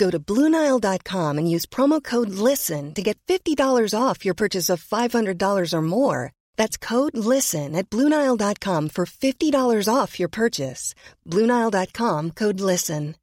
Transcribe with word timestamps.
Go 0.00 0.10
to 0.10 0.18
Bluenile.com 0.18 1.36
and 1.36 1.50
use 1.54 1.66
promo 1.66 2.02
code 2.02 2.30
LISTEN 2.30 2.94
to 2.94 3.02
get 3.02 3.18
$50 3.26 3.92
off 3.94 4.24
your 4.24 4.32
purchase 4.32 4.70
of 4.70 4.82
$500 4.82 5.74
or 5.74 5.82
more. 5.82 6.32
That's 6.56 6.78
code 6.78 7.18
LISTEN 7.18 7.76
at 7.76 7.90
Bluenile.com 7.90 8.88
for 8.88 9.04
$50 9.04 9.94
off 9.94 10.18
your 10.18 10.30
purchase. 10.30 10.94
Bluenile.com 11.28 12.30
code 12.30 12.60
LISTEN. 12.60 13.16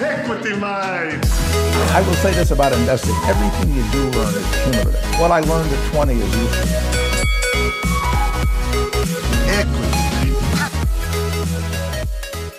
Equity 0.00 0.54
Mates. 0.62 1.32
I 1.90 2.04
will 2.06 2.14
say 2.22 2.32
this 2.34 2.52
about 2.52 2.72
investing. 2.72 3.16
Everything 3.26 3.74
you 3.74 3.82
do 3.90 4.10
learn 4.16 4.34
is 4.34 4.46
cumulative. 4.62 5.20
What 5.20 5.32
I 5.32 5.40
learned 5.40 5.72
at 5.72 5.92
20 5.92 6.14
is 6.14 6.36
useful. 6.36 6.92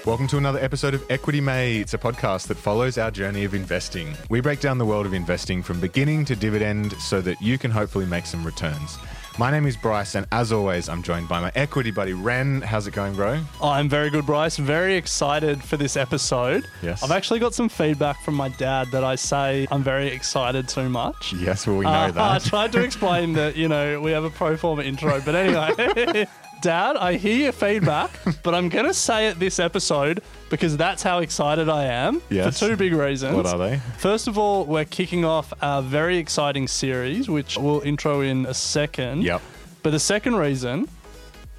Welcome 0.06 0.28
to 0.28 0.38
another 0.38 0.60
episode 0.60 0.94
of 0.94 1.06
Equity 1.10 1.40
May. 1.40 1.78
It's 1.78 1.94
a 1.94 1.98
podcast 1.98 2.48
that 2.48 2.58
follows 2.58 2.98
our 2.98 3.10
journey 3.10 3.46
of 3.46 3.54
investing. 3.54 4.14
We 4.30 4.42
break 4.42 4.60
down 4.60 4.78
the 4.78 4.86
world 4.86 5.06
of 5.06 5.14
investing 5.14 5.64
from 5.64 5.80
beginning 5.80 6.26
to 6.26 6.36
dividend 6.36 6.92
so 7.00 7.22
that 7.22 7.42
you 7.42 7.58
can 7.58 7.72
hopefully 7.72 8.06
make 8.06 8.26
some 8.26 8.44
returns. 8.46 8.98
My 9.40 9.50
name 9.50 9.66
is 9.66 9.78
Bryce, 9.78 10.16
and 10.16 10.28
as 10.34 10.52
always, 10.52 10.90
I'm 10.90 11.04
joined 11.04 11.30
by 11.30 11.40
my 11.40 11.54
equity 11.56 11.90
buddy, 11.90 12.12
Ren. 12.12 12.62
How's 12.62 12.86
it 12.86 12.92
going, 12.94 13.16
bro? 13.16 13.40
I'm 13.62 13.88
very 13.88 14.10
good, 14.10 14.26
Bryce. 14.26 14.58
Very 14.58 14.96
excited 14.98 15.64
for 15.64 15.78
this 15.78 15.96
episode. 15.96 16.68
Yes. 16.82 17.02
I've 17.02 17.12
actually 17.12 17.40
got 17.40 17.54
some 17.54 17.70
feedback 17.70 18.22
from 18.24 18.36
my 18.36 18.50
dad 18.50 18.92
that 18.92 19.06
I 19.06 19.16
say 19.16 19.68
I'm 19.72 19.84
very 19.84 20.08
excited 20.10 20.68
too 20.68 20.90
much. 20.90 21.32
Yes, 21.34 21.66
well, 21.66 21.78
we 21.78 21.86
know 21.86 21.92
Uh, 21.92 22.12
I 22.18 22.40
tried 22.40 22.74
to 22.74 22.82
explain 22.84 23.34
that, 23.34 23.56
you 23.56 23.70
know, 23.70 24.02
we 24.02 24.12
have 24.12 24.26
a 24.26 24.30
pro 24.30 24.58
forma 24.58 24.84
intro, 24.84 25.22
but 25.22 25.34
anyway. 25.34 26.28
Dad, 26.64 26.96
I 26.96 27.16
hear 27.18 27.36
your 27.36 27.52
feedback, 27.52 28.10
but 28.44 28.56
I'm 28.56 28.70
going 28.70 28.86
to 28.86 28.94
say 28.94 29.28
it 29.28 29.38
this 29.38 29.60
episode 29.60 30.24
because 30.50 30.78
that's 30.78 31.04
how 31.04 31.20
excited 31.20 31.68
I 31.68 31.84
am 31.88 32.22
Yes. 32.30 32.58
for 32.58 32.70
two 32.70 32.78
big 32.78 32.94
reasons. 32.94 33.36
What 33.36 33.46
are 33.48 33.58
they? 33.58 33.80
First 33.98 34.30
of 34.30 34.38
all, 34.38 34.64
we're 34.64 34.86
kicking 34.86 35.26
off 35.26 35.52
a 35.62 35.82
very 35.82 36.18
exciting 36.18 36.70
series, 36.70 37.28
which 37.28 37.58
we'll 37.58 37.82
intro 37.82 38.22
in 38.22 38.46
a 38.46 38.54
second. 38.54 39.24
Yep. 39.24 39.42
But 39.82 39.90
the 39.90 40.00
second 40.00 40.36
reason, 40.38 40.88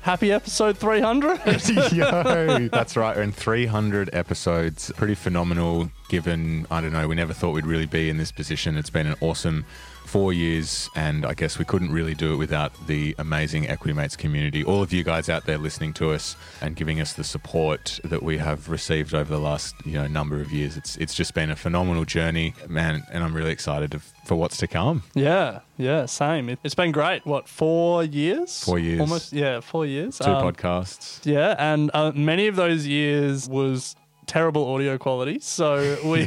happy 0.01 0.33
episode 0.33 0.79
300. 0.79 1.39
Yo, 1.93 2.69
that's 2.73 2.97
right. 2.97 3.15
We're 3.15 3.25
in 3.25 3.33
300 3.33 4.09
episodes. 4.15 4.91
Pretty 4.97 5.15
phenomenal, 5.17 5.91
given, 6.09 6.67
I 6.71 6.81
don't 6.81 6.95
know, 6.95 7.07
we 7.09 7.15
never 7.15 7.35
thought 7.35 7.51
we'd 7.53 7.67
really 7.67 7.85
be 7.85 8.09
in 8.09 8.17
this 8.17 8.33
position. 8.33 8.79
It's 8.79 8.89
been 8.89 9.07
an 9.07 9.17
awesome 9.21 9.67
four 10.05 10.33
years, 10.33 10.89
and 10.95 11.25
I 11.27 11.35
guess 11.35 11.59
we 11.59 11.65
couldn't 11.65 11.91
really 11.93 12.15
do 12.15 12.33
it 12.33 12.37
without 12.37 12.73
the 12.87 13.15
amazing 13.19 13.69
Equity 13.69 13.93
Mates 13.95 14.17
community. 14.17 14.63
All 14.65 14.83
of 14.83 14.93
you 14.93 15.03
guys 15.03 15.29
out 15.29 15.47
there 15.47 15.59
listening 15.59 15.93
to 15.95 16.11
us 16.13 16.37
and 16.61 16.77
giving 16.77 17.01
us 17.01 17.15
the 17.15 17.25
support 17.25 17.99
that 18.05 18.23
we 18.23 18.39
have 18.39 18.69
received 18.69 19.15
over 19.15 19.33
the 19.33 19.41
last 19.41 19.75
you 19.85 19.95
know 19.95 20.07
number 20.07 20.41
of 20.41 20.53
years. 20.53 20.77
It's 20.77 20.97
it's 20.97 21.15
just 21.15 21.35
been 21.35 21.51
a 21.51 21.57
phenomenal 21.57 22.05
journey, 22.05 22.55
man, 22.69 23.03
and 23.13 23.25
I'm 23.25 23.35
really 23.35 23.53
excited 23.53 23.91
to, 23.93 23.99
for 24.27 24.37
what's 24.37 24.57
to 24.59 24.67
come. 24.67 25.03
Yeah, 25.15 25.61
yeah, 25.77 26.07
same. 26.07 26.49
It, 26.49 26.59
it's 26.63 26.75
been 26.75 26.93
great. 26.93 27.25
What, 27.27 27.49
four 27.49 28.05
years? 28.05 28.63
Four 28.65 28.79
years. 28.79 29.01
Almost, 29.01 29.33
yeah, 29.33 29.61
four 29.61 29.87
years. 29.87 30.19
Two 30.19 30.31
Um, 30.31 30.53
podcasts. 30.53 31.25
Yeah, 31.25 31.57
and 31.59 31.91
uh, 31.95 32.13
many 32.15 32.47
of 32.47 32.57
those 32.57 32.87
years 32.87 33.49
was 33.49 33.97
terrible 34.27 34.67
audio 34.73 34.97
quality. 34.97 35.39
So 35.41 35.99
we 36.05 36.23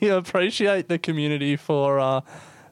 appreciate 0.08 0.88
the 0.88 0.98
community 0.98 1.56
for 1.56 2.00
uh, 2.00 2.20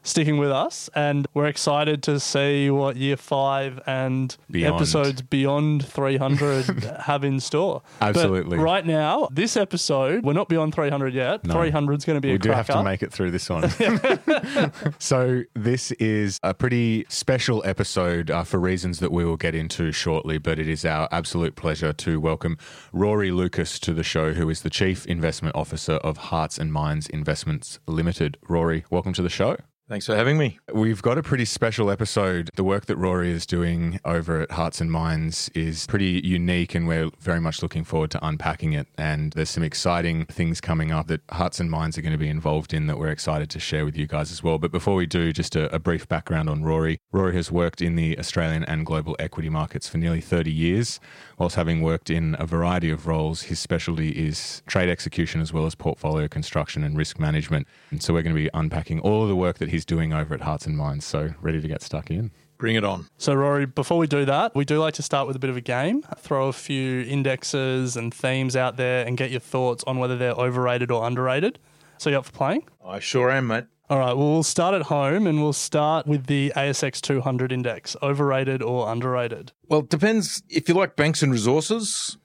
sticking 0.05 0.37
with 0.37 0.51
us, 0.51 0.89
and 0.95 1.27
we're 1.33 1.47
excited 1.47 2.03
to 2.03 2.19
see 2.19 2.69
what 2.69 2.95
year 2.95 3.17
five 3.17 3.81
and 3.85 4.37
Beyond. 4.49 4.75
episodes 4.75 5.21
beyond 5.23 5.85
300 5.85 6.83
have 7.01 7.23
in 7.23 7.39
store. 7.39 7.81
But 7.99 8.09
Absolutely. 8.09 8.57
right 8.59 8.85
now, 8.85 9.27
this 9.31 9.57
episode, 9.57 10.23
we're 10.23 10.33
not 10.33 10.47
beyond 10.47 10.73
300 10.73 11.13
yet. 11.13 11.43
No. 11.43 11.55
300 11.55 11.97
is 11.97 12.05
going 12.05 12.17
to 12.17 12.21
be 12.21 12.31
we 12.31 12.37
do 12.37 12.51
have 12.51 12.67
to 12.67 12.83
make 12.83 13.03
it 13.03 13.11
through 13.11 13.31
this 13.31 13.49
one. 13.49 13.69
so 14.99 15.41
this 15.55 15.91
is 15.93 16.39
a 16.43 16.53
pretty 16.53 17.05
special 17.09 17.63
episode 17.65 18.29
uh, 18.29 18.43
for 18.43 18.59
reasons 18.59 18.99
that 18.99 19.11
we 19.11 19.25
will 19.25 19.37
get 19.37 19.55
into 19.55 19.91
shortly. 19.91 20.37
But 20.37 20.59
it 20.59 20.69
is 20.69 20.85
our 20.85 21.09
absolute 21.11 21.55
pleasure 21.55 21.91
to 21.93 22.19
welcome 22.19 22.57
Rory 22.93 23.31
Lucas 23.31 23.79
to 23.79 23.93
the 23.93 24.03
show, 24.03 24.33
who 24.33 24.49
is 24.49 24.61
the 24.61 24.69
Chief 24.69 25.05
Investment 25.07 25.55
Officer 25.55 25.93
of 25.93 26.17
Hearts 26.17 26.59
and 26.59 26.71
Minds 26.71 27.07
Investments 27.09 27.79
Limited. 27.87 28.37
Rory, 28.47 28.85
welcome 28.91 29.13
to 29.13 29.23
the 29.23 29.29
show. 29.29 29.57
Thanks 29.87 30.07
for 30.07 30.15
having 30.15 30.39
me. 30.39 30.57
We've 30.73 31.03
got 31.03 31.19
a 31.19 31.21
pretty 31.21 31.45
special 31.45 31.91
episode. 31.91 32.49
The 32.55 32.63
work 32.63 32.87
that 32.87 32.97
Rory 32.97 33.29
is 33.29 33.45
doing 33.45 33.99
over 34.03 34.41
at 34.41 34.49
Hearts 34.49 34.81
and 34.81 34.91
Minds 34.91 35.51
is 35.53 35.85
pretty 35.85 36.21
unique, 36.23 36.73
and 36.73 36.87
we're 36.87 37.11
very 37.19 37.39
much 37.39 37.61
looking 37.61 37.83
forward 37.83 38.09
to 38.11 38.25
unpacking 38.25 38.73
it. 38.73 38.87
And 38.97 39.31
there's 39.33 39.51
some 39.51 39.61
exciting 39.61 40.25
things 40.25 40.59
coming 40.59 40.91
up 40.91 41.05
that 41.05 41.21
Hearts 41.29 41.59
and 41.59 41.69
Minds 41.69 41.99
are 41.99 42.01
going 42.01 42.13
to 42.13 42.17
be 42.17 42.29
involved 42.29 42.73
in 42.73 42.87
that 42.87 42.97
we're 42.97 43.11
excited 43.11 43.51
to 43.51 43.59
share 43.59 43.85
with 43.85 43.95
you 43.95 44.07
guys 44.07 44.31
as 44.31 44.41
well. 44.41 44.57
But 44.57 44.71
before 44.71 44.95
we 44.95 45.05
do, 45.05 45.31
just 45.31 45.55
a, 45.55 45.71
a 45.71 45.77
brief 45.77 46.07
background 46.07 46.49
on 46.49 46.63
Rory. 46.63 46.99
Rory 47.11 47.35
has 47.35 47.51
worked 47.51 47.79
in 47.79 47.95
the 47.95 48.17
Australian 48.17 48.63
and 48.63 48.87
global 48.87 49.15
equity 49.19 49.49
markets 49.49 49.87
for 49.87 49.99
nearly 49.99 50.19
30 50.19 50.51
years. 50.51 50.99
Whilst 51.37 51.57
having 51.57 51.81
worked 51.83 52.09
in 52.09 52.35
a 52.39 52.47
variety 52.47 52.89
of 52.89 53.05
roles, 53.05 53.43
his 53.43 53.59
specialty 53.59 54.09
is 54.09 54.63
trade 54.65 54.89
execution 54.89 55.41
as 55.41 55.53
well 55.53 55.67
as 55.67 55.75
portfolio 55.75 56.27
construction 56.27 56.83
and 56.83 56.97
risk 56.97 57.19
management. 57.19 57.67
And 57.91 58.01
so 58.01 58.15
we're 58.15 58.23
going 58.23 58.35
to 58.35 58.41
be 58.41 58.49
unpacking 58.51 58.99
all 59.01 59.21
of 59.21 59.29
the 59.29 59.35
work 59.35 59.59
that 59.59 59.74
he's 59.75 59.85
doing 59.85 60.13
over 60.13 60.33
at 60.33 60.41
Hearts 60.41 60.65
and 60.65 60.77
Minds. 60.77 61.05
So 61.05 61.33
ready 61.41 61.61
to 61.61 61.67
get 61.67 61.81
stuck 61.81 62.09
in. 62.09 62.31
Bring 62.57 62.77
it 62.77 62.85
on. 62.85 63.07
So, 63.17 63.33
Rory, 63.33 63.65
before 63.65 63.97
we 63.97 64.07
do 64.07 64.23
that, 64.23 64.55
we 64.55 64.63
do 64.63 64.79
like 64.79 64.93
to 64.93 65.01
start 65.01 65.27
with 65.27 65.35
a 65.35 65.39
bit 65.39 65.49
of 65.49 65.57
a 65.57 65.61
game, 65.61 66.03
throw 66.17 66.47
a 66.47 66.53
few 66.53 67.01
indexes 67.01 67.97
and 67.97 68.13
themes 68.13 68.55
out 68.55 68.77
there 68.77 69.05
and 69.05 69.17
get 69.17 69.29
your 69.29 69.41
thoughts 69.41 69.83
on 69.85 69.97
whether 69.97 70.15
they're 70.17 70.31
overrated 70.31 70.89
or 70.89 71.05
underrated. 71.05 71.59
So, 71.97 72.09
you 72.09 72.17
up 72.17 72.25
for 72.25 72.31
playing? 72.31 72.63
I 72.85 72.99
sure 72.99 73.29
am, 73.29 73.47
mate. 73.47 73.65
All 73.89 73.99
right, 73.99 74.13
well, 74.13 74.31
we'll 74.31 74.43
start 74.43 74.73
at 74.73 74.83
home 74.83 75.27
and 75.27 75.41
we'll 75.41 75.51
start 75.53 76.07
with 76.07 76.27
the 76.27 76.53
ASX 76.55 77.01
200 77.01 77.51
index, 77.51 77.97
overrated 78.01 78.61
or 78.61 78.89
underrated. 78.89 79.51
Well, 79.67 79.81
it 79.81 79.89
depends. 79.89 80.41
If 80.49 80.69
you 80.69 80.75
like 80.75 80.95
banks 80.95 81.21
and 81.21 81.33
resources, 81.33 82.17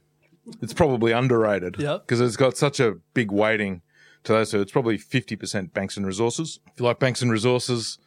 it's 0.63 0.73
probably 0.73 1.11
underrated. 1.11 1.77
Yeah. 1.79 1.99
Because 1.99 2.21
it's 2.21 2.37
got 2.37 2.57
such 2.57 2.79
a 2.79 2.95
big 3.15 3.33
weighting 3.33 3.83
to 4.25 4.33
those 4.33 4.51
two. 4.51 4.61
It's 4.61 4.73
probably 4.73 4.99
50% 4.99 5.73
banks 5.73 5.97
and 5.97 6.07
resources. 6.07 6.61
If 6.67 6.81
you 6.81 6.87
like 6.87 6.99
banks 6.99 7.23
and 7.23 7.31
resources, 7.31 7.99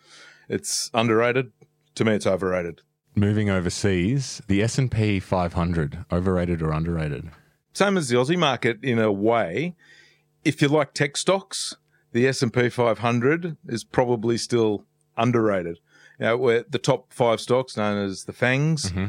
it's 0.50 0.90
underrated. 0.94 1.52
To 1.96 2.06
me, 2.06 2.14
it's 2.14 2.28
overrated. 2.28 2.82
Moving 3.16 3.50
overseas, 3.50 4.42
the 4.48 4.64
S&P 4.64 5.20
500, 5.20 6.06
overrated 6.12 6.62
or 6.62 6.72
underrated? 6.72 7.30
Same 7.74 7.98
as 7.98 8.10
the 8.10 8.16
Aussie 8.16 8.38
market 8.38 8.84
in 8.84 9.00
a 9.00 9.12
way. 9.12 9.76
If 10.44 10.62
you 10.62 10.68
like 10.68 10.94
tech 10.94 11.18
stocks, 11.18 11.76
the 12.12 12.28
S&P 12.28 12.70
500 12.70 13.58
is 13.68 13.84
probably 13.84 14.38
still 14.38 14.86
underrated. 15.18 15.80
You 16.20 16.26
know, 16.26 16.38
where 16.38 16.64
the 16.70 16.80
top 16.80 17.12
five 17.14 17.40
stocks, 17.40 17.78
known 17.78 18.04
as 18.04 18.26
the 18.26 18.34
FANGs, 18.34 18.92
mm-hmm. 18.92 19.06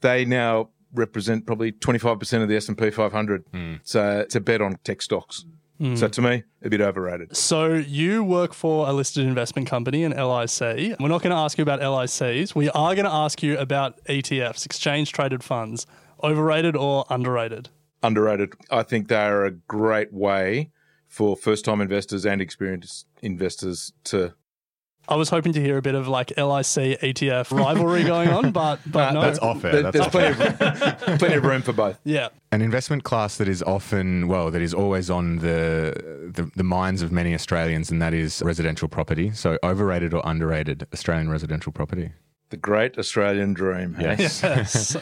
they 0.00 0.24
now 0.24 0.68
represent 0.92 1.46
probably 1.46 1.72
25% 1.72 2.42
of 2.42 2.48
the 2.48 2.56
S&P 2.56 2.90
500. 2.90 3.44
Hmm. 3.52 3.74
So 3.82 4.20
it's 4.20 4.34
a 4.34 4.40
bet 4.40 4.60
on 4.60 4.78
tech 4.84 5.02
stocks. 5.02 5.44
Mm. 5.80 5.96
So 5.96 6.08
to 6.08 6.22
me, 6.22 6.42
a 6.62 6.68
bit 6.68 6.82
overrated. 6.82 7.34
So, 7.36 7.72
you 7.72 8.22
work 8.22 8.52
for 8.52 8.86
a 8.86 8.92
listed 8.92 9.24
investment 9.24 9.66
company, 9.66 10.04
an 10.04 10.12
LIC. 10.12 10.98
We're 11.00 11.08
not 11.08 11.22
going 11.22 11.30
to 11.30 11.36
ask 11.36 11.56
you 11.56 11.62
about 11.62 11.80
LICs. 11.80 12.54
We 12.54 12.68
are 12.70 12.94
going 12.94 13.06
to 13.06 13.12
ask 13.12 13.42
you 13.42 13.56
about 13.58 13.98
ETFs, 14.04 14.66
exchange 14.66 15.12
traded 15.12 15.42
funds, 15.42 15.86
overrated 16.22 16.76
or 16.76 17.06
underrated. 17.08 17.70
Underrated. 18.02 18.52
I 18.70 18.82
think 18.82 19.08
they 19.08 19.16
are 19.16 19.46
a 19.46 19.52
great 19.52 20.12
way 20.12 20.70
for 21.08 21.36
first 21.36 21.64
time 21.64 21.80
investors 21.80 22.26
and 22.26 22.40
experienced 22.40 23.06
investors 23.22 23.92
to 24.04 24.34
I 25.10 25.16
was 25.16 25.28
hoping 25.28 25.52
to 25.54 25.60
hear 25.60 25.76
a 25.76 25.82
bit 25.82 25.94
of 25.94 26.08
like 26.08 26.30
LIC 26.36 27.00
ETF 27.00 27.50
rivalry 27.56 28.04
going 28.04 28.28
on, 28.28 28.50
but 28.62 28.80
but 28.86 29.12
no. 29.12 29.20
That's 29.20 29.38
off 29.40 29.64
air. 29.64 29.72
There- 29.72 29.82
That's 29.90 29.94
there's 29.94 30.06
off 30.06 30.12
plenty 30.12 31.12
of, 31.12 31.18
plenty 31.18 31.34
of 31.34 31.44
room 31.44 31.62
for 31.62 31.72
both. 31.72 31.98
yeah. 32.04 32.28
An 32.52 32.62
investment 32.62 33.04
class 33.04 33.36
that 33.38 33.48
is 33.48 33.62
often, 33.62 34.26
well, 34.28 34.50
that 34.50 34.62
is 34.62 34.72
always 34.74 35.10
on 35.10 35.36
the, 35.36 36.30
the 36.34 36.50
the 36.56 36.64
minds 36.64 37.02
of 37.02 37.12
many 37.12 37.34
Australians, 37.34 37.90
and 37.90 38.00
that 38.00 38.14
is 38.14 38.40
residential 38.44 38.88
property. 38.88 39.30
So, 39.32 39.58
overrated 39.62 40.14
or 40.14 40.22
underrated 40.24 40.86
Australian 40.92 41.28
residential 41.30 41.72
property? 41.72 42.12
The 42.50 42.56
great 42.56 42.98
Australian 42.98 43.52
dream. 43.54 43.94
hey? 43.94 44.16
Yes. 44.18 44.42
Yes. 44.42 44.96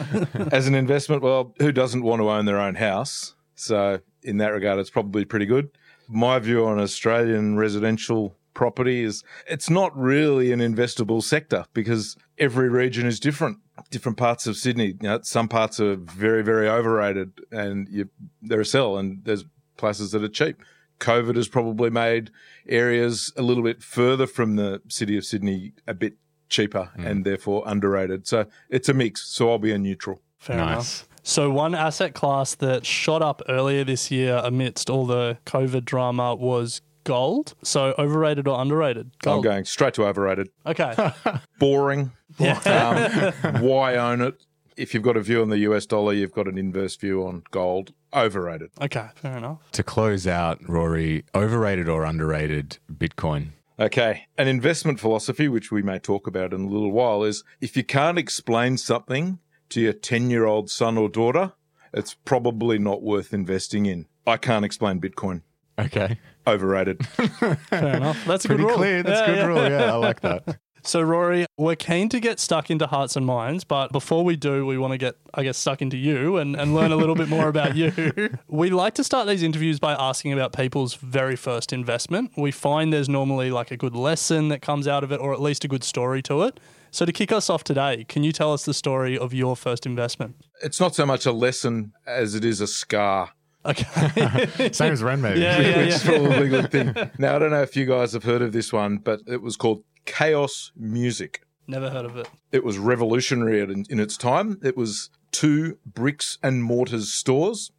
As 0.53 0.67
an 0.67 0.75
investment, 0.75 1.23
well, 1.23 1.55
who 1.59 1.73
doesn't 1.73 2.03
want 2.03 2.21
to 2.21 2.29
own 2.31 2.45
their 2.45 2.59
own 2.61 2.75
house? 2.75 3.35
So, 3.55 4.01
in 4.23 4.37
that 4.39 4.49
regard, 4.49 4.79
it's 4.79 4.91
probably 4.91 5.25
pretty 5.25 5.47
good. 5.47 5.71
My 6.11 6.39
view 6.39 6.65
on 6.67 6.79
Australian 6.79 7.57
residential 7.59 8.35
property 8.59 9.05
is 9.05 9.23
it's 9.47 9.71
not 9.71 9.97
really 9.97 10.51
an 10.51 10.59
investable 10.59 11.23
sector 11.23 11.65
because 11.75 12.17
every 12.39 12.69
region 12.69 13.07
is 13.07 13.21
different. 13.21 13.59
Different 13.91 14.19
parts 14.19 14.49
of 14.49 14.57
Sydney, 14.57 14.97
you 15.01 15.09
know, 15.09 15.21
some 15.23 15.47
parts 15.47 15.79
are 15.79 15.95
very, 15.95 16.43
very 16.43 16.69
overrated 16.69 17.31
and 17.53 17.89
you, 17.89 18.09
they're 18.43 18.63
a 18.63 18.67
sell, 18.67 18.99
and 18.99 19.21
there's 19.23 19.45
places 19.77 20.11
that 20.11 20.25
are 20.25 20.29
cheap. 20.29 20.61
COVID 20.99 21.37
has 21.37 21.47
probably 21.47 21.89
made 21.89 22.31
areas 22.69 23.33
a 23.37 23.43
little 23.43 23.63
bit 23.63 23.81
further 23.81 24.27
from 24.27 24.57
the 24.57 24.83
city 24.89 25.17
of 25.17 25.25
Sydney 25.25 25.73
a 25.87 25.95
bit 25.95 26.15
cheaper 26.49 26.91
hmm. 26.97 27.07
and 27.07 27.25
therefore 27.25 27.63
underrated. 27.65 28.27
So 28.27 28.47
it's 28.69 28.89
a 28.89 28.95
mix. 28.95 29.23
So 29.29 29.51
I'll 29.53 29.59
be 29.59 29.71
a 29.71 29.79
neutral. 29.79 30.21
Fair 30.37 30.57
Nice. 30.57 30.73
enough. 30.73 31.09
So 31.23 31.51
one 31.51 31.77
asset 31.77 32.15
class 32.15 32.57
that 32.57 32.85
shot 32.85 33.23
up 33.23 33.41
earlier 33.49 33.85
this 33.85 34.11
year 34.11 34.41
amidst 34.43 34.91
all 34.91 35.07
the 35.07 35.39
COVID 35.47 35.85
drama 35.85 36.35
was 36.35 36.81
gold. 37.09 37.55
So 37.63 37.95
overrated 37.99 38.47
or 38.47 38.61
underrated? 38.61 39.11
I'm 39.27 39.41
going 39.41 39.65
straight 39.65 39.95
to 39.95 40.05
overrated. 40.07 40.51
Okay. 40.67 41.13
Boring. 41.59 42.13
Yeah. 42.39 43.33
Um, 43.43 43.63
why 43.63 43.97
own 43.97 44.21
it? 44.21 44.35
If 44.77 44.95
you've 44.95 45.03
got 45.03 45.17
a 45.17 45.21
view 45.23 45.43
on 45.43 45.49
the 45.49 45.59
US 45.61 45.87
dollar, 45.87 46.13
you've 46.13 46.33
got 46.33 46.47
an 46.47 46.57
inverse 46.57 46.95
view 46.95 47.27
on 47.27 47.43
gold. 47.51 47.93
Overrated. 48.15 48.71
okay. 48.81 49.09
Fair 49.17 49.37
enough. 49.37 49.59
to 49.73 49.83
close 49.83 50.27
out, 50.27 50.67
Rory, 50.67 51.25
overrated 51.35 51.89
or 51.91 52.05
underrated 52.05 52.79
Bitcoin? 52.91 53.49
Okay. 53.79 54.27
An 54.39 54.49
investment 54.49 54.99
philosophy, 54.99 55.47
which 55.47 55.71
we 55.71 55.83
may 55.83 55.99
talk 55.99 56.27
about 56.27 56.53
in 56.55 56.63
a 56.63 56.69
little 56.69 56.91
while, 56.91 57.23
is 57.23 57.45
if 57.61 57.77
you 57.77 57.85
can't 57.85 58.19
explain 58.19 58.79
something 58.79 59.41
to 59.71 59.81
your 59.81 59.93
10 59.93 60.31
year 60.31 60.47
old 60.47 60.71
son 60.71 60.97
or 60.97 61.09
daughter, 61.09 61.53
it's 61.93 62.15
probably 62.15 62.79
not 62.79 63.03
worth 63.03 63.35
investing 63.35 63.87
in. 63.87 64.07
I 64.27 64.37
can't 64.37 64.65
explain 64.65 65.01
Bitcoin. 65.01 65.43
Okay. 65.79 66.19
Overrated. 66.47 67.07
Fair 67.07 67.97
enough. 67.97 68.25
That's 68.27 68.45
a 68.45 68.49
Pretty 68.49 68.63
good 68.63 68.69
rule. 68.69 68.77
clear. 68.77 69.03
That's 69.03 69.21
Yeah, 69.21 69.25
a 69.25 69.27
good 69.35 69.37
yeah. 69.37 69.47
rule. 69.47 69.71
Yeah, 69.71 69.93
I 69.93 69.97
like 69.97 70.21
that. 70.21 70.59
So, 70.85 71.03
Rory, 71.03 71.45
we're 71.59 71.75
keen 71.77 72.09
to 72.11 72.21
get 72.21 72.39
stuck 72.41 72.71
into 72.71 72.87
hearts 72.87 73.17
and 73.17 73.27
minds, 73.27 73.63
but 73.65 73.91
before 73.93 74.25
we 74.25 74.37
do, 74.37 74.65
we 74.65 74.79
want 74.79 74.93
to 74.93 74.97
get, 74.97 75.17
I 75.35 75.43
guess, 75.43 75.59
stuck 75.59 75.83
into 75.83 75.99
you 75.99 76.37
and, 76.39 76.55
and 76.57 76.73
learn 76.75 76.93
a 76.93 76.97
little 76.97 77.17
bit 77.17 77.29
more 77.29 77.49
about 77.49 77.75
you. 77.77 77.93
We 78.49 78.71
like 78.71 78.95
to 78.95 79.05
start 79.05 79.27
these 79.27 79.43
interviews 79.43 79.79
by 79.81 79.93
asking 79.95 80.33
about 80.33 80.55
people's 80.55 80.95
very 80.95 81.35
first 81.37 81.73
investment. 81.75 82.31
We 82.39 82.53
find 82.53 82.91
there's 82.93 83.09
normally 83.09 83.51
like 83.51 83.71
a 83.73 83.77
good 83.77 83.95
lesson 83.97 84.49
that 84.49 84.63
comes 84.63 84.87
out 84.89 85.03
of 85.05 85.11
it, 85.13 85.21
or 85.21 85.35
at 85.35 85.43
least 85.43 85.65
a 85.65 85.69
good 85.69 85.85
story 85.85 86.23
to 86.23 86.43
it. 86.45 86.59
So, 86.93 87.05
to 87.05 87.13
kick 87.13 87.33
us 87.33 87.51
off 87.51 87.65
today, 87.65 88.05
can 88.09 88.23
you 88.23 88.33
tell 88.33 88.53
us 88.55 88.65
the 88.65 88.73
story 88.73 89.19
of 89.19 89.35
your 89.35 89.57
first 89.57 89.85
investment? 89.85 90.37
it's 90.63 90.81
not 90.81 90.95
so 90.95 91.05
much 91.05 91.27
a 91.27 91.33
lesson 91.33 91.93
as 92.07 92.35
it 92.35 92.45
is 92.45 92.61
a 92.63 92.67
scar. 92.67 93.31
Okay. 93.69 94.70
Same 94.73 94.93
as 94.93 95.03
Ren, 95.03 95.20
maybe. 95.20 95.41
Yeah, 95.41 95.61
yeah, 95.61 95.79
which 95.79 95.94
is 95.94 96.03
probably 96.03 96.47
a 96.47 96.49
good 96.49 96.70
thing. 96.70 97.11
Now, 97.19 97.37
I 97.37 97.38
don't 97.38 97.50
know 97.50 97.62
if 97.62 97.76
you 97.76 97.85
guys 97.85 98.12
have 98.15 98.25
heard 98.25 98.41
of 98.41 98.53
this 98.53 98.73
one, 98.73 98.97
but 98.99 99.20
it 99.26 99.43
was 99.43 99.56
called 99.56 99.85
Chaos 100.06 100.73
Music. 100.75 101.43
Never 101.67 101.91
heard 101.91 102.06
of 102.06 102.17
it. 102.17 102.29
It 102.50 102.65
was 102.65 102.79
revolutionary 102.79 103.61
in, 103.61 103.85
in 103.91 104.00
its 104.00 104.17
time. 104.17 104.59
It 104.62 104.76
was 104.76 105.11
two 105.32 105.76
bricks 105.85 106.38
and 106.43 106.65
mortars 106.65 107.12
stores 107.12 107.70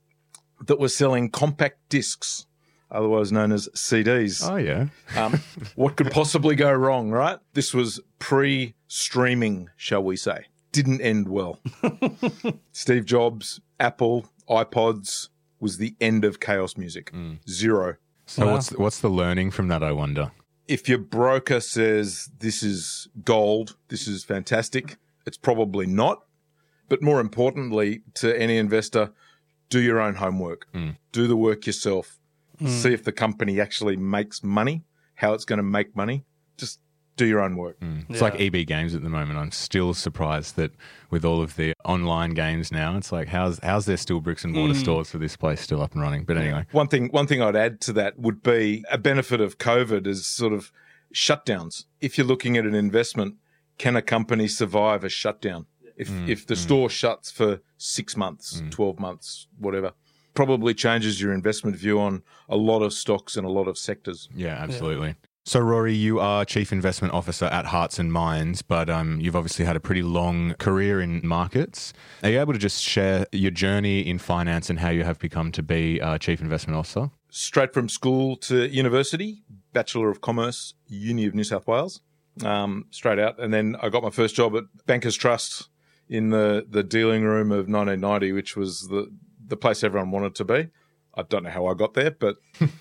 that 0.68 0.80
were 0.80 0.90
selling 0.90 1.32
compact 1.32 1.78
discs, 1.90 2.46
otherwise 2.92 3.32
known 3.32 3.52
as 3.52 3.68
CDs. 3.70 4.48
Oh, 4.48 4.58
yeah. 4.58 4.88
Um, 5.18 5.42
what 5.76 5.96
could 5.96 6.12
possibly 6.12 6.56
go 6.56 6.72
wrong, 6.72 7.10
right? 7.10 7.40
This 7.54 7.74
was 7.74 8.00
pre 8.20 8.76
streaming, 8.88 9.70
shall 9.76 10.04
we 10.04 10.18
say. 10.18 10.46
Didn't 10.72 11.02
end 11.02 11.28
well. 11.28 11.60
Steve 12.74 13.06
Jobs, 13.06 13.60
Apple, 13.80 14.30
iPods 14.48 15.30
was 15.60 15.78
the 15.78 15.96
end 16.00 16.26
of 16.26 16.40
chaos 16.40 16.78
music. 16.78 17.12
Mm. 17.12 17.40
Zero. 17.50 17.96
So, 18.26 18.46
Wow. 18.46 18.54
what's 18.54 18.70
what's 18.72 19.00
the 19.00 19.10
learning 19.10 19.52
from 19.52 19.68
that? 19.70 19.84
I 19.84 19.92
wonder. 19.92 20.32
If 20.68 20.88
your 20.88 21.00
broker 21.00 21.60
says 21.60 22.30
this 22.40 22.62
is 22.62 23.08
gold, 23.26 23.76
this 23.88 24.08
is 24.08 24.24
fantastic, 24.24 24.98
it's 25.26 25.38
probably 25.38 25.88
not. 25.88 26.20
But 26.90 27.02
more 27.02 27.20
importantly, 27.20 28.02
to 28.16 28.40
any 28.40 28.58
investor, 28.58 29.12
do 29.70 29.80
your 29.80 30.00
own 30.00 30.16
homework. 30.16 30.72
Mm. 30.74 30.98
Do 31.12 31.28
the 31.28 31.36
work 31.36 31.66
yourself. 31.66 32.20
Mm. 32.62 32.70
See 32.70 32.94
if 32.94 33.04
the 33.04 33.12
company 33.12 33.60
actually 33.60 33.96
makes 33.98 34.44
money, 34.44 34.84
how 35.16 35.34
it's 35.34 35.46
going 35.46 35.58
to 35.58 35.64
make 35.64 35.96
money. 35.96 36.26
Just 37.20 37.28
do 37.28 37.28
your 37.28 37.42
own 37.42 37.56
work. 37.56 37.80
Mm. 37.80 38.06
It's 38.10 38.22
like 38.22 38.40
EB 38.40 38.66
Games 38.66 38.96
at 38.96 39.04
the 39.04 39.10
moment. 39.10 39.38
I'm 39.38 39.52
still 39.52 39.94
surprised 39.94 40.56
that 40.56 40.72
with 41.10 41.26
all 41.26 41.42
of 41.42 41.56
the 41.56 41.74
online 41.86 42.34
games 42.34 42.72
now, 42.72 42.98
it's 42.98 43.12
like 43.12 43.28
how's 43.28 43.60
how's 43.60 43.86
there 43.86 43.98
still 43.98 44.20
bricks 44.20 44.44
and 44.44 44.54
mortar 44.54 44.74
mm. 44.74 44.80
stores 44.80 45.10
for 45.10 45.18
this 45.18 45.36
place 45.36 45.62
still 45.62 45.82
up 45.82 45.94
and 45.94 46.02
running? 46.02 46.24
But 46.24 46.38
anyway, 46.38 46.66
One 46.72 46.88
thing, 46.88 47.10
one 47.10 47.28
thing 47.28 47.42
I'd 47.42 47.56
add 47.56 47.82
to 47.82 47.94
that 47.94 48.18
would 48.20 48.42
be 48.42 48.84
a 48.90 48.98
benefit 48.98 49.42
of 49.42 49.58
COVID 49.58 50.08
is 50.08 50.26
sort 50.26 50.54
of 50.54 50.72
shutdowns. 51.14 51.86
If 52.02 52.18
you're 52.18 52.28
looking 52.28 52.58
at 52.58 52.66
an 52.66 52.76
investment, 52.76 53.36
can 53.78 53.96
a 53.96 54.02
company 54.02 54.48
survive 54.48 55.04
a 55.04 55.10
shutdown? 55.10 55.66
If 55.98 56.10
mm. 56.10 56.30
if 56.30 56.48
the 56.48 56.56
store 56.56 56.90
shuts 56.90 57.30
for 57.32 57.62
six 57.78 58.16
months, 58.16 58.64
twelve 58.70 59.00
months, 59.00 59.48
whatever, 59.58 59.94
probably 60.34 60.74
changes 60.74 61.20
your 61.20 61.34
investment 61.34 61.76
view 61.76 62.00
on 62.00 62.24
a 62.48 62.56
lot 62.56 62.82
of 62.82 62.94
stocks 62.94 63.36
and 63.36 63.46
a 63.46 63.50
lot 63.50 63.68
of 63.68 63.78
sectors. 63.78 64.30
yeah, 64.34 64.56
absolutely. 64.56 65.16
So, 65.46 65.60
Rory, 65.60 65.96
you 65.96 66.20
are 66.20 66.46
Chief 66.46 66.72
Investment 66.72 67.14
Officer 67.14 67.46
at 67.46 67.66
Hearts 67.66 67.98
and 67.98 68.14
Minds, 68.14 68.62
but 68.62 68.90
um, 68.90 69.20
you've 69.20 69.36
obviously 69.36 69.66
had 69.66 69.76
a 69.76 69.80
pretty 69.80 70.04
long 70.04 70.54
career 70.56 71.02
in 71.02 71.22
markets. 71.24 71.92
Are 72.22 72.30
you 72.30 72.40
able 72.40 72.54
to 72.54 72.60
just 72.60 72.84
share 72.84 73.26
your 73.32 73.50
journey 73.50 74.02
in 74.02 74.20
finance 74.20 74.70
and 74.70 74.80
how 74.80 74.90
you 74.90 75.04
have 75.04 75.18
become 75.18 75.52
to 75.54 75.64
be 75.64 76.00
uh, 76.02 76.18
Chief 76.20 76.40
Investment 76.42 76.78
Officer? 76.78 77.10
Straight 77.30 77.74
from 77.74 77.90
school 77.90 78.36
to 78.38 78.68
university, 78.68 79.42
Bachelor 79.74 80.10
of 80.12 80.22
Commerce, 80.22 80.76
Uni 80.88 81.26
of 81.26 81.34
New 81.34 81.44
South 81.44 81.66
Wales, 81.66 82.02
um, 82.46 82.86
straight 82.92 83.18
out, 83.18 83.40
and 83.40 83.54
then 83.54 83.76
I 83.82 83.90
got 83.90 84.04
my 84.04 84.10
first 84.12 84.36
job 84.36 84.56
at 84.56 84.66
Bankers 84.86 85.16
Trust 85.16 85.70
in 86.08 86.30
the 86.30 86.66
the 86.70 86.84
dealing 86.84 87.24
room 87.24 87.52
of 87.52 87.68
1990, 87.68 88.34
which 88.34 88.56
was 88.56 88.88
the 88.88 89.12
the 89.48 89.58
place 89.58 89.84
everyone 89.84 90.12
wanted 90.12 90.36
to 90.36 90.46
be. 90.46 90.68
I 91.16 91.24
don't 91.24 91.44
know 91.44 91.50
how 91.50 91.66
I 91.66 91.74
got 91.74 91.94
there, 91.94 92.12
but 92.12 92.38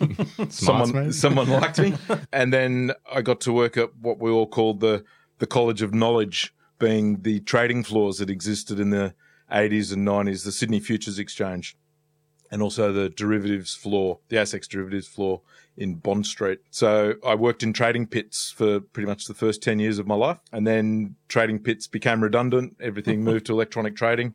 someone 0.48 1.12
someone 1.12 1.48
liked 1.48 1.78
me, 1.78 1.94
and 2.32 2.52
then 2.52 2.92
I 3.10 3.22
got 3.22 3.40
to 3.42 3.52
work 3.52 3.76
at 3.76 3.96
what 3.96 4.18
we 4.18 4.30
all 4.30 4.46
called 4.46 4.80
the 4.80 5.04
the 5.38 5.46
College 5.46 5.82
of 5.82 5.94
Knowledge, 5.94 6.54
being 6.78 7.22
the 7.22 7.40
trading 7.40 7.84
floors 7.84 8.18
that 8.18 8.30
existed 8.30 8.80
in 8.80 8.90
the 8.90 9.14
80s 9.52 9.92
and 9.92 10.06
90s, 10.06 10.44
the 10.44 10.52
Sydney 10.52 10.80
Futures 10.80 11.18
Exchange, 11.18 11.76
and 12.50 12.60
also 12.60 12.92
the 12.92 13.08
derivatives 13.08 13.74
floor, 13.74 14.18
the 14.28 14.36
ASX 14.36 14.68
derivatives 14.68 15.06
floor 15.06 15.42
in 15.76 15.94
Bond 15.94 16.26
Street. 16.26 16.58
So 16.70 17.14
I 17.24 17.34
worked 17.34 17.62
in 17.62 17.72
trading 17.72 18.06
pits 18.06 18.50
for 18.50 18.80
pretty 18.80 19.06
much 19.06 19.26
the 19.26 19.34
first 19.34 19.62
10 19.62 19.78
years 19.78 19.98
of 19.98 20.06
my 20.06 20.16
life, 20.16 20.38
and 20.52 20.66
then 20.66 21.14
trading 21.28 21.60
pits 21.60 21.86
became 21.86 22.22
redundant. 22.22 22.76
Everything 22.80 23.22
moved 23.22 23.46
to 23.46 23.52
electronic 23.52 23.96
trading, 23.96 24.34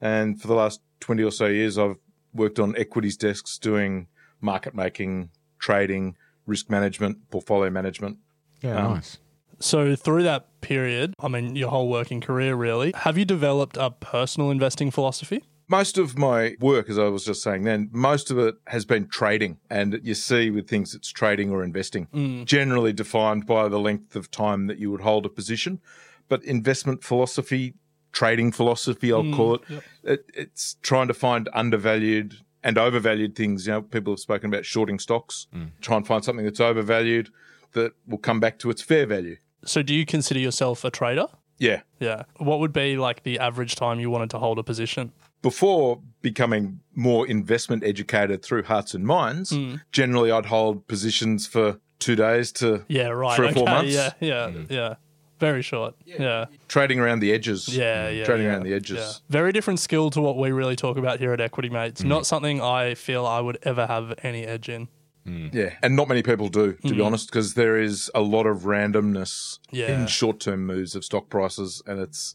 and 0.00 0.40
for 0.40 0.48
the 0.48 0.54
last 0.54 0.80
20 1.00 1.22
or 1.22 1.30
so 1.32 1.46
years, 1.46 1.78
I've 1.78 1.96
worked 2.32 2.58
on 2.58 2.76
equities 2.76 3.16
desks 3.16 3.58
doing 3.58 4.06
market 4.40 4.74
making, 4.74 5.30
trading, 5.58 6.16
risk 6.46 6.70
management, 6.70 7.30
portfolio 7.30 7.70
management. 7.70 8.18
Yeah, 8.62 8.84
Um, 8.86 8.94
nice. 8.94 9.18
So, 9.62 9.94
through 9.94 10.22
that 10.22 10.60
period, 10.62 11.12
I 11.20 11.28
mean, 11.28 11.54
your 11.54 11.68
whole 11.68 11.88
working 11.88 12.22
career 12.22 12.54
really, 12.54 12.92
have 12.94 13.18
you 13.18 13.26
developed 13.26 13.76
a 13.76 13.90
personal 13.90 14.50
investing 14.50 14.90
philosophy? 14.90 15.44
Most 15.68 15.98
of 15.98 16.18
my 16.18 16.56
work, 16.60 16.88
as 16.88 16.98
I 16.98 17.08
was 17.08 17.24
just 17.24 17.42
saying 17.42 17.62
then, 17.64 17.90
most 17.92 18.30
of 18.30 18.38
it 18.38 18.54
has 18.68 18.84
been 18.84 19.06
trading. 19.06 19.58
And 19.68 20.00
you 20.02 20.14
see 20.14 20.50
with 20.50 20.66
things 20.66 20.94
it's 20.94 21.10
trading 21.10 21.50
or 21.50 21.62
investing, 21.62 22.08
generally 22.46 22.92
defined 22.92 23.46
by 23.46 23.68
the 23.68 23.78
length 23.78 24.16
of 24.16 24.30
time 24.30 24.66
that 24.66 24.78
you 24.78 24.90
would 24.90 25.02
hold 25.02 25.26
a 25.26 25.28
position. 25.28 25.80
But 26.28 26.42
investment 26.42 27.04
philosophy, 27.04 27.74
trading 28.12 28.52
philosophy, 28.52 29.12
I'll 29.12 29.22
mm, 29.22 29.34
call 29.34 29.54
it, 29.54 29.62
it, 30.02 30.24
it's 30.34 30.76
trying 30.82 31.08
to 31.08 31.14
find 31.14 31.48
undervalued 31.52 32.34
and 32.62 32.78
overvalued 32.78 33.36
things. 33.36 33.66
You 33.66 33.74
know, 33.74 33.82
people 33.82 34.12
have 34.12 34.20
spoken 34.20 34.52
about 34.52 34.64
shorting 34.64 34.98
stocks, 34.98 35.46
mm. 35.54 35.70
try 35.80 35.96
and 35.96 36.06
find 36.06 36.24
something 36.24 36.44
that's 36.44 36.60
overvalued 36.60 37.30
that 37.72 37.92
will 38.06 38.18
come 38.18 38.40
back 38.40 38.58
to 38.60 38.70
its 38.70 38.82
fair 38.82 39.06
value. 39.06 39.36
So, 39.64 39.82
do 39.82 39.94
you 39.94 40.06
consider 40.06 40.40
yourself 40.40 40.84
a 40.84 40.90
trader? 40.90 41.26
Yeah. 41.58 41.82
Yeah. 41.98 42.22
What 42.38 42.60
would 42.60 42.72
be 42.72 42.96
like 42.96 43.22
the 43.22 43.38
average 43.38 43.76
time 43.76 44.00
you 44.00 44.08
wanted 44.10 44.30
to 44.30 44.38
hold 44.38 44.58
a 44.58 44.62
position? 44.62 45.12
before 45.42 46.00
becoming 46.22 46.80
more 46.94 47.26
investment 47.26 47.82
educated 47.84 48.42
through 48.42 48.64
Hearts 48.64 48.94
and 48.94 49.04
Minds, 49.06 49.50
mm. 49.52 49.80
generally 49.92 50.30
I'd 50.30 50.46
hold 50.46 50.86
positions 50.86 51.46
for 51.46 51.80
two 51.98 52.16
days 52.16 52.52
to 52.52 52.84
Yeah, 52.88 53.08
right. 53.08 53.36
three 53.36 53.46
or 53.46 53.50
okay, 53.50 53.58
four 53.60 53.68
months. 53.68 53.94
Yeah, 53.94 54.12
yeah, 54.20 54.50
yeah. 54.68 54.94
Very 55.40 55.62
short. 55.62 55.94
Yeah. 56.04 56.44
Trading 56.68 57.00
around 57.00 57.20
the 57.20 57.32
edges. 57.32 57.66
Yeah, 57.68 58.08
yeah. 58.10 58.22
Mm. 58.22 58.26
Trading 58.26 58.46
yeah, 58.46 58.52
around 58.52 58.62
the 58.64 58.74
edges. 58.74 58.98
yeah. 58.98 59.12
Very 59.30 59.52
different 59.52 59.80
skill 59.80 60.10
to 60.10 60.20
what 60.20 60.36
we 60.36 60.52
really 60.52 60.76
talk 60.76 60.96
about 60.98 61.18
here 61.18 61.32
at 61.32 61.40
Equity 61.40 61.70
Mates. 61.70 62.02
Mm. 62.02 62.06
Not 62.08 62.26
something 62.26 62.60
I 62.60 62.94
feel 62.94 63.26
I 63.26 63.40
would 63.40 63.58
ever 63.62 63.86
have 63.86 64.14
any 64.22 64.44
edge 64.44 64.68
in. 64.68 64.88
Mm. 65.26 65.52
Yeah, 65.52 65.74
and 65.82 65.96
not 65.96 66.08
many 66.08 66.22
people 66.22 66.48
do, 66.48 66.74
to 66.86 66.94
be 66.94 67.00
honest, 67.00 67.28
because 67.30 67.54
there 67.54 67.78
is 67.78 68.10
a 68.14 68.20
lot 68.20 68.46
of 68.46 68.60
randomness 68.60 69.58
Yeah. 69.70 70.00
in 70.00 70.06
short-term 70.06 70.64
moves 70.66 70.94
of 70.94 71.04
stock 71.04 71.28
prices, 71.28 71.82
and 71.86 72.00
it's 72.00 72.34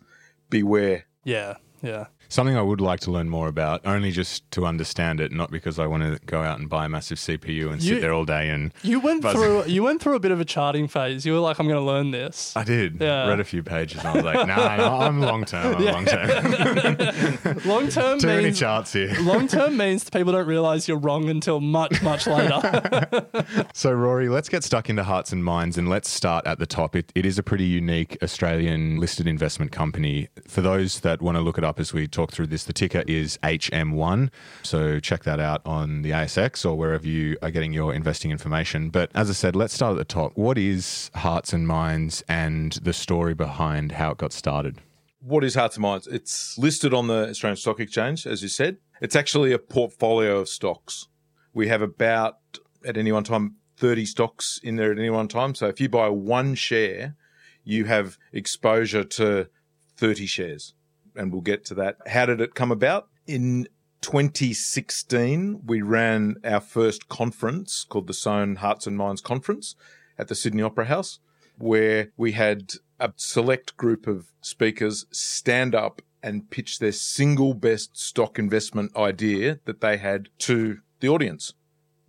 beware. 0.49 1.05
Yeah, 1.23 1.55
yeah. 1.81 2.05
Something 2.29 2.57
I 2.57 2.61
would 2.61 2.81
like 2.81 2.99
to 3.01 3.11
learn 3.11 3.29
more 3.29 3.47
about, 3.47 3.81
only 3.85 4.11
just 4.11 4.49
to 4.51 4.65
understand 4.65 5.19
it, 5.21 5.31
not 5.31 5.51
because 5.51 5.79
I 5.79 5.87
want 5.87 6.03
to 6.03 6.19
go 6.25 6.41
out 6.41 6.59
and 6.59 6.67
buy 6.69 6.85
a 6.85 6.89
massive 6.89 7.17
CPU 7.17 7.71
and 7.71 7.81
You- 7.81 7.95
sit 7.95 8.01
there 8.01 8.13
all 8.13 8.25
day 8.25 8.49
and. 8.49 8.73
You 8.83 8.99
went 8.99 9.21
Buzz. 9.21 9.33
through 9.35 9.65
you 9.67 9.83
went 9.83 10.01
through 10.01 10.15
a 10.15 10.19
bit 10.19 10.31
of 10.31 10.39
a 10.39 10.45
charting 10.45 10.87
phase. 10.87 11.25
You 11.25 11.33
were 11.33 11.39
like, 11.39 11.59
I'm 11.59 11.67
going 11.67 11.79
to 11.79 11.85
learn 11.85 12.11
this. 12.11 12.53
I 12.55 12.63
did. 12.63 12.99
Yeah. 13.01 13.27
Read 13.27 13.39
a 13.39 13.43
few 13.43 13.63
pages 13.63 13.99
and 13.99 14.07
I 14.07 14.13
was 14.13 14.23
like, 14.23 14.47
nah, 14.47 14.75
no, 14.77 14.97
I'm 14.99 15.19
long 15.21 15.45
term. 15.45 15.75
I'm 15.75 15.85
long 15.95 16.05
term. 16.05 17.55
Long 17.65 17.87
term 17.89 18.19
Too 18.19 18.27
many 18.27 18.51
charts 18.51 18.93
here. 18.93 19.15
long 19.21 19.47
term 19.47 19.77
means 19.77 20.09
people 20.09 20.31
don't 20.33 20.47
realize 20.47 20.87
you're 20.87 20.97
wrong 20.97 21.29
until 21.29 21.59
much 21.59 22.01
much 22.01 22.27
later. 22.27 23.25
So, 23.73 23.91
Rory, 23.91 24.29
let's 24.29 24.49
get 24.49 24.63
stuck 24.63 24.89
into 24.89 25.03
hearts 25.03 25.31
and 25.31 25.43
minds 25.43 25.77
and 25.77 25.89
let's 25.89 26.09
start 26.09 26.45
at 26.47 26.59
the 26.59 26.65
top. 26.65 26.95
It, 26.95 27.11
it 27.15 27.25
is 27.25 27.37
a 27.39 27.43
pretty 27.43 27.65
unique 27.65 28.17
Australian 28.21 28.97
listed 28.99 29.27
investment 29.27 29.71
company. 29.71 30.27
For 30.47 30.61
those 30.61 30.99
that 31.01 31.21
want 31.21 31.37
to 31.37 31.41
look 31.41 31.57
it 31.57 31.63
up 31.63 31.79
as 31.79 31.93
we 31.93 32.07
talk 32.15 32.31
through 32.31 32.47
this, 32.47 32.63
the 32.63 32.73
ticker 32.73 33.03
is 33.07 33.37
HM1. 33.43 34.29
So, 34.63 34.99
check 34.99 35.23
that 35.23 35.39
out 35.39 35.61
on 35.65 36.01
the 36.01 36.11
ASX 36.11 36.65
or 36.65 36.75
wherever 36.75 37.07
you 37.07 37.37
are 37.41 37.51
getting 37.51 37.73
your 37.73 37.93
investing 37.93 38.31
information. 38.31 38.89
But 38.89 39.11
as 39.13 39.29
I 39.29 39.33
said, 39.33 39.55
let's 39.55 39.73
start 39.73 39.91
at 39.91 39.97
the 39.97 40.05
top. 40.05 40.31
What 40.35 40.57
is 40.57 41.11
Hearts 41.15 41.53
and 41.53 41.67
Minds 41.67 42.23
and 42.27 42.73
the 42.73 42.93
story 42.93 43.33
behind 43.33 43.93
how 43.93 44.11
it 44.11 44.17
got 44.17 44.33
started? 44.33 44.79
What 45.19 45.43
is 45.43 45.55
Hearts 45.55 45.75
and 45.75 45.81
Minds? 45.81 46.07
It's 46.07 46.57
listed 46.57 46.93
on 46.93 47.07
the 47.07 47.29
Australian 47.29 47.57
Stock 47.57 47.79
Exchange, 47.79 48.27
as 48.27 48.43
you 48.43 48.49
said. 48.49 48.77
It's 49.01 49.15
actually 49.15 49.51
a 49.51 49.59
portfolio 49.59 50.39
of 50.39 50.49
stocks. 50.49 51.07
We 51.53 51.67
have 51.67 51.81
about, 51.81 52.37
at 52.85 52.95
any 52.95 53.11
one 53.11 53.23
time, 53.23 53.55
30 53.77 54.05
stocks 54.05 54.59
in 54.63 54.75
there 54.75 54.91
at 54.91 54.99
any 54.99 55.09
one 55.09 55.27
time. 55.27 55.55
So 55.55 55.67
if 55.67 55.81
you 55.81 55.89
buy 55.89 56.09
one 56.09 56.55
share, 56.55 57.15
you 57.63 57.85
have 57.85 58.17
exposure 58.31 59.03
to 59.03 59.49
30 59.97 60.25
shares. 60.27 60.74
And 61.15 61.31
we'll 61.31 61.41
get 61.41 61.65
to 61.65 61.75
that. 61.75 61.97
How 62.07 62.25
did 62.25 62.41
it 62.41 62.55
come 62.55 62.71
about? 62.71 63.07
In 63.27 63.67
2016, 64.01 65.61
we 65.65 65.81
ran 65.81 66.35
our 66.43 66.59
first 66.59 67.07
conference 67.09 67.85
called 67.87 68.07
the 68.07 68.13
Sohn 68.13 68.57
Hearts 68.57 68.85
and 68.85 68.97
Minds 68.97 69.21
Conference 69.21 69.75
at 70.17 70.27
the 70.27 70.35
Sydney 70.35 70.61
Opera 70.61 70.85
House, 70.85 71.19
where 71.57 72.09
we 72.17 72.33
had 72.33 72.73
a 72.99 73.13
select 73.15 73.75
group 73.77 74.07
of 74.07 74.31
speakers 74.41 75.05
stand 75.11 75.73
up 75.73 76.01
and 76.21 76.49
pitch 76.49 76.79
their 76.79 76.91
single 76.91 77.53
best 77.53 77.97
stock 77.97 78.39
investment 78.39 78.95
idea 78.95 79.59
that 79.65 79.81
they 79.81 79.97
had 79.97 80.29
to 80.39 80.79
the 80.99 81.07
audience. 81.07 81.53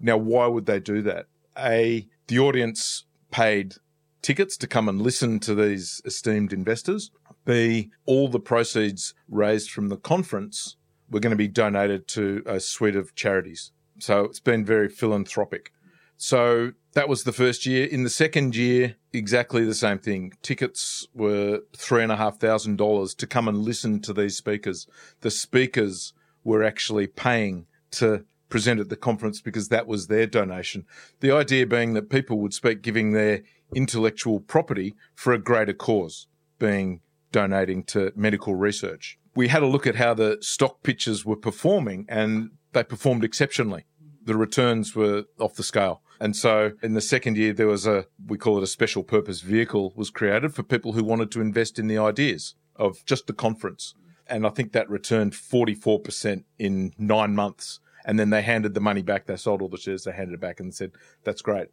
Now, 0.01 0.17
why 0.17 0.47
would 0.47 0.67
they 0.67 0.81
do 0.81 1.03
that? 1.03 1.27
A, 1.59 2.07
the 2.27 2.39
audience 2.39 3.05
paid 3.31 3.75
tickets 4.23 4.57
to 4.57 4.67
come 4.67 4.89
and 4.89 5.01
listen 5.01 5.39
to 5.41 5.55
these 5.55 6.01
esteemed 6.05 6.53
investors. 6.53 7.11
B, 7.47 7.91
all 8.05 8.29
the 8.29 8.41
proceeds 8.41 9.15
raised 9.29 9.71
from 9.71 9.89
the 9.89 9.97
conference 9.97 10.77
were 11.11 11.21
going 11.21 11.31
to 11.31 11.37
be 11.37 11.49
donated 11.49 12.07
to 12.09 12.43
a 12.45 12.61
suite 12.61 12.97
of 12.97 13.15
charities. 13.15 13.73
So 13.99 14.25
it's 14.25 14.41
been 14.41 14.65
very 14.65 14.89
philanthropic. 14.89 15.73
So 16.19 16.73
that 16.93 17.09
was 17.09 17.25
the 17.25 17.33
first 17.33 17.65
year. 17.67 17.87
In 17.87 18.03
the 18.03 18.11
second 18.11 18.57
year, 18.57 18.97
exactly 19.13 19.65
the 19.65 19.75
same 19.75 19.99
thing. 19.99 20.33
Tickets 20.43 21.07
were 21.15 21.61
three 21.77 22.03
and 22.03 22.13
a 22.13 22.17
half 22.17 22.39
thousand 22.39 22.77
dollars 22.77 23.15
to 23.15 23.27
come 23.27 23.49
and 23.49 23.59
listen 23.59 24.01
to 24.03 24.13
these 24.13 24.37
speakers. 24.37 24.87
The 25.21 25.31
speakers 25.31 26.13
were 26.43 26.63
actually 26.63 27.07
paying 27.07 27.67
to 27.93 28.25
present 28.49 28.81
at 28.81 28.89
the 28.89 28.97
conference 28.97 29.41
because 29.41 29.69
that 29.69 29.87
was 29.87 30.07
their 30.07 30.27
donation. 30.27 30.87
The 31.21 31.33
idea 31.33 31.67
being 31.67 31.95
that 31.95 32.11
people 32.11 32.39
would 32.41 32.55
speak 32.55 32.83
giving 32.83 33.13
their 33.13 33.43
intellectual 33.75 34.41
property 34.41 34.95
for 35.15 35.33
a 35.33 35.39
greater 35.39 35.73
cause, 35.73 36.27
being 36.59 37.01
donating 37.33 37.85
to 37.85 38.13
medical 38.15 38.55
research. 38.55 39.19
We 39.35 39.49
had 39.49 39.63
a 39.63 39.67
look 39.67 39.87
at 39.87 39.97
how 39.97 40.15
the 40.15 40.39
stock 40.41 40.83
pitches 40.83 41.25
were 41.25 41.37
performing 41.37 42.07
and 42.09 42.51
they 42.73 42.85
performed 42.85 43.25
exceptionally. 43.25 43.85
The 44.25 44.37
returns 44.37 44.95
were 44.97 45.25
off 45.39 45.55
the 45.55 45.63
scale. 45.63 46.03
And 46.21 46.35
so 46.35 46.73
in 46.83 46.95
the 46.95 47.01
second 47.01 47.37
year, 47.37 47.53
there 47.53 47.67
was 47.67 47.87
a, 47.87 48.07
we 48.27 48.39
call 48.39 48.57
it 48.57 48.63
a 48.63 48.69
special 48.69 49.03
purpose 49.03 49.41
vehicle 49.41 49.93
was 49.97 50.11
created 50.11 50.55
for 50.55 50.63
people 50.63 50.93
who 50.93 51.05
wanted 51.05 51.31
to 51.33 51.41
invest 51.41 51.79
in 51.79 51.89
the 51.89 51.99
ideas 51.99 52.55
of 52.77 53.05
just 53.05 53.27
the 53.27 53.33
conference. 53.33 53.95
And 54.27 54.47
I 54.47 54.51
think 54.51 54.73
that 54.73 54.89
returned 54.91 55.33
44% 55.33 56.45
in 56.59 56.93
nine 56.99 57.35
months. 57.35 57.81
And 58.05 58.19
then 58.19 58.31
they 58.31 58.43
handed 58.43 58.75
the 58.75 58.81
money 58.81 59.03
back. 59.03 59.27
They 59.27 59.37
sold 59.37 59.63
all 59.63 59.69
the 59.69 59.77
shares. 59.77 60.05
They 60.05 60.13
handed 60.13 60.35
it 60.35 60.41
back 60.41 60.61
and 60.61 60.75
said, 60.75 60.93
that's 61.25 61.43
great. 61.43 61.69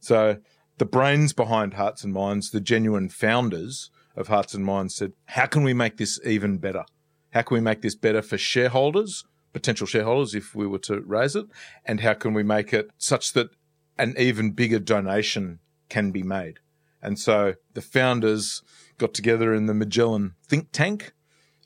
So 0.00 0.38
the 0.78 0.86
brains 0.86 1.32
behind 1.32 1.74
Hearts 1.74 2.04
and 2.04 2.12
Minds, 2.12 2.50
the 2.50 2.60
genuine 2.60 3.08
founders 3.08 3.90
of 4.16 4.28
Hearts 4.28 4.54
and 4.54 4.64
Minds 4.64 4.94
said, 4.94 5.12
how 5.26 5.46
can 5.46 5.62
we 5.62 5.74
make 5.74 5.96
this 5.96 6.20
even 6.24 6.58
better? 6.58 6.84
How 7.32 7.42
can 7.42 7.56
we 7.56 7.60
make 7.60 7.82
this 7.82 7.94
better 7.94 8.22
for 8.22 8.38
shareholders, 8.38 9.24
potential 9.52 9.86
shareholders, 9.86 10.34
if 10.34 10.54
we 10.54 10.66
were 10.66 10.78
to 10.80 11.00
raise 11.00 11.34
it? 11.34 11.46
And 11.84 12.00
how 12.00 12.14
can 12.14 12.32
we 12.32 12.42
make 12.42 12.72
it 12.72 12.90
such 12.96 13.32
that 13.32 13.50
an 13.98 14.14
even 14.18 14.52
bigger 14.52 14.78
donation 14.78 15.58
can 15.88 16.10
be 16.10 16.22
made? 16.22 16.60
And 17.02 17.18
so 17.18 17.54
the 17.74 17.82
founders 17.82 18.62
got 18.98 19.14
together 19.14 19.52
in 19.52 19.66
the 19.66 19.74
Magellan 19.74 20.34
think 20.46 20.68
tank 20.72 21.12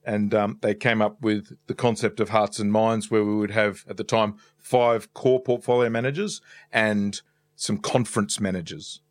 and 0.04 0.34
um, 0.34 0.58
they 0.62 0.74
came 0.74 1.02
up 1.02 1.20
with 1.20 1.58
the 1.66 1.74
concept 1.74 2.18
of 2.18 2.30
hearts 2.30 2.58
and 2.58 2.72
minds 2.72 3.10
where 3.10 3.24
we 3.24 3.36
would 3.36 3.50
have 3.50 3.84
at 3.90 3.98
the 3.98 4.04
time 4.04 4.36
five 4.56 5.12
core 5.12 5.40
portfolio 5.40 5.90
managers 5.90 6.40
and 6.72 7.20
some 7.56 7.76
conference 7.76 8.40
managers 8.40 9.02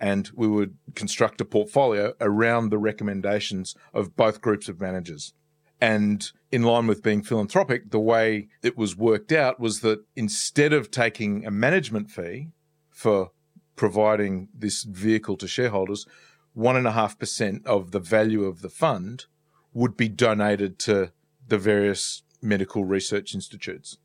and 0.00 0.30
we 0.34 0.48
would 0.48 0.76
construct 0.94 1.40
a 1.40 1.44
portfolio 1.44 2.12
around 2.20 2.68
the 2.68 2.78
recommendations 2.78 3.74
of 3.92 4.16
both 4.16 4.40
groups 4.40 4.68
of 4.68 4.80
managers 4.80 5.32
and 5.80 6.30
in 6.50 6.62
line 6.62 6.86
with 6.86 7.02
being 7.02 7.22
philanthropic 7.22 7.90
the 7.90 8.00
way 8.00 8.48
it 8.62 8.76
was 8.76 8.96
worked 8.96 9.32
out 9.32 9.58
was 9.60 9.80
that 9.80 10.04
instead 10.16 10.72
of 10.72 10.90
taking 10.90 11.44
a 11.44 11.50
management 11.50 12.10
fee 12.10 12.48
for 12.90 13.30
providing 13.76 14.48
this 14.54 14.84
vehicle 14.84 15.36
to 15.36 15.48
shareholders 15.48 16.06
one 16.54 16.76
and 16.76 16.86
a 16.86 16.92
half 16.92 17.18
percent 17.18 17.66
of 17.66 17.90
the 17.90 18.00
value 18.00 18.44
of 18.44 18.62
the 18.62 18.68
fund 18.68 19.26
would 19.72 19.96
be 19.96 20.08
donated 20.08 20.78
to 20.78 21.12
the 21.48 21.58
various 21.58 22.22
medical 22.40 22.84
research 22.84 23.34
institutes. 23.34 23.98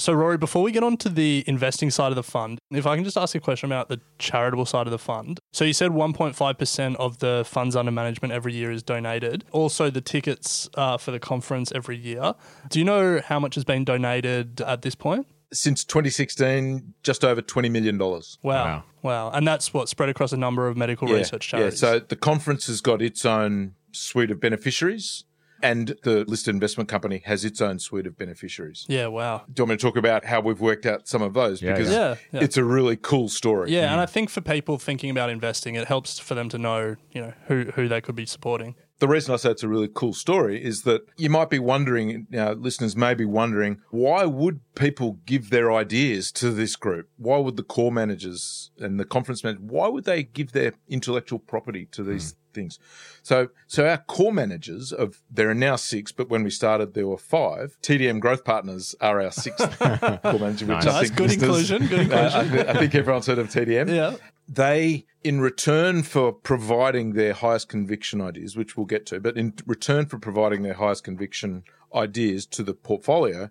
So, 0.00 0.14
Rory, 0.14 0.38
before 0.38 0.62
we 0.62 0.72
get 0.72 0.82
on 0.82 0.96
to 0.98 1.08
the 1.08 1.44
investing 1.46 1.90
side 1.90 2.10
of 2.10 2.16
the 2.16 2.22
fund, 2.22 2.58
if 2.70 2.86
I 2.86 2.94
can 2.96 3.04
just 3.04 3.18
ask 3.18 3.34
a 3.34 3.40
question 3.40 3.68
about 3.70 3.88
the 3.88 4.00
charitable 4.18 4.64
side 4.64 4.86
of 4.86 4.90
the 4.90 4.98
fund. 4.98 5.38
So, 5.52 5.64
you 5.64 5.74
said 5.74 5.90
1.5% 5.90 6.96
of 6.96 7.18
the 7.18 7.44
funds 7.46 7.76
under 7.76 7.92
management 7.92 8.32
every 8.32 8.54
year 8.54 8.70
is 8.70 8.82
donated. 8.82 9.44
Also, 9.52 9.90
the 9.90 10.00
tickets 10.00 10.68
uh, 10.74 10.96
for 10.96 11.10
the 11.10 11.20
conference 11.20 11.70
every 11.72 11.98
year. 11.98 12.34
Do 12.70 12.78
you 12.78 12.84
know 12.84 13.20
how 13.22 13.38
much 13.38 13.54
has 13.56 13.64
been 13.64 13.84
donated 13.84 14.60
at 14.62 14.82
this 14.82 14.94
point? 14.94 15.26
Since 15.52 15.84
2016, 15.84 16.94
just 17.02 17.24
over 17.24 17.42
$20 17.42 17.70
million. 17.70 17.98
Wow. 17.98 18.22
Wow. 18.42 18.84
Wow. 19.02 19.30
And 19.30 19.46
that's 19.46 19.74
what 19.74 19.88
spread 19.88 20.08
across 20.08 20.32
a 20.32 20.36
number 20.36 20.68
of 20.68 20.76
medical 20.76 21.08
research 21.08 21.48
charities. 21.48 21.82
Yeah, 21.82 21.92
so 21.92 21.98
the 21.98 22.16
conference 22.16 22.68
has 22.68 22.80
got 22.80 23.02
its 23.02 23.24
own 23.24 23.74
suite 23.92 24.30
of 24.30 24.40
beneficiaries, 24.40 25.24
and 25.62 25.96
the 26.02 26.24
listed 26.26 26.54
investment 26.54 26.88
company 26.88 27.22
has 27.24 27.44
its 27.44 27.60
own 27.60 27.78
suite 27.78 28.06
of 28.06 28.16
beneficiaries. 28.16 28.86
yeah, 28.88 29.06
wow. 29.06 29.44
Do 29.46 29.60
you 29.60 29.64
want 29.64 29.70
me 29.70 29.76
to 29.76 29.82
talk 29.82 29.96
about 29.96 30.24
how 30.24 30.40
we've 30.40 30.60
worked 30.60 30.86
out 30.86 31.08
some 31.08 31.22
of 31.22 31.34
those? 31.34 31.62
Yeah, 31.62 31.72
because 31.72 31.90
yeah. 31.90 31.98
Yeah, 31.98 32.16
yeah. 32.32 32.40
it's 32.44 32.56
a 32.56 32.64
really 32.64 32.96
cool 32.96 33.28
story. 33.28 33.70
Yeah, 33.70 33.92
and 33.92 34.00
mm. 34.00 34.02
I 34.02 34.06
think 34.06 34.30
for 34.30 34.40
people 34.40 34.78
thinking 34.78 35.10
about 35.10 35.30
investing, 35.30 35.74
it 35.74 35.86
helps 35.86 36.18
for 36.18 36.34
them 36.34 36.48
to 36.50 36.58
know, 36.58 36.96
you 37.12 37.20
know, 37.20 37.32
who, 37.46 37.64
who 37.74 37.88
they 37.88 38.00
could 38.00 38.16
be 38.16 38.26
supporting. 38.26 38.74
The 39.00 39.08
reason 39.08 39.32
I 39.32 39.38
say 39.38 39.50
it's 39.50 39.62
a 39.62 39.68
really 39.68 39.88
cool 39.92 40.12
story 40.12 40.62
is 40.62 40.82
that 40.82 41.02
you 41.16 41.30
might 41.30 41.48
be 41.48 41.58
wondering, 41.58 42.10
you 42.10 42.26
know, 42.30 42.52
listeners 42.52 42.94
may 42.94 43.14
be 43.14 43.24
wondering, 43.24 43.80
why 43.90 44.26
would 44.26 44.60
people 44.74 45.18
give 45.24 45.48
their 45.48 45.72
ideas 45.72 46.30
to 46.32 46.50
this 46.50 46.76
group? 46.76 47.08
Why 47.16 47.38
would 47.38 47.56
the 47.56 47.62
core 47.62 47.90
managers 47.90 48.70
and 48.78 49.00
the 49.00 49.06
conference 49.06 49.42
managers, 49.42 49.64
why 49.64 49.88
would 49.88 50.04
they 50.04 50.22
give 50.22 50.52
their 50.52 50.74
intellectual 50.88 51.38
property 51.38 51.86
to 51.92 52.04
these 52.04 52.36
things? 52.52 52.78
So, 53.22 53.48
so 53.66 53.88
our 53.88 53.96
core 53.96 54.34
managers 54.34 54.92
of, 54.92 55.22
there 55.30 55.48
are 55.48 55.54
now 55.54 55.76
six, 55.76 56.12
but 56.12 56.28
when 56.28 56.42
we 56.42 56.50
started, 56.50 56.92
there 56.92 57.06
were 57.06 57.18
five. 57.18 57.78
TDM 57.82 58.20
Growth 58.20 58.44
Partners 58.44 58.94
are 59.00 59.22
our 59.22 59.32
sixth 59.32 59.78
core 59.78 60.38
manager, 60.38 60.66
which 60.66 60.86
I 60.86 61.04
think 61.04 61.16
Good 61.16 61.32
inclusion. 61.32 61.86
Good 61.86 62.00
uh, 62.12 62.42
inclusion. 62.42 62.68
I, 62.68 62.70
I 62.70 62.74
think 62.74 62.94
everyone's 62.94 63.26
heard 63.26 63.38
of 63.38 63.48
TDM 63.48 63.88
Yeah. 63.88 64.16
They, 64.52 65.06
in 65.22 65.40
return 65.40 66.02
for 66.02 66.32
providing 66.32 67.12
their 67.12 67.32
highest 67.32 67.68
conviction 67.68 68.20
ideas, 68.20 68.56
which 68.56 68.76
we'll 68.76 68.86
get 68.86 69.06
to, 69.06 69.20
but 69.20 69.36
in 69.36 69.54
return 69.64 70.06
for 70.06 70.18
providing 70.18 70.62
their 70.62 70.74
highest 70.74 71.04
conviction 71.04 71.62
ideas 71.94 72.46
to 72.46 72.64
the 72.64 72.74
portfolio, 72.74 73.48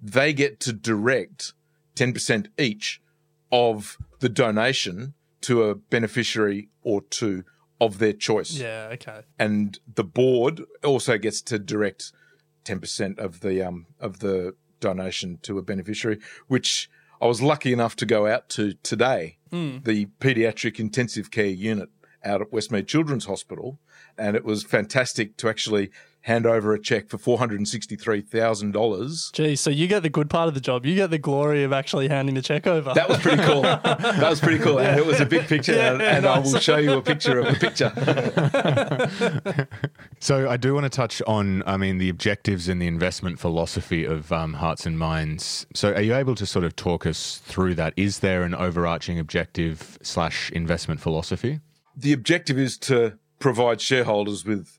they 0.00 0.32
get 0.32 0.58
to 0.60 0.72
direct 0.72 1.52
10% 1.96 2.46
each 2.56 3.02
of 3.52 3.98
the 4.20 4.28
donation 4.28 5.14
to 5.42 5.64
a 5.64 5.74
beneficiary 5.74 6.68
or 6.82 7.02
two 7.02 7.44
of 7.80 7.98
their 7.98 8.12
choice. 8.12 8.52
Yeah, 8.52 8.88
okay. 8.92 9.20
And 9.38 9.78
the 9.94 10.04
board 10.04 10.62
also 10.82 11.18
gets 11.18 11.42
to 11.42 11.58
direct 11.58 12.12
10% 12.64 13.18
of 13.18 13.40
the 13.40 13.66
um 13.66 13.86
of 14.00 14.18
the 14.18 14.54
donation 14.80 15.38
to 15.42 15.58
a 15.58 15.62
beneficiary, 15.62 16.18
which 16.48 16.90
I 17.20 17.26
was 17.26 17.42
lucky 17.42 17.72
enough 17.72 17.96
to 17.96 18.06
go 18.06 18.26
out 18.26 18.48
to 18.50 18.74
today, 18.74 19.38
hmm. 19.50 19.78
the 19.82 20.06
pediatric 20.20 20.78
intensive 20.78 21.30
care 21.30 21.46
unit 21.46 21.88
out 22.24 22.40
at 22.40 22.50
Westmead 22.50 22.86
Children's 22.86 23.26
Hospital, 23.26 23.78
and 24.16 24.36
it 24.36 24.44
was 24.44 24.64
fantastic 24.64 25.36
to 25.38 25.48
actually 25.48 25.90
hand 26.28 26.46
over 26.46 26.72
a 26.72 26.80
check 26.80 27.08
for 27.08 27.18
four 27.18 27.38
hundred 27.38 27.58
and 27.58 27.66
sixty 27.66 27.96
three 27.96 28.20
thousand 28.20 28.72
dollars. 28.72 29.30
Gee, 29.32 29.56
so 29.56 29.70
you 29.70 29.86
get 29.88 30.02
the 30.02 30.08
good 30.08 30.30
part 30.30 30.46
of 30.48 30.54
the 30.54 30.60
job. 30.60 30.86
You 30.86 30.94
get 30.94 31.10
the 31.10 31.18
glory 31.18 31.64
of 31.64 31.72
actually 31.72 32.08
handing 32.08 32.34
the 32.36 32.42
check 32.42 32.66
over. 32.66 32.94
That 32.94 33.08
was 33.08 33.18
pretty 33.18 33.42
cool. 33.42 33.62
that 33.62 34.30
was 34.30 34.40
pretty 34.40 34.58
cool, 34.58 34.78
and 34.78 34.98
it 34.98 35.04
was 35.04 35.20
a 35.20 35.26
big 35.26 35.46
picture, 35.46 35.74
and, 35.74 36.00
and 36.00 36.26
I 36.26 36.38
will 36.38 36.58
show 36.58 36.76
you 36.76 36.92
a 36.92 37.02
picture 37.02 37.40
of 37.40 37.46
the 37.46 37.54
picture. 37.58 37.92
So 40.20 40.48
I 40.50 40.56
do 40.56 40.74
want 40.74 40.82
to 40.82 40.90
touch 40.90 41.22
on, 41.28 41.62
I 41.64 41.76
mean, 41.76 41.98
the 41.98 42.08
objectives 42.08 42.68
and 42.68 42.82
the 42.82 42.88
investment 42.88 43.38
philosophy 43.38 44.04
of 44.04 44.32
um, 44.32 44.54
Hearts 44.54 44.84
and 44.84 44.98
Minds. 44.98 45.64
So 45.74 45.92
are 45.92 46.00
you 46.00 46.12
able 46.12 46.34
to 46.34 46.44
sort 46.44 46.64
of 46.64 46.74
talk 46.74 47.06
us 47.06 47.40
through 47.44 47.76
that? 47.76 47.94
Is 47.96 48.18
there 48.18 48.42
an 48.42 48.52
overarching 48.52 49.20
objective 49.20 49.96
slash 50.02 50.50
investment 50.50 51.00
philosophy? 51.00 51.60
the 51.98 52.12
objective 52.12 52.58
is 52.58 52.78
to 52.78 53.18
provide 53.40 53.80
shareholders 53.80 54.44
with 54.44 54.77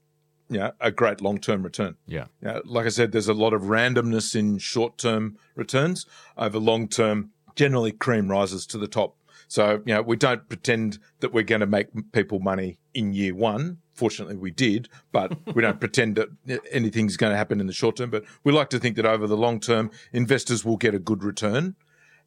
you 0.50 0.58
know, 0.58 0.72
a 0.82 0.92
great 0.92 1.22
long 1.22 1.38
term 1.40 1.64
return. 1.64 1.96
Yeah. 2.08 2.26
Like 2.66 2.86
I 2.86 2.90
said, 2.90 3.12
there's 3.12 3.28
a 3.28 3.34
lot 3.34 3.54
of 3.54 3.64
randomness 3.64 4.36
in 4.36 4.58
short 4.58 4.98
term 4.98 5.38
returns. 5.56 6.06
Over 6.38 6.60
long 6.60 6.88
term, 6.88 7.32
generally 7.56 7.92
cream 7.92 8.30
rises 8.30 8.66
to 8.68 8.78
the 8.78 8.88
top. 8.88 9.16
So, 9.48 9.82
you 9.86 9.96
know, 9.96 10.02
we 10.04 10.16
don't 10.16 10.48
pretend 10.48 11.00
that 11.22 11.34
we're 11.34 11.44
going 11.44 11.62
to 11.62 11.68
make 11.68 11.88
people 12.12 12.40
money 12.40 12.80
in 12.94 13.14
year 13.14 13.34
one. 13.34 13.80
Fortunately, 13.94 14.38
we 14.38 14.52
did, 14.52 14.90
but 15.12 15.38
we 15.56 15.62
don't 15.62 15.80
pretend 15.80 16.16
that 16.16 16.30
anything's 16.72 17.18
going 17.18 17.32
to 17.32 17.38
happen 17.38 17.60
in 17.60 17.68
the 17.68 17.74
short 17.74 17.98
term. 17.98 18.12
But 18.12 18.26
we 18.44 18.52
like 18.52 18.70
to 18.70 18.80
think 18.80 18.96
that 18.96 19.06
over 19.06 19.28
the 19.28 19.38
long 19.38 19.60
term, 19.60 19.92
investors 20.14 20.64
will 20.64 20.78
get 20.78 20.94
a 20.94 21.00
good 21.00 21.24
return. 21.24 21.76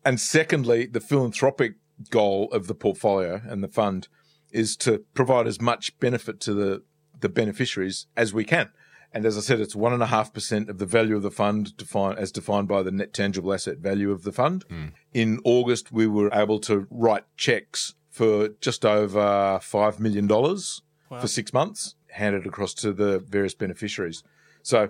And 0.04 0.20
secondly, 0.20 0.86
the 0.86 1.00
philanthropic 1.00 1.74
goal 2.10 2.48
of 2.52 2.66
the 2.66 2.74
portfolio 2.74 3.40
and 3.46 3.62
the 3.62 3.68
fund 3.68 4.08
is 4.50 4.76
to 4.76 5.04
provide 5.14 5.46
as 5.46 5.60
much 5.60 5.98
benefit 6.00 6.40
to 6.40 6.54
the, 6.54 6.82
the 7.22 7.28
beneficiaries 7.28 8.06
as 8.16 8.34
we 8.34 8.44
can. 8.44 8.70
And 9.14 9.26
as 9.26 9.36
I 9.36 9.40
said, 9.40 9.60
it's 9.60 9.76
one 9.76 9.92
and 9.92 10.02
a 10.02 10.06
half 10.06 10.32
percent 10.32 10.70
of 10.70 10.78
the 10.78 10.86
value 10.86 11.16
of 11.16 11.22
the 11.22 11.30
fund 11.30 11.76
defined 11.76 12.18
as 12.18 12.32
defined 12.32 12.68
by 12.68 12.82
the 12.82 12.90
net 12.90 13.12
tangible 13.12 13.52
asset 13.52 13.78
value 13.78 14.10
of 14.10 14.22
the 14.22 14.32
fund. 14.32 14.64
Hmm. 14.68 14.86
In 15.12 15.40
August, 15.44 15.92
we 15.92 16.06
were 16.06 16.30
able 16.32 16.58
to 16.60 16.86
write 16.90 17.24
checks 17.36 17.94
for 18.10 18.48
just 18.60 18.84
over 18.84 19.58
five 19.62 19.98
million 20.00 20.26
dollars 20.26 20.82
for 21.20 21.26
six 21.26 21.52
months, 21.52 21.94
handed 22.10 22.46
across 22.46 22.72
to 22.74 22.92
the 22.92 23.18
various 23.18 23.54
beneficiaries. 23.54 24.22
So 24.62 24.88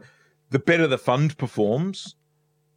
the 0.50 0.60
better 0.60 0.86
the 0.86 0.98
fund 0.98 1.36
performs, 1.36 2.14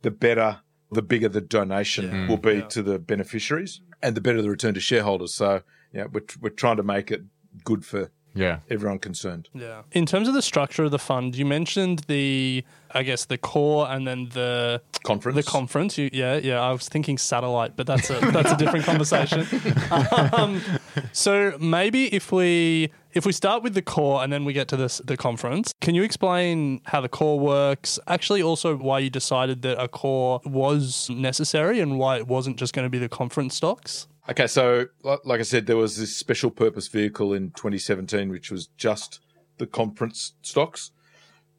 the 0.01 0.09
better, 0.09 0.61
the 0.91 1.03
bigger 1.03 1.29
the 1.29 1.41
donation 1.41 2.27
will 2.27 2.37
be 2.37 2.63
to 2.69 2.81
the 2.81 2.97
beneficiaries, 2.97 3.81
and 4.01 4.15
the 4.15 4.21
better 4.21 4.41
the 4.41 4.49
return 4.49 4.73
to 4.73 4.79
shareholders. 4.79 5.33
So 5.33 5.61
yeah, 5.93 6.05
we're 6.11 6.25
we're 6.41 6.49
trying 6.49 6.77
to 6.77 6.83
make 6.83 7.11
it 7.11 7.21
good 7.63 7.85
for 7.85 8.09
Yeah. 8.35 8.59
everyone 8.69 8.99
concerned. 8.99 9.49
Yeah. 9.53 9.83
In 9.93 10.05
terms 10.05 10.27
of 10.27 10.33
the 10.33 10.41
structure 10.41 10.83
of 10.83 10.91
the 10.91 10.99
fund, 10.99 11.35
you 11.35 11.45
mentioned 11.45 11.99
the, 12.07 12.63
I 12.91 13.03
guess, 13.03 13.25
the 13.25 13.37
core 13.37 13.87
and 13.89 14.05
then 14.05 14.29
the 14.33 14.81
Conference. 15.05 15.35
The 15.35 15.43
conference. 15.43 15.97
You, 15.99 16.09
yeah, 16.11 16.37
yeah. 16.37 16.59
I 16.59 16.71
was 16.71 16.89
thinking 16.89 17.19
satellite, 17.19 17.77
but 17.77 17.85
that's 17.85 18.09
a 18.09 18.19
that's 18.31 18.51
a 18.51 18.57
different 18.57 18.85
conversation. 18.85 19.45
Um, 20.33 20.61
so 21.13 21.55
maybe 21.59 22.13
if 22.13 22.31
we 22.31 22.91
if 23.13 23.25
we 23.25 23.31
start 23.31 23.61
with 23.63 23.73
the 23.75 23.81
core 23.81 24.23
and 24.23 24.33
then 24.33 24.43
we 24.45 24.53
get 24.53 24.67
to 24.69 24.77
this 24.77 24.99
the 25.05 25.15
conference, 25.15 25.73
can 25.79 25.93
you 25.93 26.03
explain 26.03 26.81
how 26.85 27.01
the 27.01 27.09
core 27.09 27.39
works? 27.39 27.99
Actually, 28.07 28.41
also 28.41 28.75
why 28.75 28.99
you 28.99 29.09
decided 29.09 29.61
that 29.61 29.79
a 29.81 29.87
core 29.87 30.41
was 30.45 31.09
necessary 31.09 31.79
and 31.79 31.99
why 31.99 32.17
it 32.17 32.27
wasn't 32.27 32.57
just 32.57 32.73
going 32.73 32.85
to 32.85 32.89
be 32.89 32.97
the 32.97 33.09
conference 33.09 33.55
stocks. 33.55 34.07
Okay, 34.27 34.47
so 34.47 34.87
like 35.03 35.39
I 35.39 35.43
said, 35.43 35.67
there 35.67 35.77
was 35.77 35.97
this 35.97 36.15
special 36.15 36.49
purpose 36.49 36.87
vehicle 36.87 37.33
in 37.33 37.51
2017, 37.51 38.29
which 38.29 38.49
was 38.49 38.67
just 38.77 39.19
the 39.57 39.67
conference 39.67 40.33
stocks. 40.41 40.91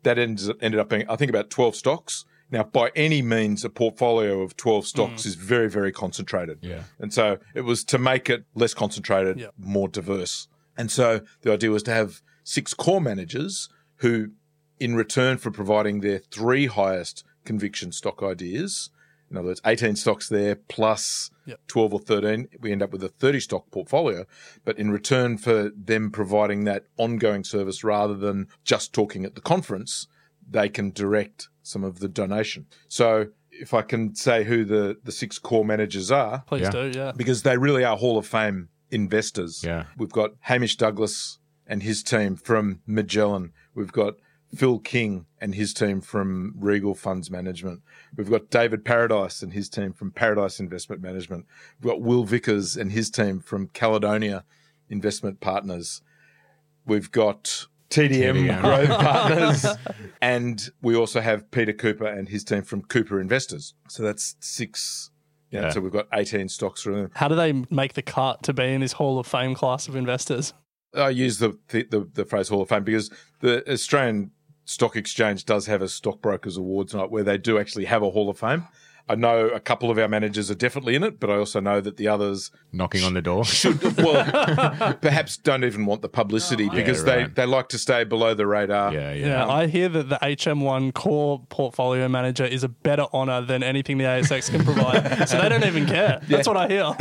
That 0.03 0.19
ends, 0.19 0.51
ended 0.61 0.81
up 0.81 0.89
being, 0.89 1.09
I 1.09 1.17
think, 1.17 1.31
about 1.31 1.51
12 1.51 1.77
stocks. 1.77 2.25
Now, 2.51 2.65
by 2.65 2.91
any 2.95 3.23
means, 3.23 3.65
a 3.65 3.71
portfolio 3.71 4.41
of 4.41 4.57
12 4.57 4.87
stocks 4.87 5.23
mm. 5.23 5.27
is 5.27 5.35
very, 5.35 5.69
very 5.69 5.91
concentrated. 5.93 6.59
Yeah. 6.61 6.83
And 6.99 7.13
so 7.13 7.39
it 7.55 7.63
was 7.63 7.83
to 7.85 7.99
make 7.99 8.31
it 8.31 8.45
less 8.55 8.75
concentrated, 8.75 9.39
Yeah. 9.39 9.49
more 9.59 9.89
diverse. 9.89 10.49
And 10.77 10.91
so 10.91 11.23
the 11.43 11.53
idea 11.53 11.71
was 11.71 11.83
to 11.85 11.93
have 11.93 12.21
six 12.45 12.75
core 12.75 13.01
managers 13.01 13.69
who, 13.97 14.31
in 14.79 14.95
return 14.95 15.39
for 15.39 15.51
providing 15.51 16.01
their 16.01 16.19
three 16.19 16.67
highest 16.67 17.25
conviction 17.45 17.91
stock 17.93 18.23
ideas, 18.23 18.91
in 19.31 19.37
other 19.37 19.47
words, 19.49 19.61
18 19.67 19.97
stocks 19.97 20.29
there 20.29 20.55
plus 20.57 21.31
Yep. 21.47 21.61
12 21.69 21.95
or 21.95 22.01
13, 22.01 22.49
we 22.61 22.73
end 22.73 22.83
up 22.83 22.91
with 22.91 23.05
a 23.05 23.09
30 23.09 23.39
stock 23.41 23.71
portfolio. 23.71 24.25
But 24.65 24.79
in 24.81 24.91
return 24.91 25.39
for 25.39 25.71
them 25.77 26.11
providing 26.11 26.65
that 26.65 26.87
ongoing 26.97 27.45
service 27.45 27.85
rather 27.85 28.15
than 28.15 28.49
just 28.65 28.93
talking 28.93 29.25
at 29.25 29.37
the 29.37 29.41
conference, 29.41 30.09
they 30.49 30.69
can 30.69 30.91
direct 30.91 31.49
some 31.63 31.85
of 31.85 32.01
the 32.01 32.09
donation. 32.09 32.67
So 32.89 33.27
if 33.53 33.73
I 33.75 33.83
can 33.83 34.15
say 34.17 34.43
who 34.45 34.65
the, 34.65 34.97
the 35.05 35.13
six 35.13 35.39
core 35.39 35.65
managers 35.65 36.11
are, 36.11 36.43
Please 36.49 36.63
Yeah. 36.63 36.71
do. 36.71 36.93
Yeah. 36.95 37.13
because 37.17 37.43
they 37.43 37.57
really 37.57 37.85
are 37.85 37.97
Hall 37.97 38.19
of 38.19 38.27
Fame 38.27 38.69
investors. 38.91 39.63
Yeah. 39.65 39.85
We've 39.97 40.11
got 40.11 40.33
Hamish 40.41 40.77
Douglass 40.77 41.39
and 41.67 41.83
his 41.83 42.03
team 42.03 42.35
from 42.37 42.81
Magellan. 42.87 43.53
We've 43.75 43.93
got 43.93 44.15
Phil 44.55 44.79
King 44.79 45.27
and 45.41 45.55
his 45.55 45.75
team 45.75 46.01
from 46.01 46.55
Regal 46.59 46.95
Funds 46.95 47.31
Management. 47.31 47.83
We've 48.17 48.31
got 48.31 48.51
David 48.51 48.85
Paradise 48.85 49.43
and 49.43 49.53
his 49.53 49.69
team 49.69 49.93
from 49.93 50.11
Paradise 50.13 50.61
Investment 50.61 51.03
Management. 51.03 51.47
We've 51.81 51.91
got 51.93 52.01
Will 52.01 52.25
Vicars 52.25 52.77
and 52.77 52.93
his 52.93 53.11
team 53.11 53.41
from 53.41 53.69
Caledonia 53.69 54.45
Investment 54.89 55.41
Partners. 55.41 56.01
We've 56.87 57.11
got 57.11 57.67
TDM, 57.91 58.47
TDM. 58.49 58.61
Growth 58.61 58.89
Partners. 59.01 59.67
And 60.21 60.71
we 60.81 60.97
also 60.97 61.21
have 61.21 61.51
Peter 61.51 61.73
Cooper 61.73 62.07
and 62.07 62.29
his 62.29 62.45
team 62.45 62.63
from 62.63 62.83
Cooper 62.83 63.21
Investors. 63.21 63.75
So 63.89 64.03
that's 64.03 64.37
six. 64.41 65.11
Yeah, 65.51 65.63
Yeah. 65.63 65.71
So 65.71 65.81
we've 65.81 65.93
got 65.93 66.09
18 66.13 66.49
stocks 66.49 66.83
from 66.83 66.95
them. 66.95 67.11
How 67.15 67.29
do 67.29 67.35
they 67.35 67.53
make 67.71 67.95
the 67.95 68.03
cut 68.03 68.43
to 68.45 68.53
be 68.53 68.65
in 68.65 68.81
this 68.81 68.93
Hall 68.93 69.19
of 69.19 69.27
Fame 69.27 69.55
class 69.55 69.89
of 69.89 69.97
investors? 69.97 70.53
I 70.95 71.11
use 71.11 71.39
the, 71.39 71.59
the 71.69 71.83
the 71.91 72.09
the 72.15 72.25
phrase 72.25 72.49
Hall 72.49 72.63
of 72.63 72.71
Fame 72.71 72.83
because 72.83 73.11
the 73.41 73.71
Australian 73.71 74.31
Stock 74.67 74.97
Exchange 74.97 75.45
does 75.45 75.67
have 75.67 75.81
a 75.81 75.89
stockbrokers 75.89 76.57
awards 76.57 76.93
night 76.93 77.11
where 77.11 77.23
they 77.23 77.39
do 77.39 77.57
actually 77.59 77.87
have 77.87 78.03
a 78.03 78.11
Hall 78.11 78.29
of 78.29 78.39
Fame. 78.39 78.67
I 79.09 79.15
know 79.15 79.47
a 79.47 79.61
couple 79.61 79.89
of 79.89 79.99
our 79.99 80.09
managers 80.09 80.51
are 80.51 80.57
definitely 80.57 80.97
in 80.97 81.05
it, 81.05 81.21
but 81.21 81.31
I 81.31 81.37
also 81.37 81.61
know 81.61 81.81
that 81.81 81.97
the 81.97 82.09
others 82.09 82.51
Knocking 82.73 83.05
on 83.05 83.15
the 83.15 83.23
door. 83.23 83.45
should 83.45 83.81
well 83.99 84.97
perhaps 85.01 85.37
don't 85.37 85.63
even 85.63 85.87
want 85.87 86.03
the 86.03 86.09
publicity 86.09 86.69
oh, 86.69 86.75
because 86.75 87.05
they, 87.05 87.19
right. 87.19 87.35
they 87.37 87.47
like 87.47 87.69
to 87.69 87.79
stay 87.79 88.03
below 88.03 88.35
the 88.35 88.49
radar. 88.49 88.93
Yeah, 88.93 89.13
yeah. 89.13 89.27
Yeah, 89.27 89.49
I 89.49 89.69
hear 89.69 89.89
that 89.89 90.09
the 90.09 90.17
HM1 90.17 90.95
core 90.95 91.45
portfolio 91.49 92.09
manager 92.09 92.45
is 92.45 92.65
a 92.65 92.69
better 92.69 93.07
honor 93.13 93.41
than 93.43 93.63
anything 93.63 93.99
the 93.99 94.05
ASX 94.05 94.51
can 94.51 94.65
provide. 94.65 95.29
so 95.29 95.41
they 95.41 95.49
don't 95.49 95.65
even 95.65 95.87
care. 95.87 96.21
That's 96.27 96.49
what 96.49 96.57
I 96.57 96.67
hear. 96.67 96.93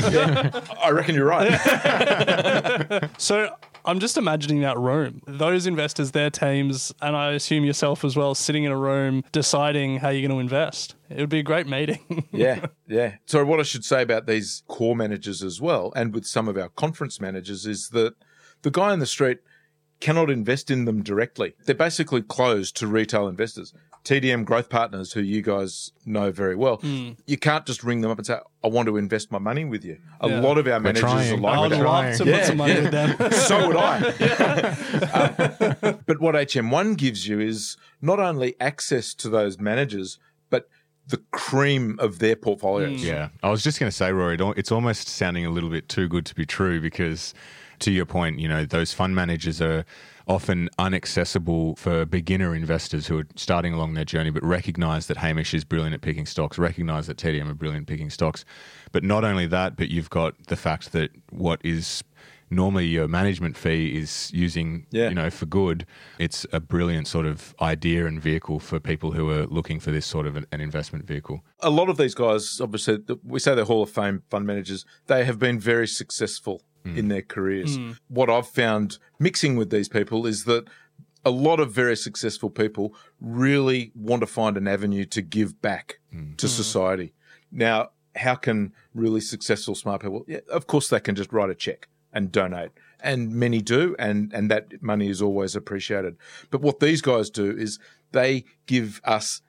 I 0.84 0.92
reckon 0.92 1.16
you're 1.16 1.26
right. 1.26 3.10
So 3.18 3.50
I'm 3.86 4.00
just 4.00 4.18
imagining 4.18 4.62
that 4.62 4.78
room. 4.78 5.22
Those 5.28 5.68
investors, 5.68 6.12
their 6.12 6.30
teams, 6.30 6.94
and 7.02 7.16
I 7.16 7.32
assume 7.34 7.64
yourself 7.64 8.04
as 8.04 8.16
well, 8.16 8.34
sitting 8.34 8.64
in 8.64 8.72
a 8.72 8.78
room 8.78 9.24
deciding 9.32 9.98
how 9.98 10.10
you're 10.10 10.28
going 10.28 10.38
to 10.38 10.42
invest. 10.42 10.96
It 11.10 11.20
would 11.20 11.30
be 11.30 11.40
a 11.40 11.44
great 11.44 11.68
meeting. 11.68 12.28
yeah, 12.32 12.66
yeah. 12.88 13.16
So 13.26 13.46
what 13.46 13.60
I 13.60 13.64
should 13.64 13.86
say 13.86 14.02
about 14.02 14.26
these 14.26 14.64
core 14.68 14.96
managers 14.96 15.44
as 15.44 15.62
well, 15.62 15.94
and 15.96 16.14
with 16.14 16.26
some 16.26 16.48
of 16.48 16.58
our 16.58 16.70
conference 16.70 17.22
managers, 17.22 17.66
is 17.66 17.90
that 17.90 18.16
the 18.64 18.72
guy 18.72 18.94
in 18.94 19.00
the 19.00 19.06
street 19.06 19.40
cannot 20.00 20.30
invest 20.30 20.72
in 20.72 20.86
them 20.86 21.04
directly. 21.04 21.54
They're 21.66 21.76
basically 21.76 22.22
closed 22.22 22.76
to 22.78 22.88
retail 22.88 23.28
investors. 23.28 23.74
TDM 24.06 24.46
Growth 24.46 24.70
Partners, 24.70 25.12
who 25.12 25.20
you 25.20 25.42
guys 25.42 25.92
know 26.06 26.32
very 26.32 26.56
well, 26.56 26.80
you 26.84 27.38
can't 27.38 27.66
just 27.66 27.84
ring 27.84 28.02
them 28.02 28.12
up 28.12 28.18
and 28.20 28.26
say, 28.26 28.38
"I 28.64 28.68
want 28.68 28.86
to 28.88 28.96
invest 28.98 29.32
my 29.32 29.40
money 29.40 29.66
with 29.66 29.84
you." 29.84 29.98
A 30.22 30.30
Yeah. 30.30 30.40
lot 30.40 30.58
of 30.58 30.68
our 30.68 30.80
managers 30.80 31.02
trying. 31.02 31.34
are 31.34 31.38
like 31.38 31.58
I 31.58 31.62
would 31.62 31.72
love 31.86 32.16
to 32.18 32.26
Yeah, 32.26 32.38
put 32.38 32.46
some 32.46 32.58
money 32.58 32.74
yeah. 32.74 32.82
with 32.84 32.92
them. 32.92 33.32
so 33.50 33.68
would 33.68 33.76
I. 33.76 33.98
Um, 35.90 36.00
but 36.06 36.20
what 36.22 36.36
HM1 36.36 36.98
gives 36.98 37.28
you 37.28 37.40
is 37.40 37.78
not 38.02 38.20
only 38.20 38.56
access 38.60 39.14
to 39.16 39.30
those 39.30 39.60
managers, 39.60 40.20
but 40.50 40.70
the 41.08 41.18
cream 41.32 41.98
of 42.00 42.20
their 42.20 42.36
portfolios. 42.36 43.04
Yeah. 43.04 43.30
I 43.44 43.50
was 43.50 43.64
just 43.64 43.80
going 43.80 43.90
to 43.90 43.96
say, 43.96 44.12
Rory, 44.12 44.38
it's 44.58 44.72
almost 44.72 45.08
sounding 45.08 45.46
a 45.46 45.50
little 45.52 45.70
bit 45.70 45.88
too 45.90 46.08
good 46.08 46.26
to 46.28 46.36
be 46.36 46.46
true 46.46 46.82
because, 46.82 47.34
to 47.80 47.92
your 47.92 48.06
point, 48.06 48.40
you 48.40 48.48
know, 48.48 48.66
those 48.66 48.94
fund 48.94 49.16
managers 49.16 49.62
are 49.62 49.86
often 50.28 50.70
unaccessible 50.80 51.78
for 51.78 52.06
beginner 52.06 52.56
investors 52.56 53.08
who 53.08 53.20
are 53.20 53.28
starting 53.36 53.74
along 53.74 53.94
their 53.94 54.06
journey, 54.06 54.30
but 54.32 54.44
recognize 54.44 55.08
that 55.08 55.18
Hamish 55.18 55.54
is 55.54 55.64
brilliant 55.64 55.94
at 55.94 56.02
picking 56.02 56.26
stocks, 56.26 56.58
recognize 56.58 57.08
that 57.08 57.18
TDM 57.18 57.50
are 57.50 57.54
brilliant 57.54 57.84
at 57.84 57.88
picking 57.94 58.10
stocks. 58.10 58.44
But 58.92 59.04
not 59.04 59.24
only 59.24 59.46
that, 59.48 59.76
but 59.78 59.90
you've 59.90 60.10
got 60.10 60.34
the 60.48 60.56
fact 60.56 60.92
that 60.94 61.12
what 61.32 61.62
is 61.64 62.04
normally 62.52 62.86
your 62.86 63.08
management 63.08 63.58
fee 63.58 63.98
is 63.98 64.30
using, 64.34 64.86
Yeah. 64.92 65.10
you 65.10 65.16
know, 65.16 65.30
for 65.32 65.48
good. 65.48 65.86
It's 66.20 66.46
a 66.54 66.60
brilliant 66.60 67.08
sort 67.08 67.26
of 67.26 67.56
idea 67.60 68.06
and 68.06 68.22
vehicle 68.22 68.60
for 68.60 68.80
people 68.80 69.14
who 69.14 69.30
are 69.32 69.48
looking 69.48 69.80
for 69.80 69.92
this 69.92 70.06
sort 70.06 70.28
of 70.28 70.36
an, 70.36 70.46
an 70.52 70.62
investment 70.62 71.06
vehicle. 71.08 71.44
A 71.62 71.72
lot 71.72 71.90
of 71.90 71.98
these 71.98 72.14
guys, 72.14 72.60
obviously, 72.62 73.00
we 73.24 73.40
say 73.40 73.56
they're 73.56 73.66
Hall 73.66 73.82
of 73.84 73.90
Fame 73.90 74.22
fund 74.30 74.46
managers, 74.46 74.86
they 75.08 75.26
have 75.26 75.40
been 75.40 75.60
very 75.60 75.88
successful 75.88 76.62
Mm. 76.86 76.98
in 76.98 77.08
their 77.08 77.24
careers. 77.24 77.78
Hmm. 77.78 77.94
What 78.10 78.30
I've 78.30 78.48
found 78.48 79.00
mixing 79.18 79.56
with 79.56 79.72
these 79.72 79.90
people 79.90 80.28
is 80.28 80.44
that 80.44 80.66
a 81.24 81.32
lot 81.32 81.60
of 81.60 81.72
very 81.72 81.98
successful 81.98 82.52
people 82.52 82.94
really 83.20 83.92
want 83.96 84.22
to 84.22 84.28
find 84.28 84.56
an 84.56 84.68
avenue 84.68 85.06
to 85.06 85.24
give 85.24 85.60
back 85.64 86.00
hmm. 86.12 86.36
to 86.36 86.46
hmm. 86.46 86.52
society. 86.52 87.14
Now, 87.52 87.90
how 88.16 88.36
can 88.36 88.72
really 88.94 89.20
successful 89.20 89.74
smart 89.74 90.04
people? 90.04 90.26
Yeah, 90.28 90.42
of 90.52 90.68
course, 90.68 90.90
they 90.90 91.00
can 91.00 91.16
just 91.16 91.34
write 91.34 91.50
a 91.50 91.56
check 91.56 91.88
and 92.14 92.32
donate, 92.32 92.72
and 93.02 93.34
many 93.34 93.62
do, 93.62 93.96
and 93.98 94.32
and 94.32 94.52
that 94.52 94.82
money 94.82 95.10
is 95.10 95.22
always 95.22 95.56
appreciated. 95.56 96.18
But 96.52 96.62
what 96.62 96.80
these 96.80 97.02
guys 97.02 97.32
do 97.32 97.50
is 97.50 97.80
they 98.12 98.46
give 98.68 99.02
us, 99.04 99.42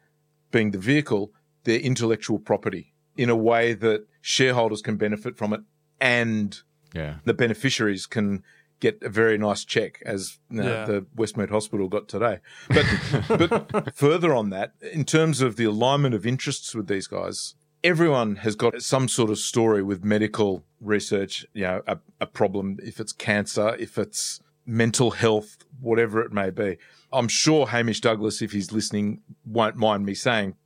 being 0.51 0.70
the 0.70 0.79
vehicle, 0.79 1.33
their 1.64 1.79
intellectual 1.79 2.38
property 2.38 2.94
in 3.16 3.29
a 3.29 3.37
way 3.37 3.75
that 3.75 4.07
shareholders 4.20 4.83
can 4.83 4.96
benefit 4.96 5.37
from 5.37 5.53
it, 5.53 5.61
and 6.01 6.62
Yeah. 6.96 7.14
the 7.24 7.35
beneficiaries 7.35 8.06
can 8.06 8.42
get 8.80 8.98
a 9.02 9.09
very 9.09 9.38
nice 9.38 9.64
check, 9.64 10.02
as 10.04 10.38
you 10.50 10.62
know, 10.62 10.70
Yeah. 10.72 10.85
the 10.85 11.06
Westmead 11.16 11.50
Hospital 11.50 11.88
got 11.88 12.09
today. 12.09 12.40
But 12.68 12.87
but 13.72 13.94
further 13.94 14.35
on 14.35 14.50
that, 14.50 14.72
in 14.92 15.04
terms 15.04 15.40
of 15.40 15.56
the 15.56 15.64
alignment 15.64 16.14
of 16.14 16.26
interests 16.26 16.74
with 16.74 16.87
these 16.88 17.06
guys, 17.06 17.54
everyone 17.82 18.37
has 18.37 18.54
got 18.56 18.82
some 18.82 19.09
sort 19.09 19.30
of 19.30 19.38
story 19.38 19.82
with 19.82 20.04
medical 20.04 20.64
research. 20.80 21.46
You 21.54 21.62
know, 21.62 21.82
a, 21.87 21.98
a 22.20 22.26
problem 22.26 22.78
if 22.82 23.00
it's 23.00 23.12
cancer, 23.12 23.74
if 23.78 23.96
it's 23.98 24.40
mental 24.66 25.12
health, 25.12 25.59
whatever 25.80 26.20
it 26.20 26.32
may 26.32 26.50
be. 26.50 26.76
I'm 27.12 27.28
sure 27.28 27.68
Hamish 27.68 28.00
Douglass, 28.00 28.42
if 28.42 28.52
he's 28.52 28.72
listening, 28.72 29.20
won't 29.44 29.76
mind 29.76 30.04
me 30.04 30.12
saying, 30.14 30.56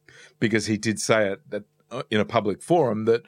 because 0.40 0.66
he 0.66 0.78
did 0.78 0.98
say 0.98 1.28
it 1.32 1.48
that 1.50 1.64
uh, 1.90 2.02
in 2.10 2.18
a 2.18 2.24
public 2.24 2.62
forum 2.62 3.04
that 3.04 3.22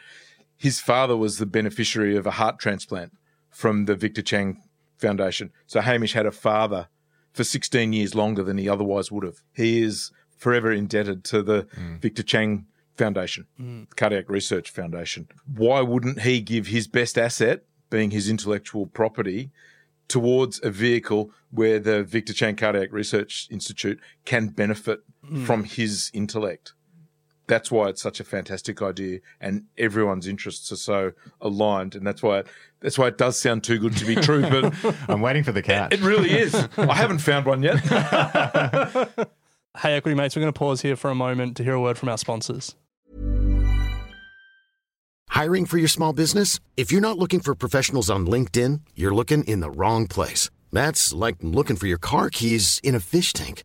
his 0.62 0.79
father 0.79 1.16
was 1.16 1.38
the 1.38 1.46
beneficiary 1.46 2.16
of 2.16 2.25
a 2.25 2.31
heart 2.31 2.61
transplant 2.61 3.12
from 3.51 3.87
the 3.87 3.96
Victor 3.96 4.22
Chang 4.22 4.62
Foundation. 4.96 5.51
So 5.66 5.81
Hamish 5.81 6.12
had 6.12 6.25
a 6.25 6.31
father 6.31 6.87
for 7.33 7.42
16 7.42 7.92
years 7.92 8.14
longer 8.14 8.44
than 8.44 8.59
he 8.59 8.68
otherwise 8.68 9.11
would 9.11 9.25
have. 9.25 9.42
He 9.53 9.83
is 9.83 10.12
forever 10.37 10.70
indebted 10.70 11.25
to 11.25 11.42
the 11.42 11.64
mm. 11.64 12.01
Victor 12.01 12.22
Chang 12.22 12.66
Foundation, 12.94 13.48
mm. 13.61 13.88
Cardiac 13.96 14.29
Research 14.29 14.70
Foundation. 14.70 15.27
Why 15.53 15.81
wouldn't 15.81 16.20
he 16.20 16.40
give 16.40 16.68
his 16.68 16.87
best 16.87 17.18
asset, 17.18 17.64
being 17.90 18.12
his 18.12 18.29
intellectual 18.31 18.87
property, 18.87 19.51
towards 20.07 20.61
a 20.62 20.70
vehicle 20.70 21.33
where 21.51 21.81
the 21.81 22.05
Victor 22.05 22.33
Chang 22.33 22.55
Cardiac 22.55 22.92
Research 22.92 23.48
Institute 23.51 23.98
can 24.25 24.46
benefit 24.46 25.01
mm. 25.29 25.44
from 25.44 25.64
his 25.64 26.09
intellect? 26.14 26.75
That's 27.52 27.70
why 27.70 27.90
it's 27.90 28.00
such 28.00 28.18
a 28.18 28.24
fantastic 28.24 28.80
idea, 28.80 29.18
and 29.38 29.64
everyone's 29.76 30.26
interests 30.26 30.72
are 30.72 30.76
so 30.76 31.12
aligned, 31.38 31.94
and 31.94 32.06
that's 32.06 32.22
why 32.22 32.38
it, 32.38 32.46
that's 32.80 32.96
why 32.96 33.08
it 33.08 33.18
does 33.18 33.38
sound 33.38 33.62
too 33.62 33.78
good 33.78 33.94
to 33.98 34.06
be 34.06 34.14
true. 34.14 34.40
But 34.50 34.74
I'm 35.06 35.20
waiting 35.20 35.44
for 35.44 35.52
the 35.52 35.60
cat. 35.60 35.92
it 35.92 36.00
really 36.00 36.30
is. 36.30 36.54
I 36.78 36.94
haven't 36.94 37.18
found 37.18 37.44
one 37.44 37.62
yet. 37.62 37.76
Hey, 39.78 39.94
equity 39.94 40.14
mates, 40.14 40.36
we're 40.36 40.40
going 40.42 40.52
to 40.52 40.58
pause 40.58 40.82
here 40.82 40.96
for 40.96 41.10
a 41.10 41.14
moment 41.14 41.56
to 41.56 41.64
hear 41.64 41.72
a 41.72 41.80
word 41.80 41.96
from 41.96 42.10
our 42.10 42.18
sponsors. 42.18 42.74
Hiring 45.30 45.64
for 45.64 45.78
your 45.78 45.88
small 45.88 46.12
business? 46.12 46.60
If 46.76 46.92
you're 46.92 47.00
not 47.00 47.18
looking 47.18 47.40
for 47.40 47.54
professionals 47.54 48.10
on 48.10 48.26
LinkedIn, 48.26 48.80
you're 48.94 49.14
looking 49.14 49.44
in 49.44 49.60
the 49.60 49.70
wrong 49.70 50.06
place. 50.06 50.50
That's 50.72 51.14
like 51.14 51.36
looking 51.40 51.76
for 51.76 51.86
your 51.86 51.96
car 51.96 52.28
keys 52.28 52.80
in 52.82 52.94
a 52.94 53.00
fish 53.00 53.32
tank. 53.32 53.64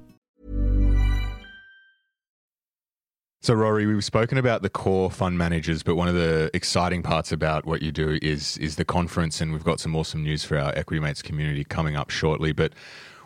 So, 3.43 3.55
Rory, 3.55 3.87
we've 3.87 4.03
spoken 4.03 4.37
about 4.37 4.61
the 4.61 4.69
core 4.69 5.09
fund 5.09 5.35
managers, 5.35 5.81
but 5.81 5.95
one 5.95 6.07
of 6.07 6.13
the 6.13 6.51
exciting 6.53 7.01
parts 7.01 7.31
about 7.31 7.65
what 7.65 7.81
you 7.81 7.91
do 7.91 8.19
is 8.21 8.55
is 8.59 8.75
the 8.75 8.85
conference, 8.85 9.41
and 9.41 9.51
we've 9.51 9.63
got 9.63 9.79
some 9.79 9.95
awesome 9.95 10.21
news 10.21 10.43
for 10.43 10.59
our 10.59 10.71
Equity 10.75 10.99
Mates 10.99 11.23
community 11.23 11.63
coming 11.63 11.95
up 11.95 12.11
shortly. 12.11 12.51
But 12.51 12.73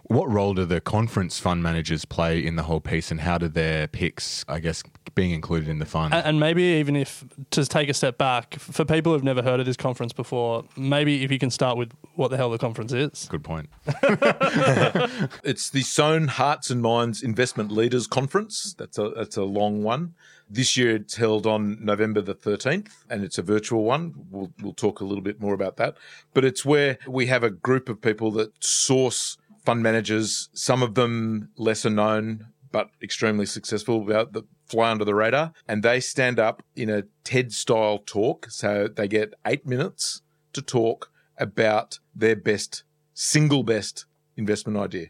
what 0.07 0.29
role 0.29 0.53
do 0.53 0.65
the 0.65 0.79
conference 0.79 1.39
fund 1.39 1.63
managers 1.63 2.05
play 2.05 2.43
in 2.43 2.55
the 2.55 2.63
whole 2.63 2.79
piece, 2.79 3.11
and 3.11 3.21
how 3.21 3.37
do 3.37 3.47
their 3.47 3.87
picks, 3.87 4.45
I 4.47 4.59
guess, 4.59 4.83
being 5.15 5.31
included 5.31 5.67
in 5.67 5.79
the 5.79 5.85
fund? 5.85 6.13
And, 6.13 6.25
and 6.25 6.39
maybe 6.39 6.61
even 6.63 6.95
if 6.95 7.23
to 7.51 7.65
take 7.65 7.89
a 7.89 7.93
step 7.93 8.17
back, 8.17 8.55
for 8.59 8.85
people 8.85 9.13
who've 9.13 9.23
never 9.23 9.41
heard 9.41 9.59
of 9.59 9.65
this 9.65 9.77
conference 9.77 10.13
before, 10.13 10.63
maybe 10.77 11.23
if 11.23 11.31
you 11.31 11.39
can 11.39 11.49
start 11.49 11.77
with 11.77 11.91
what 12.15 12.29
the 12.29 12.37
hell 12.37 12.49
the 12.49 12.57
conference 12.57 12.93
is. 12.93 13.27
Good 13.29 13.43
point. 13.43 13.69
It's 15.43 15.69
the 15.69 15.81
Sohn 15.81 16.27
Hearts 16.27 16.69
and 16.69 16.81
Minds 16.81 17.21
Investment 17.21 17.71
Leaders 17.71 18.07
Conference. 18.07 18.73
That's 18.77 18.97
a 18.97 19.09
that's 19.15 19.37
a 19.37 19.43
long 19.43 19.83
one. 19.83 20.15
This 20.49 20.77
year 20.77 20.95
it's 20.95 21.15
held 21.15 21.47
on 21.47 21.83
November 21.83 22.21
the 22.21 22.35
13th 22.35 22.89
and 23.09 23.23
it's 23.23 23.37
a 23.37 23.41
virtual 23.41 23.83
one. 23.83 24.13
We'll 24.29 24.51
we'll 24.61 24.73
talk 24.73 24.99
a 25.01 25.05
little 25.05 25.23
bit 25.23 25.41
more 25.41 25.53
about 25.53 25.77
that. 25.77 25.95
But 26.33 26.45
it's 26.45 26.63
where 26.65 26.97
we 27.07 27.27
have 27.27 27.43
a 27.43 27.49
group 27.49 27.89
of 27.89 28.01
people 28.01 28.31
that 28.31 28.51
source 28.63 29.37
fund 29.65 29.81
managers, 29.83 30.49
some 30.53 30.83
of 30.83 30.95
them 30.95 31.49
lesser 31.57 31.89
known 31.89 32.47
but 32.71 32.89
extremely 33.01 33.45
successful 33.45 34.01
about 34.01 34.33
the 34.33 34.43
fly 34.67 34.91
under 34.91 35.05
the 35.05 35.15
radar 35.15 35.53
and 35.67 35.81
they 35.83 35.99
stand 35.99 36.39
up 36.39 36.61
in 36.75 36.89
a 36.89 37.03
TED 37.23 37.51
style 37.53 37.99
talk. 37.99 38.47
So 38.49 38.87
they 38.87 39.07
get 39.07 39.33
8 39.45 39.65
minutes 39.65 40.21
to 40.53 40.61
talk 40.61 41.09
about 41.37 41.99
their 42.13 42.35
best 42.35 42.83
single 43.13 43.63
best 43.63 44.05
investment 44.35 44.77
idea 44.77 45.07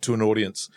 to 0.00 0.14
an 0.14 0.22
audience. 0.22 0.70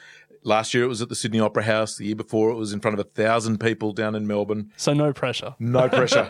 Last 0.43 0.73
year 0.73 0.84
it 0.84 0.88
was 0.88 1.01
at 1.01 1.10
the 1.10 1.15
Sydney 1.15 1.39
Opera 1.39 1.63
House. 1.63 1.97
The 1.97 2.06
year 2.06 2.15
before 2.15 2.49
it 2.51 2.56
was 2.56 2.71
in 2.71 2.80
front 2.80 2.97
of 2.97 3.06
a 3.06 3.10
thousand 3.10 3.60
people 3.60 3.91
down 3.91 4.15
in 4.15 4.27
Melbourne. 4.27 4.71
So 4.77 4.93
no 4.93 5.12
pressure. 5.12 5.56
No 5.60 5.89
pressure. 5.99 6.30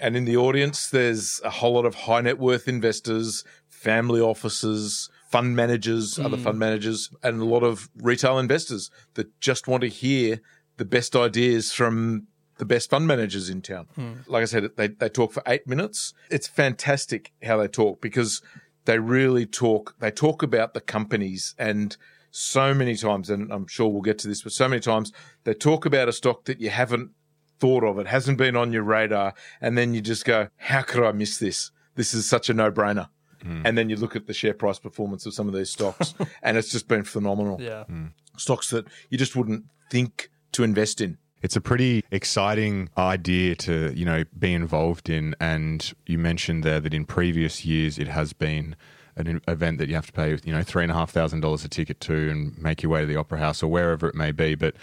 and 0.00 0.16
in 0.16 0.24
the 0.24 0.36
audience, 0.36 0.88
there's 0.88 1.40
a 1.44 1.50
whole 1.50 1.74
lot 1.74 1.84
of 1.84 1.94
high 1.94 2.22
net 2.22 2.38
worth 2.38 2.68
investors, 2.68 3.44
family 3.68 4.20
offices, 4.20 5.10
fund 5.30 5.54
managers, 5.54 6.18
other 6.18 6.36
hmm. 6.36 6.42
fund 6.42 6.58
managers, 6.58 7.10
and 7.22 7.40
a 7.40 7.44
lot 7.44 7.62
of 7.62 7.88
retail 7.96 8.38
investors 8.38 8.90
that 9.14 9.40
just 9.40 9.68
want 9.68 9.82
to 9.82 9.88
hear 9.88 10.40
the 10.76 10.84
best 10.84 11.14
ideas 11.14 11.72
from 11.72 12.26
the 12.58 12.64
best 12.64 12.90
fund 12.90 13.06
managers 13.06 13.48
in 13.48 13.62
town. 13.62 13.86
Hmm. 13.94 14.12
Like 14.26 14.42
I 14.42 14.46
said, 14.46 14.70
they, 14.76 14.88
they 14.88 15.08
talk 15.08 15.32
for 15.32 15.42
eight 15.46 15.66
minutes. 15.66 16.12
It's 16.30 16.48
fantastic 16.48 17.32
how 17.42 17.58
they 17.58 17.68
talk 17.68 18.00
because 18.00 18.42
they 18.86 18.98
really 18.98 19.46
talk, 19.46 19.94
they 20.00 20.10
talk 20.10 20.42
about 20.42 20.74
the 20.74 20.80
companies 20.80 21.54
and 21.58 21.96
so 22.32 22.74
many 22.74 22.96
times, 22.96 23.30
and 23.30 23.52
I'm 23.52 23.66
sure 23.66 23.88
we'll 23.88 24.02
get 24.02 24.18
to 24.20 24.28
this, 24.28 24.42
but 24.42 24.52
so 24.52 24.68
many 24.68 24.80
times 24.80 25.12
they 25.44 25.54
talk 25.54 25.84
about 25.84 26.08
a 26.08 26.12
stock 26.12 26.44
that 26.44 26.60
you 26.60 26.70
haven't 26.70 27.10
thought 27.58 27.84
of, 27.84 27.98
it 27.98 28.06
hasn't 28.06 28.38
been 28.38 28.56
on 28.56 28.72
your 28.72 28.82
radar, 28.82 29.34
and 29.60 29.76
then 29.76 29.94
you 29.94 30.00
just 30.00 30.24
go, 30.24 30.48
How 30.56 30.82
could 30.82 31.04
I 31.04 31.12
miss 31.12 31.38
this? 31.38 31.72
this 32.00 32.14
is 32.14 32.26
such 32.26 32.48
a 32.48 32.54
no 32.54 32.70
brainer. 32.70 33.08
Mm. 33.44 33.62
And 33.64 33.78
then 33.78 33.90
you 33.90 33.96
look 33.96 34.16
at 34.16 34.26
the 34.26 34.32
share 34.34 34.54
price 34.54 34.78
performance 34.78 35.26
of 35.26 35.34
some 35.34 35.48
of 35.48 35.54
these 35.54 35.70
stocks, 35.70 36.14
and 36.42 36.56
it's 36.56 36.70
just 36.70 36.88
been 36.88 37.04
phenomenal. 37.04 37.60
Yeah. 37.60 37.84
Mm. 37.90 38.12
Stocks 38.36 38.70
that 38.70 38.86
you 39.10 39.18
just 39.18 39.36
wouldn't 39.36 39.64
think 39.90 40.30
to 40.52 40.62
invest 40.62 41.00
in. 41.00 41.18
It's 41.42 41.56
a 41.56 41.60
pretty 41.60 42.04
exciting 42.10 42.90
idea 42.98 43.54
to, 43.56 43.92
you 43.96 44.04
know, 44.04 44.24
be 44.38 44.52
involved 44.52 45.08
in. 45.08 45.34
And 45.40 45.92
you 46.06 46.18
mentioned 46.18 46.64
there 46.64 46.80
that 46.80 46.92
in 46.92 47.06
previous 47.06 47.64
years 47.64 47.98
it 47.98 48.08
has 48.08 48.32
been 48.34 48.76
an 49.16 49.40
event 49.48 49.78
that 49.78 49.88
you 49.88 49.94
have 49.94 50.06
to 50.06 50.12
pay, 50.12 50.38
you 50.44 50.52
know, 50.52 50.62
three 50.62 50.82
and 50.82 50.92
a 50.92 50.94
half 50.94 51.10
thousand 51.10 51.40
dollars 51.40 51.64
a 51.64 51.68
ticket 51.68 51.98
to 52.00 52.30
and 52.30 52.58
make 52.58 52.82
your 52.82 52.92
way 52.92 53.00
to 53.00 53.06
the 53.06 53.16
Opera 53.16 53.38
House 53.38 53.62
or 53.62 53.68
wherever 53.70 54.06
it 54.08 54.14
may 54.14 54.32
be. 54.32 54.54
But 54.54 54.74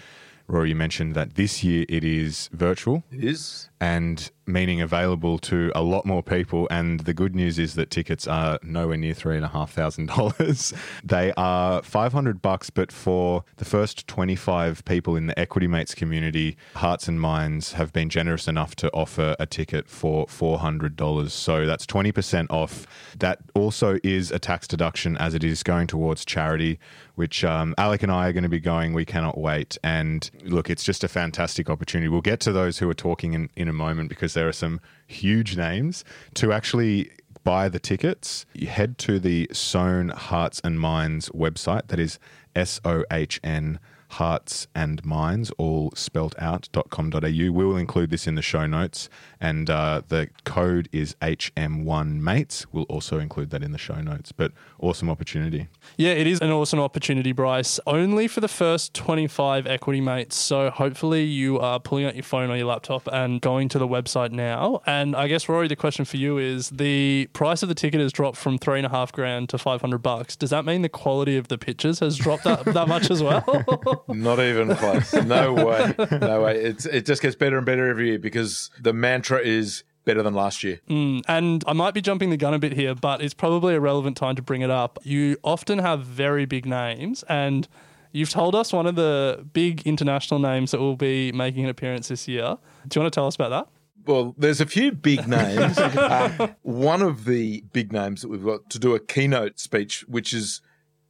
Rory, 0.48 0.70
you 0.70 0.74
mentioned 0.74 1.14
that 1.14 1.34
this 1.36 1.62
year 1.62 1.84
it 1.88 2.02
is 2.04 2.48
virtual 2.52 3.04
It 3.12 3.22
is. 3.22 3.68
and 3.80 4.30
meaning 4.48 4.80
available 4.80 5.38
to 5.38 5.70
a 5.74 5.82
lot 5.82 6.06
more 6.06 6.22
people. 6.22 6.66
And 6.70 7.00
the 7.00 7.14
good 7.14 7.36
news 7.36 7.58
is 7.58 7.74
that 7.74 7.90
tickets 7.90 8.26
are 8.26 8.58
nowhere 8.62 8.96
near 8.96 9.14
three 9.14 9.36
and 9.36 9.44
a 9.44 9.48
half 9.48 9.72
thousand 9.72 10.06
dollars. 10.06 10.72
They 11.04 11.32
are 11.36 11.82
five 11.82 12.12
hundred 12.12 12.42
bucks, 12.42 12.70
but 12.70 12.90
for 12.90 13.44
the 13.56 13.64
first 13.64 14.06
twenty 14.06 14.36
five 14.36 14.84
people 14.84 15.16
in 15.16 15.26
the 15.26 15.38
Equity 15.38 15.66
Mates 15.66 15.94
community, 15.94 16.56
Hearts 16.74 17.08
and 17.08 17.20
Minds 17.20 17.72
have 17.74 17.92
been 17.92 18.08
generous 18.08 18.48
enough 18.48 18.74
to 18.76 18.90
offer 18.92 19.36
a 19.38 19.46
ticket 19.46 19.88
for 19.88 20.26
four 20.28 20.58
hundred 20.58 20.96
dollars. 20.96 21.32
So 21.32 21.66
that's 21.66 21.86
twenty 21.86 22.12
percent 22.12 22.50
off. 22.50 22.86
That 23.18 23.38
also 23.54 23.98
is 24.02 24.30
a 24.30 24.38
tax 24.38 24.66
deduction 24.66 25.16
as 25.18 25.34
it 25.34 25.44
is 25.44 25.62
going 25.62 25.86
towards 25.86 26.24
charity, 26.24 26.78
which 27.14 27.44
um, 27.44 27.74
Alec 27.78 28.02
and 28.02 28.12
I 28.12 28.28
are 28.28 28.32
going 28.32 28.42
to 28.44 28.48
be 28.48 28.60
going. 28.60 28.92
We 28.92 29.04
cannot 29.04 29.38
wait. 29.38 29.76
And 29.82 30.30
look, 30.44 30.70
it's 30.70 30.84
just 30.84 31.04
a 31.04 31.08
fantastic 31.08 31.68
opportunity. 31.68 32.08
We'll 32.08 32.20
get 32.20 32.40
to 32.40 32.52
those 32.52 32.78
who 32.78 32.88
are 32.88 32.94
talking 32.94 33.34
in, 33.34 33.50
in 33.56 33.68
a 33.68 33.72
moment 33.72 34.08
because 34.08 34.34
there 34.38 34.46
are 34.46 34.52
some 34.52 34.80
huge 35.08 35.56
names 35.56 36.04
to 36.34 36.52
actually 36.52 37.10
buy 37.42 37.68
the 37.68 37.80
tickets. 37.80 38.46
You 38.54 38.68
head 38.68 38.96
to 38.98 39.18
the 39.18 39.48
Sohn 39.52 40.10
Hearts 40.10 40.60
and 40.62 40.78
Minds 40.78 41.28
website. 41.30 41.88
That 41.88 41.98
is 41.98 42.20
S 42.54 42.80
O 42.84 43.02
H 43.10 43.40
N 43.42 43.80
hearts 44.12 44.66
and 44.74 45.04
minds 45.04 45.50
all 45.58 45.90
spelt 45.94 46.34
out.com.au 46.38 47.20
we 47.20 47.50
will 47.50 47.76
include 47.76 48.10
this 48.10 48.26
in 48.26 48.34
the 48.34 48.42
show 48.42 48.66
notes 48.66 49.08
and 49.40 49.68
uh, 49.70 50.02
the 50.08 50.28
code 50.44 50.88
is 50.92 51.14
hm1 51.20 52.20
mates 52.20 52.66
we'll 52.72 52.84
also 52.84 53.18
include 53.18 53.50
that 53.50 53.62
in 53.62 53.72
the 53.72 53.78
show 53.78 54.00
notes 54.00 54.32
but 54.32 54.52
awesome 54.80 55.10
opportunity 55.10 55.68
Yeah, 55.96 56.10
it 56.10 56.26
is 56.26 56.40
an 56.40 56.50
awesome 56.50 56.78
opportunity, 56.80 57.32
Bryce. 57.32 57.80
Only 57.86 58.28
for 58.28 58.40
the 58.40 58.48
first 58.48 58.94
25 58.94 59.66
equity 59.66 60.00
mates. 60.00 60.36
So 60.36 60.70
hopefully 60.70 61.24
you 61.24 61.58
are 61.58 61.80
pulling 61.80 62.04
out 62.04 62.14
your 62.14 62.22
phone 62.22 62.50
or 62.50 62.56
your 62.56 62.66
laptop 62.66 63.08
and 63.12 63.40
going 63.40 63.68
to 63.70 63.78
the 63.78 63.88
website 63.88 64.30
now. 64.30 64.80
And 64.86 65.16
I 65.16 65.26
guess, 65.28 65.48
Rory, 65.48 65.66
the 65.68 65.76
question 65.76 66.04
for 66.04 66.16
you 66.16 66.38
is 66.38 66.70
the 66.70 67.28
price 67.32 67.62
of 67.62 67.68
the 67.68 67.74
ticket 67.74 68.00
has 68.00 68.12
dropped 68.12 68.36
from 68.36 68.58
three 68.58 68.78
and 68.78 68.86
a 68.86 68.90
half 68.90 69.12
grand 69.12 69.48
to 69.50 69.58
500 69.58 69.98
bucks. 69.98 70.36
Does 70.36 70.50
that 70.50 70.64
mean 70.64 70.82
the 70.82 70.88
quality 70.88 71.36
of 71.36 71.48
the 71.48 71.58
pictures 71.58 71.98
has 72.00 72.16
dropped 72.16 72.44
that, 72.44 72.64
that 72.66 72.86
much 72.88 73.10
as 73.10 73.22
well? 73.22 73.44
Not 74.08 74.40
even 74.40 74.74
close. 74.76 75.12
No 75.14 75.52
way. 75.66 75.94
No 76.12 76.42
way. 76.42 76.56
It's 76.58 76.86
it 76.86 77.06
just 77.06 77.22
gets 77.22 77.34
better 77.36 77.56
and 77.56 77.66
better 77.66 77.88
every 77.88 78.08
year 78.08 78.18
because 78.18 78.70
the 78.80 78.92
mantra 78.92 79.40
is 79.40 79.82
better 80.04 80.22
than 80.22 80.34
last 80.34 80.64
year. 80.64 80.80
And 80.88 81.62
I 81.66 81.72
might 81.74 81.92
be 81.92 82.00
jumping 82.00 82.30
the 82.30 82.36
gun 82.36 82.54
a 82.54 82.58
bit 82.58 82.72
here, 82.72 82.94
but 82.94 83.20
it's 83.20 83.34
probably 83.34 83.74
a 83.74 83.80
relevant 83.80 84.16
time 84.16 84.36
to 84.36 84.42
bring 84.42 84.62
it 84.62 84.70
up. 84.70 84.98
You 85.02 85.36
often 85.44 85.78
have 85.80 86.02
very 86.02 86.46
big 86.46 86.64
names, 86.64 87.24
and 87.28 87.68
you've 88.12 88.30
told 88.30 88.54
us 88.54 88.72
one 88.72 88.86
of 88.86 88.94
the 88.94 89.46
big 89.52 89.82
international 89.86 90.40
names 90.40 90.70
that 90.70 90.80
will 90.80 90.96
be 90.96 91.30
making 91.32 91.64
an 91.64 91.70
appearance 91.70 92.08
this 92.08 92.26
year. 92.26 92.56
Do 92.86 92.98
you 92.98 93.02
want 93.02 93.12
to 93.12 93.16
tell 93.18 93.26
us 93.26 93.34
about 93.34 93.50
that? 93.50 93.68
Well, 94.06 94.34
there's 94.38 94.62
a 94.62 94.66
few 94.66 94.92
big 94.92 95.28
names. 95.28 95.76
Uh, 95.76 96.48
one 96.62 97.02
of 97.02 97.26
the 97.26 97.62
big 97.74 97.92
names 97.92 98.22
that 98.22 98.28
we've 98.28 98.42
got 98.44 98.70
to 98.70 98.78
do 98.78 98.94
a 98.94 99.00
keynote 99.00 99.58
speech, 99.60 100.06
which 100.08 100.32
is 100.32 100.62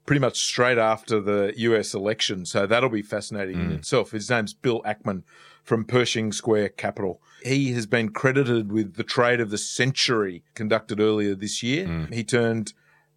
pretty 0.08 0.20
much 0.20 0.38
straight 0.38 0.78
after 0.78 1.20
the 1.20 1.52
US 1.54 1.92
election. 1.92 2.46
So 2.46 2.66
that'll 2.66 2.88
be 2.88 3.02
fascinating 3.02 3.60
in 3.60 3.70
mm. 3.72 3.74
itself. 3.74 4.12
His 4.12 4.30
name's 4.30 4.54
Bill 4.54 4.80
Ackman 4.86 5.22
from 5.64 5.84
Pershing 5.84 6.32
Square 6.32 6.70
Capital. 6.70 7.20
He 7.44 7.72
has 7.72 7.84
been 7.84 8.08
credited 8.08 8.72
with 8.72 8.94
the 8.94 9.04
trade 9.04 9.38
of 9.38 9.50
the 9.50 9.58
century 9.58 10.44
conducted 10.54 10.98
earlier 10.98 11.34
this 11.34 11.62
year. 11.62 11.86
Mm. 11.86 12.14
He 12.14 12.24
turned 12.24 12.72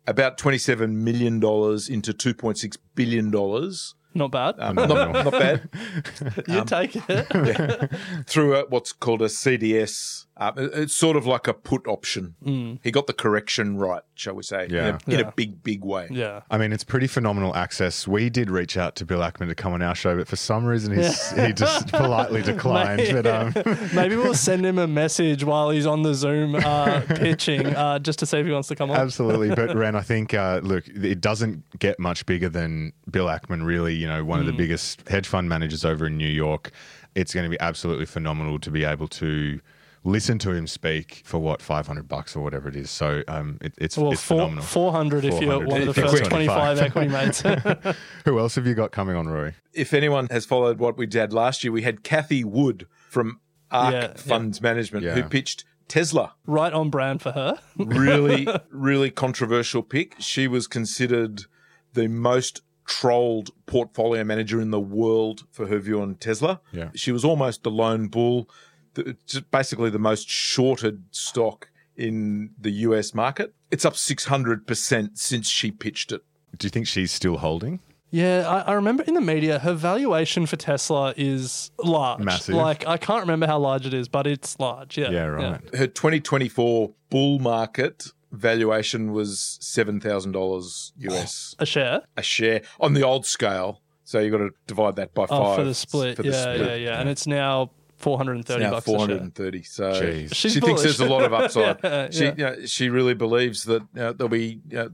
about 0.06 0.38
$27 0.38 0.92
million 0.92 1.36
into 1.36 2.12
$2.6 2.12 2.78
billion. 2.94 3.32
Not 4.14 4.32
bad. 4.32 4.56
Um, 4.60 4.76
not, 4.76 4.90
not 4.90 5.32
bad. 5.32 5.70
you 6.50 6.60
um, 6.60 6.66
take 6.66 6.98
it. 7.08 7.92
through 8.28 8.58
a, 8.58 8.66
what's 8.68 8.92
called 8.92 9.22
a 9.22 9.28
CDS. 9.28 10.26
Uh, 10.42 10.52
it's 10.58 10.96
sort 10.96 11.16
of 11.16 11.28
like 11.28 11.48
a 11.48 11.54
put 11.54 11.88
option. 11.88 12.80
He 12.84 12.90
got 12.90 13.06
the 13.06 13.14
correction 13.14 13.78
right, 13.78 14.02
shall 14.16 14.34
we 14.34 14.42
say, 14.42 14.66
Yeah. 14.72 14.88
in, 14.90 14.96
a, 14.96 15.00
in 15.14 15.20
Yeah. 15.20 15.28
a 15.28 15.32
big, 15.34 15.62
big 15.62 15.84
way. 15.86 16.08
yeah. 16.10 16.42
I 16.50 16.58
mean, 16.58 16.74
it's 16.74 16.84
pretty 16.84 17.06
phenomenal 17.06 17.56
access. 17.56 18.08
We 18.08 18.32
did 18.32 18.50
reach 18.50 18.76
out 18.76 18.96
to 18.96 19.06
Bill 19.06 19.20
Ackman 19.20 19.50
to 19.50 19.56
come 19.56 19.74
on 19.74 19.84
our 19.84 19.94
show, 19.94 20.18
but 20.18 20.28
for 20.28 20.36
some 20.36 20.66
reason 20.66 20.96
he's, 20.98 21.30
he 21.32 21.54
just 21.54 21.88
politely 21.92 22.42
declined. 22.42 23.04
But 23.14 23.28
um, 23.28 23.54
Maybe 23.94 24.16
we'll 24.16 24.34
send 24.34 24.66
him 24.66 24.80
a 24.80 24.88
message 24.88 25.44
while 25.44 25.70
he's 25.70 25.86
on 25.86 26.02
the 26.02 26.16
Zoom 26.16 26.56
uh, 26.56 27.02
pitching 27.08 27.68
uh, 27.68 28.00
just 28.00 28.18
to 28.20 28.26
see 28.26 28.40
if 28.40 28.46
he 28.48 28.52
wants 28.52 28.68
to 28.70 28.76
come 28.76 28.90
on. 28.90 28.98
Absolutely. 28.98 29.50
But 29.54 29.76
Ren, 29.76 29.96
I 29.96 30.02
think, 30.02 30.34
uh, 30.34 30.60
look, 30.64 30.88
it 30.88 31.22
doesn't 31.22 31.64
get 31.78 32.00
much 32.00 32.26
bigger 32.26 32.50
than 32.50 32.94
Bill 33.12 33.28
Ackman, 33.28 33.64
really, 33.64 33.94
you 33.94 34.08
know, 34.08 34.26
one 34.26 34.40
of 34.40 34.48
the 34.48 34.54
biggest 34.54 35.08
hedge 35.08 35.28
fund 35.28 35.48
managers 35.50 35.86
over 35.86 36.08
in 36.08 36.18
New 36.18 36.26
York. 36.28 36.72
It's 37.14 37.34
going 37.34 37.44
to 37.44 37.50
be 37.50 37.60
absolutely 37.60 38.06
phenomenal 38.08 38.58
to 38.60 38.72
be 38.72 38.86
able 38.86 39.08
to 39.10 39.60
listen 40.04 40.40
to 40.40 40.52
him 40.52 40.66
speak 40.68 41.22
for 41.26 41.38
what, 41.40 41.62
500 41.62 42.08
bucks 42.08 42.36
or 42.36 42.44
whatever 42.44 42.70
it 42.70 42.76
is. 42.76 42.90
So 42.90 43.24
um, 43.28 43.58
it, 43.62 43.74
it's, 43.78 43.98
Well, 43.98 44.12
it's 44.12 44.24
four, 44.24 44.38
phenomenal. 44.38 44.64
400 44.64 45.26
if 45.26 45.42
you're 45.42 45.52
400. 45.64 45.68
one 45.68 45.82
of 45.82 45.88
the 45.88 45.94
first 45.94 46.26
25. 46.26 46.30
25 46.30 46.80
equity 46.80 47.08
mates. 47.10 47.96
Who 48.26 48.40
else 48.40 48.56
have 48.56 48.66
you 48.66 48.74
got 48.74 48.92
coming 48.92 49.16
on, 49.16 49.28
Rory? 49.28 49.54
If 49.74 49.94
anyone 49.94 50.28
has 50.32 50.46
followed 50.46 50.80
what 50.80 50.98
we 50.98 51.06
did 51.06 51.34
last 51.34 51.64
year, 51.64 51.72
we 51.72 51.84
had 51.84 52.04
Cathie 52.04 52.44
Wood 52.44 52.88
from 53.10 53.40
ARK 53.70 53.94
Yeah, 53.94 54.02
yeah. 54.02 54.14
Funds 54.16 54.62
Management 54.62 55.06
who 55.06 55.24
pitched 55.24 55.66
Tesla. 55.88 56.34
right 56.46 56.74
on 56.74 56.90
brand 56.90 57.22
for 57.22 57.32
her. 57.34 57.60
Really, 57.78 58.48
really 58.72 59.12
controversial 59.12 59.84
pick. 59.84 60.16
She 60.20 60.48
was 60.48 60.68
considered 60.68 61.44
the 61.94 62.08
most 62.08 62.62
trolled 62.86 63.52
portfolio 63.68 64.24
manager 64.24 64.60
in 64.60 64.72
the 64.72 64.80
world 64.80 65.44
for 65.52 65.68
her 65.68 65.80
view 65.80 66.02
on 66.02 66.16
Tesla. 66.16 66.60
Yeah. 66.72 66.90
She 66.96 67.12
was 67.12 67.24
almost 67.24 67.64
the 67.64 67.72
lone 67.72 68.08
bull, 68.08 68.50
the, 68.96 69.16
basically 69.52 69.90
the 69.90 70.00
most 70.00 70.30
shorted 70.30 71.04
stock 71.12 71.70
in 71.96 72.52
the 72.60 72.72
US 72.72 73.14
market. 73.14 73.54
It's 73.70 73.86
up 73.86 73.94
600% 73.94 75.18
since 75.18 75.48
she 75.50 75.72
pitched 75.72 76.12
it. 76.12 76.24
Do 76.58 76.66
you 76.66 76.70
think 76.70 76.88
she's 76.88 77.12
still 77.12 77.38
holding? 77.38 77.80
Yeah, 78.14 78.46
I, 78.48 78.72
I 78.72 78.74
remember 78.74 79.04
in 79.04 79.14
the 79.14 79.22
media, 79.22 79.60
her 79.60 79.74
valuation 79.74 80.46
for 80.46 80.58
Tesla 80.58 81.14
is 81.16 81.72
large. 81.82 82.20
Massive. 82.20 82.56
Like, 82.56 82.86
I 82.86 82.98
can't 82.98 83.22
remember 83.22 83.48
how 83.48 83.58
large 83.60 83.86
it 83.86 83.94
is, 83.94 84.10
but 84.10 84.28
it's 84.28 84.60
large. 84.60 84.98
Yeah. 84.98 85.12
Yeah, 85.12 85.26
right. 85.28 85.76
Her 85.76 85.88
2024 85.88 86.92
bull 87.10 87.40
market 87.40 88.08
valuation 88.34 89.14
was 89.14 89.58
$7,000 89.62 90.92
US 90.98 91.56
A 91.60 91.66
share. 91.66 92.02
a 92.18 92.22
share 92.22 92.62
on 92.80 92.94
the 92.94 93.04
old 93.04 93.26
scale. 93.26 93.82
So 94.04 94.20
you've 94.20 94.32
got 94.34 94.40
to 94.40 94.50
divide 94.68 94.98
that 94.98 95.14
by 95.14 95.26
five 95.28 95.40
Oh, 95.42 95.56
for 95.56 95.64
the 95.64 95.74
split. 95.74 96.18
for 96.18 96.24
the 96.24 96.30
yeah, 96.30 96.42
split. 96.42 96.60
yeah, 96.60 96.76
yeah, 96.76 97.00
And 97.00 97.08
it's 97.08 97.28
now 97.28 97.72
430 98.02 98.64
now 98.64 98.72
bucks 98.72 98.86
430. 98.86 99.64
So 99.64 99.92
Jeez. 99.94 100.30
she 100.30 100.50
She's 100.50 100.54
thinks 100.54 100.68
bullish. 100.68 100.82
there's 100.84 101.00
a 101.00 101.06
lot 101.06 101.24
of 101.24 101.34
upside. 101.34 101.80
Yeah, 101.84 102.10
she, 102.12 102.24
yeah. 102.26 102.32
you 102.38 102.44
know, 102.46 102.66
she 102.66 102.90
really 102.90 103.14
believes 103.14 103.64
that 103.66 103.82
uh, 103.98 104.14
there'll 104.14 104.28
be 104.30 104.60
uh, 104.76 104.88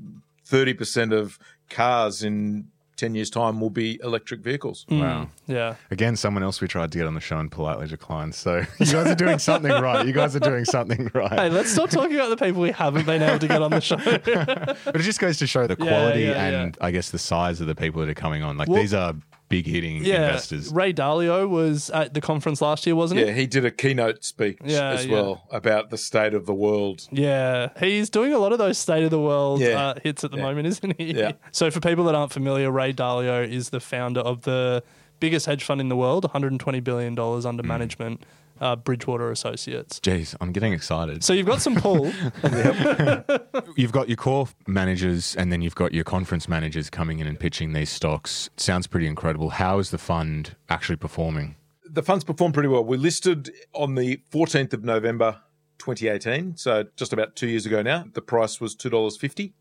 30% 0.49 1.13
of 1.13 1.37
cars 1.69 2.23
in 2.23 2.67
10 2.97 3.13
years' 3.13 3.29
time 3.29 3.61
will 3.61 3.69
be 3.69 3.99
electric 4.03 4.39
vehicles. 4.39 4.85
Wow. 4.89 5.29
Yeah. 5.45 5.75
Again, 5.91 6.15
someone 6.15 6.41
else 6.41 6.61
we 6.61 6.67
tried 6.67 6.91
to 6.91 6.97
get 6.97 7.05
on 7.05 7.13
the 7.13 7.19
show 7.21 7.37
and 7.37 7.51
politely 7.51 7.87
declined. 7.87 8.33
So 8.33 8.57
you 8.79 8.85
guys 8.91 9.07
are 9.07 9.15
doing 9.15 9.37
something 9.37 9.71
right. 9.81 10.05
You 10.05 10.13
guys 10.13 10.35
are 10.35 10.39
doing 10.39 10.65
something 10.65 11.11
right. 11.13 11.31
Hey, 11.31 11.49
let's 11.49 11.71
stop 11.71 11.91
talking 11.91 12.15
about 12.15 12.29
the 12.29 12.43
people 12.43 12.61
we 12.61 12.71
haven't 12.71 13.05
been 13.05 13.21
able 13.21 13.37
to 13.39 13.47
get 13.47 13.61
on 13.61 13.69
the 13.71 13.81
show. 13.81 13.97
But 13.97 14.95
it 14.95 15.01
just 15.03 15.19
goes 15.19 15.37
to 15.37 15.47
show 15.47 15.67
the 15.67 15.75
quality 15.75 16.21
yeah, 16.23 16.47
and 16.47 16.77
I 16.81 16.89
guess 16.89 17.11
the 17.11 17.19
size 17.19 17.61
of 17.61 17.67
the 17.67 17.75
people 17.75 18.01
that 18.01 18.09
are 18.09 18.15
coming 18.15 18.41
on. 18.41 18.57
Like 18.57 18.67
Well- 18.67 18.81
these 18.81 18.93
are 18.95 19.13
big 19.49 19.65
hitting 19.65 20.03
yeah. 20.03 20.27
investors. 20.27 20.71
Ray 20.73 20.93
Dalio 20.93 21.47
was 21.47 21.89
at 21.91 22.13
the 22.13 22.21
conference 22.21 22.61
last 22.61 22.85
year, 22.85 22.95
wasn't 22.95 23.19
he? 23.19 23.25
Yeah, 23.25 23.31
he? 23.31 23.41
he 23.41 23.47
did 23.47 23.65
a 23.65 23.71
keynote 23.71 24.23
speech 24.23 24.57
Yeah, 24.63 24.89
as 24.89 25.05
yeah. 25.05 25.13
well 25.13 25.47
about 25.51 25.89
the 25.89 25.97
state 25.97 26.33
of 26.33 26.45
the 26.45 26.53
world. 26.53 27.07
Yeah, 27.11 27.69
he's 27.79 28.09
doing 28.09 28.33
a 28.33 28.39
lot 28.39 28.51
of 28.51 28.57
those 28.57 28.77
state 28.77 29.03
of 29.03 29.11
the 29.11 29.19
world 29.21 29.61
Yeah. 29.61 29.79
uh, 29.89 29.93
hits 30.03 30.23
at 30.23 30.31
the 30.31 30.37
Yeah. 30.37 30.43
moment, 30.43 30.67
isn't 30.67 30.97
he? 30.97 31.13
Yeah. 31.13 31.31
So, 31.51 31.71
for 31.71 31.79
people 31.79 32.03
that 32.05 32.15
aren't 32.15 32.31
familiar, 32.33 32.69
Ray 32.71 32.93
Dalio 32.93 33.47
is 33.47 33.69
the 33.69 33.79
founder 33.79 34.19
of 34.19 34.41
the 34.41 34.83
biggest 35.19 35.45
hedge 35.45 35.63
fund 35.63 35.81
in 35.81 35.89
the 35.89 35.95
world, 35.95 36.23
120 36.25 36.79
billion 36.81 37.15
dollars 37.15 37.45
under 37.45 37.63
Mm. 37.63 37.67
management, 37.67 38.21
uh, 38.59 38.75
Bridgewater 38.75 39.31
Associates. 39.31 39.99
Jeez, 39.99 40.35
I'm 40.41 40.51
getting 40.51 40.73
excited. 40.73 41.23
So 41.23 41.33
you've 41.33 41.47
got 41.47 41.61
some 41.61 41.75
pull. 41.75 42.11
You've 43.75 43.91
got 43.91 44.07
your 44.09 44.17
core 44.17 44.47
managers 44.67 45.35
and 45.35 45.51
then 45.51 45.61
you've 45.61 45.75
got 45.75 45.93
your 45.93 46.03
conference 46.03 46.47
managers 46.47 46.89
coming 46.89 47.19
in 47.19 47.27
and 47.27 47.39
pitching 47.39 47.73
these 47.73 47.89
stocks. 47.89 48.49
Sounds 48.57 48.87
pretty 48.87 49.07
incredible. 49.07 49.49
How 49.51 49.79
is 49.79 49.91
the 49.91 49.97
fund 49.97 50.55
actually 50.69 50.95
performing? 50.95 51.55
The 51.89 52.03
funds 52.03 52.23
performed 52.23 52.53
pretty 52.53 52.69
well. 52.69 52.83
We 52.83 52.97
listed 52.97 53.51
on 53.73 53.95
the 53.95 54.21
14th 54.31 54.73
of 54.73 54.83
November 54.83 55.41
2018, 55.79 56.57
so 56.57 56.85
just 56.95 57.13
about 57.13 57.35
two 57.35 57.47
years 57.47 57.65
ago 57.65 57.81
now. 57.81 58.05
The 58.13 58.21
price 58.21 58.59
was 58.59 58.75
$2.50. 58.75 59.53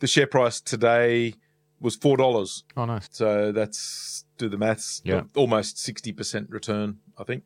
The 0.00 0.06
share 0.06 0.26
price 0.26 0.60
today 0.60 1.34
was 1.80 1.96
$4. 1.96 2.62
Oh, 2.76 2.84
nice. 2.84 3.08
So 3.12 3.52
that's, 3.52 4.24
do 4.38 4.48
the 4.48 4.58
maths, 4.58 5.00
Yeah. 5.04 5.22
almost 5.34 5.76
60% 5.76 6.46
return, 6.50 6.98
I 7.18 7.24
think. 7.24 7.44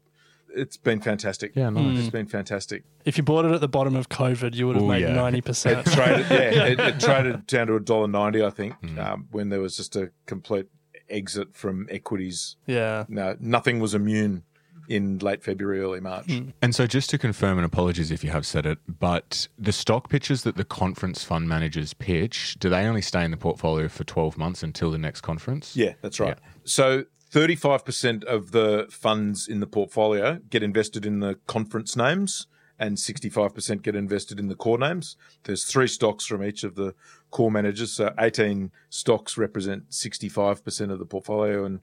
It's 0.56 0.76
been 0.76 1.00
fantastic. 1.00 1.52
Yeah, 1.54 1.70
nice. 1.70 1.98
It's 2.00 2.10
been 2.10 2.26
fantastic. 2.26 2.82
If 3.04 3.16
you 3.18 3.22
bought 3.22 3.44
it 3.44 3.52
at 3.52 3.60
the 3.60 3.68
bottom 3.68 3.94
of 3.94 4.08
COVID, 4.08 4.54
you 4.54 4.66
would 4.66 4.76
have 4.76 4.84
Ooh, 4.84 4.88
made 4.88 5.02
yeah. 5.02 5.12
ninety 5.12 5.38
It 5.38 5.44
percent. 5.44 5.86
traded, 5.86 6.26
yeah, 6.30 6.64
it, 6.66 6.80
it 6.80 7.00
traded 7.00 7.46
down 7.46 7.66
to 7.68 7.76
a 7.76 7.80
dollar 7.80 8.08
ninety, 8.08 8.42
I 8.44 8.50
think, 8.50 8.74
Mm. 8.82 8.98
um, 9.04 9.28
when 9.30 9.48
there 9.50 9.60
was 9.60 9.76
just 9.76 9.94
a 9.96 10.10
complete 10.26 10.66
exit 11.08 11.54
from 11.54 11.86
equities. 11.90 12.56
Yeah. 12.66 13.04
No, 13.08 13.36
nothing 13.38 13.78
was 13.80 13.94
immune 13.94 14.42
in 14.88 15.18
late 15.18 15.42
February, 15.42 15.80
early 15.80 15.98
March. 16.00 16.30
And 16.62 16.72
so, 16.74 16.86
just 16.86 17.10
to 17.10 17.18
confirm, 17.18 17.58
and 17.58 17.64
apologies 17.66 18.10
if 18.12 18.22
you 18.22 18.30
have 18.30 18.46
said 18.46 18.64
it, 18.66 18.78
but 18.86 19.48
the 19.58 19.72
stock 19.72 20.08
pitches 20.08 20.42
that 20.44 20.56
the 20.56 20.64
conference 20.64 21.24
fund 21.24 21.48
managers 21.48 21.92
pitch, 21.92 22.56
do 22.60 22.68
they 22.70 22.84
only 22.86 23.02
stay 23.02 23.24
in 23.24 23.32
the 23.32 23.36
portfolio 23.36 23.88
for 23.88 24.04
12 24.04 24.38
months 24.38 24.62
until 24.62 24.90
the 24.92 24.98
next 24.98 25.22
conference? 25.22 25.76
Yeah, 25.76 25.94
that's 26.02 26.20
right. 26.20 26.38
So 26.64 27.04
35% 27.32 28.24
of 28.24 28.52
the 28.52 28.86
funds 28.90 29.48
in 29.48 29.60
the 29.60 29.66
portfolio 29.66 30.40
get 30.48 30.62
invested 30.62 31.04
in 31.04 31.20
the 31.20 31.38
conference 31.46 31.96
names 31.96 32.46
and 32.78 32.96
65% 32.96 33.82
get 33.82 33.96
invested 33.96 34.38
in 34.38 34.48
the 34.48 34.54
core 34.54 34.78
names. 34.78 35.16
There's 35.44 35.64
three 35.64 35.88
stocks 35.88 36.26
from 36.26 36.44
each 36.44 36.62
of 36.62 36.74
the 36.74 36.94
core 37.30 37.50
managers. 37.50 37.92
So 37.92 38.12
18 38.18 38.70
stocks 38.90 39.36
represent 39.36 39.90
65% 39.90 40.92
of 40.92 40.98
the 40.98 41.06
portfolio 41.06 41.64
and 41.64 41.80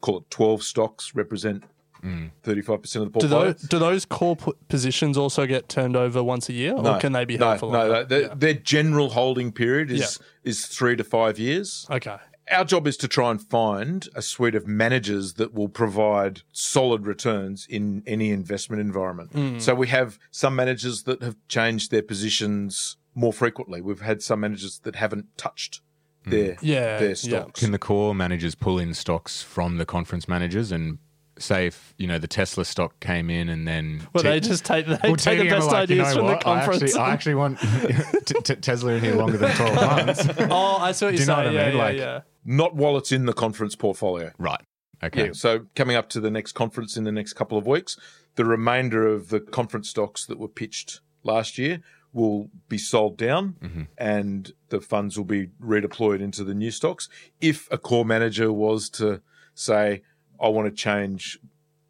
call 0.00 0.18
it 0.18 0.30
12 0.30 0.62
stocks 0.62 1.14
represent 1.14 1.64
mm. 2.02 2.30
35% 2.42 2.72
of 2.74 2.82
the 2.82 2.98
Do 3.04 3.10
portfolio. 3.10 3.52
those, 3.52 3.62
do 3.62 3.78
those 3.78 4.04
core 4.04 4.36
p- 4.36 4.52
positions 4.68 5.16
also 5.16 5.46
get 5.46 5.68
turned 5.68 5.96
over 5.96 6.22
once 6.22 6.48
a 6.48 6.52
year, 6.52 6.74
or 6.74 6.98
can 6.98 7.12
they 7.12 7.24
be 7.24 7.38
no, 7.38 7.48
held 7.48 7.60
for 7.60 7.72
no, 7.72 7.78
longer? 7.78 7.94
no. 7.94 8.04
Their, 8.04 8.28
their 8.34 8.54
general 8.54 9.10
holding 9.10 9.52
period 9.52 9.90
is 9.90 10.18
is 10.44 10.66
three 10.66 10.96
to 10.96 11.04
five 11.04 11.38
years. 11.38 11.86
Okay. 11.90 12.16
Our 12.50 12.64
job 12.64 12.86
is 12.86 12.96
to 12.98 13.08
try 13.08 13.30
and 13.30 13.40
find 13.40 14.08
a 14.14 14.22
suite 14.22 14.54
of 14.54 14.66
managers 14.66 15.34
that 15.34 15.54
will 15.54 15.68
provide 15.68 16.42
solid 16.52 17.06
returns 17.06 17.66
in 17.70 18.02
any 18.06 18.30
investment 18.30 18.80
environment. 18.80 19.32
Mm. 19.32 19.60
So 19.60 19.74
we 19.74 19.88
have 19.88 20.18
some 20.30 20.56
managers 20.56 21.04
that 21.04 21.22
have 21.22 21.36
changed 21.48 21.90
their 21.90 22.02
positions 22.02 22.96
more 23.14 23.32
frequently. 23.32 23.80
We've 23.80 24.00
had 24.00 24.22
some 24.22 24.40
managers 24.40 24.80
that 24.80 24.96
haven't 24.96 25.26
touched 25.38 25.80
their 26.26 26.56
Yeah, 26.60 26.98
their 26.98 27.08
yeah. 27.10 27.14
stocks. 27.14 27.60
Can 27.60 27.70
the 27.72 27.78
core 27.78 28.14
managers 28.14 28.54
pull 28.54 28.78
in 28.78 28.92
stocks 28.94 29.42
from 29.42 29.78
the 29.78 29.84
conference 29.86 30.28
managers 30.28 30.72
and 30.72 30.98
say 31.38 31.66
if 31.66 31.94
you 31.96 32.06
know 32.06 32.18
the 32.18 32.28
Tesla 32.28 32.64
stock 32.64 33.00
came 33.00 33.30
in 33.30 33.48
and 33.48 33.66
then 33.66 34.06
Well, 34.12 34.22
T- 34.22 34.28
they 34.28 34.38
just 34.40 34.64
take 34.64 34.86
they 34.86 34.98
Well, 35.02 35.16
take 35.16 35.38
the 35.40 35.48
best 35.48 35.66
like, 35.68 35.88
you 35.88 35.96
ideas 36.02 36.08
know 36.08 36.20
from 36.20 36.26
the 36.26 36.32
what? 36.34 36.46
I 36.46 36.64
conference. 36.66 36.82
actually, 36.82 37.00
I 37.00 37.10
actually 37.12 37.34
want 37.36 37.58
t- 38.26 38.34
t- 38.44 38.54
Tesla 38.56 38.92
in 38.92 39.00
here 39.02 39.14
longer 39.14 39.38
than 39.38 39.50
12 39.56 39.74
months. 39.74 40.28
oh, 40.50 40.76
I 40.78 40.92
see 40.92 41.06
what 41.06 41.14
you're 41.14 41.20
you 41.22 41.26
know 41.26 41.36
what 41.36 41.44
saying. 41.46 41.56
I 41.58 41.60
yeah, 41.60 41.66
mean? 41.68 41.76
yeah, 41.76 41.82
Like- 41.82 41.96
yeah. 41.98 42.20
Not 42.44 42.74
while 42.74 42.96
it's 42.96 43.12
in 43.12 43.26
the 43.26 43.32
conference 43.32 43.76
portfolio. 43.76 44.32
right. 44.38 44.60
Okay. 45.04 45.26
Yeah. 45.26 45.32
So 45.32 45.66
coming 45.74 45.96
up 45.96 46.08
to 46.10 46.20
the 46.20 46.30
next 46.30 46.52
conference 46.52 46.96
in 46.96 47.02
the 47.02 47.10
next 47.10 47.32
couple 47.32 47.58
of 47.58 47.66
weeks, 47.66 47.96
the 48.36 48.44
remainder 48.44 49.06
of 49.06 49.30
the 49.30 49.40
conference 49.40 49.88
stocks 49.88 50.24
that 50.26 50.38
were 50.38 50.48
pitched 50.48 51.00
last 51.24 51.58
year 51.58 51.80
will 52.12 52.50
be 52.68 52.78
sold 52.78 53.16
down 53.16 53.56
mm-hmm. 53.60 53.82
and 53.98 54.52
the 54.68 54.80
funds 54.80 55.16
will 55.16 55.24
be 55.24 55.48
redeployed 55.60 56.20
into 56.20 56.44
the 56.44 56.54
new 56.54 56.70
stocks. 56.70 57.08
If 57.40 57.68
a 57.70 57.78
core 57.78 58.04
manager 58.04 58.52
was 58.52 58.88
to 58.90 59.22
say, 59.54 60.02
I 60.40 60.48
want 60.48 60.68
to 60.68 60.74
change 60.74 61.38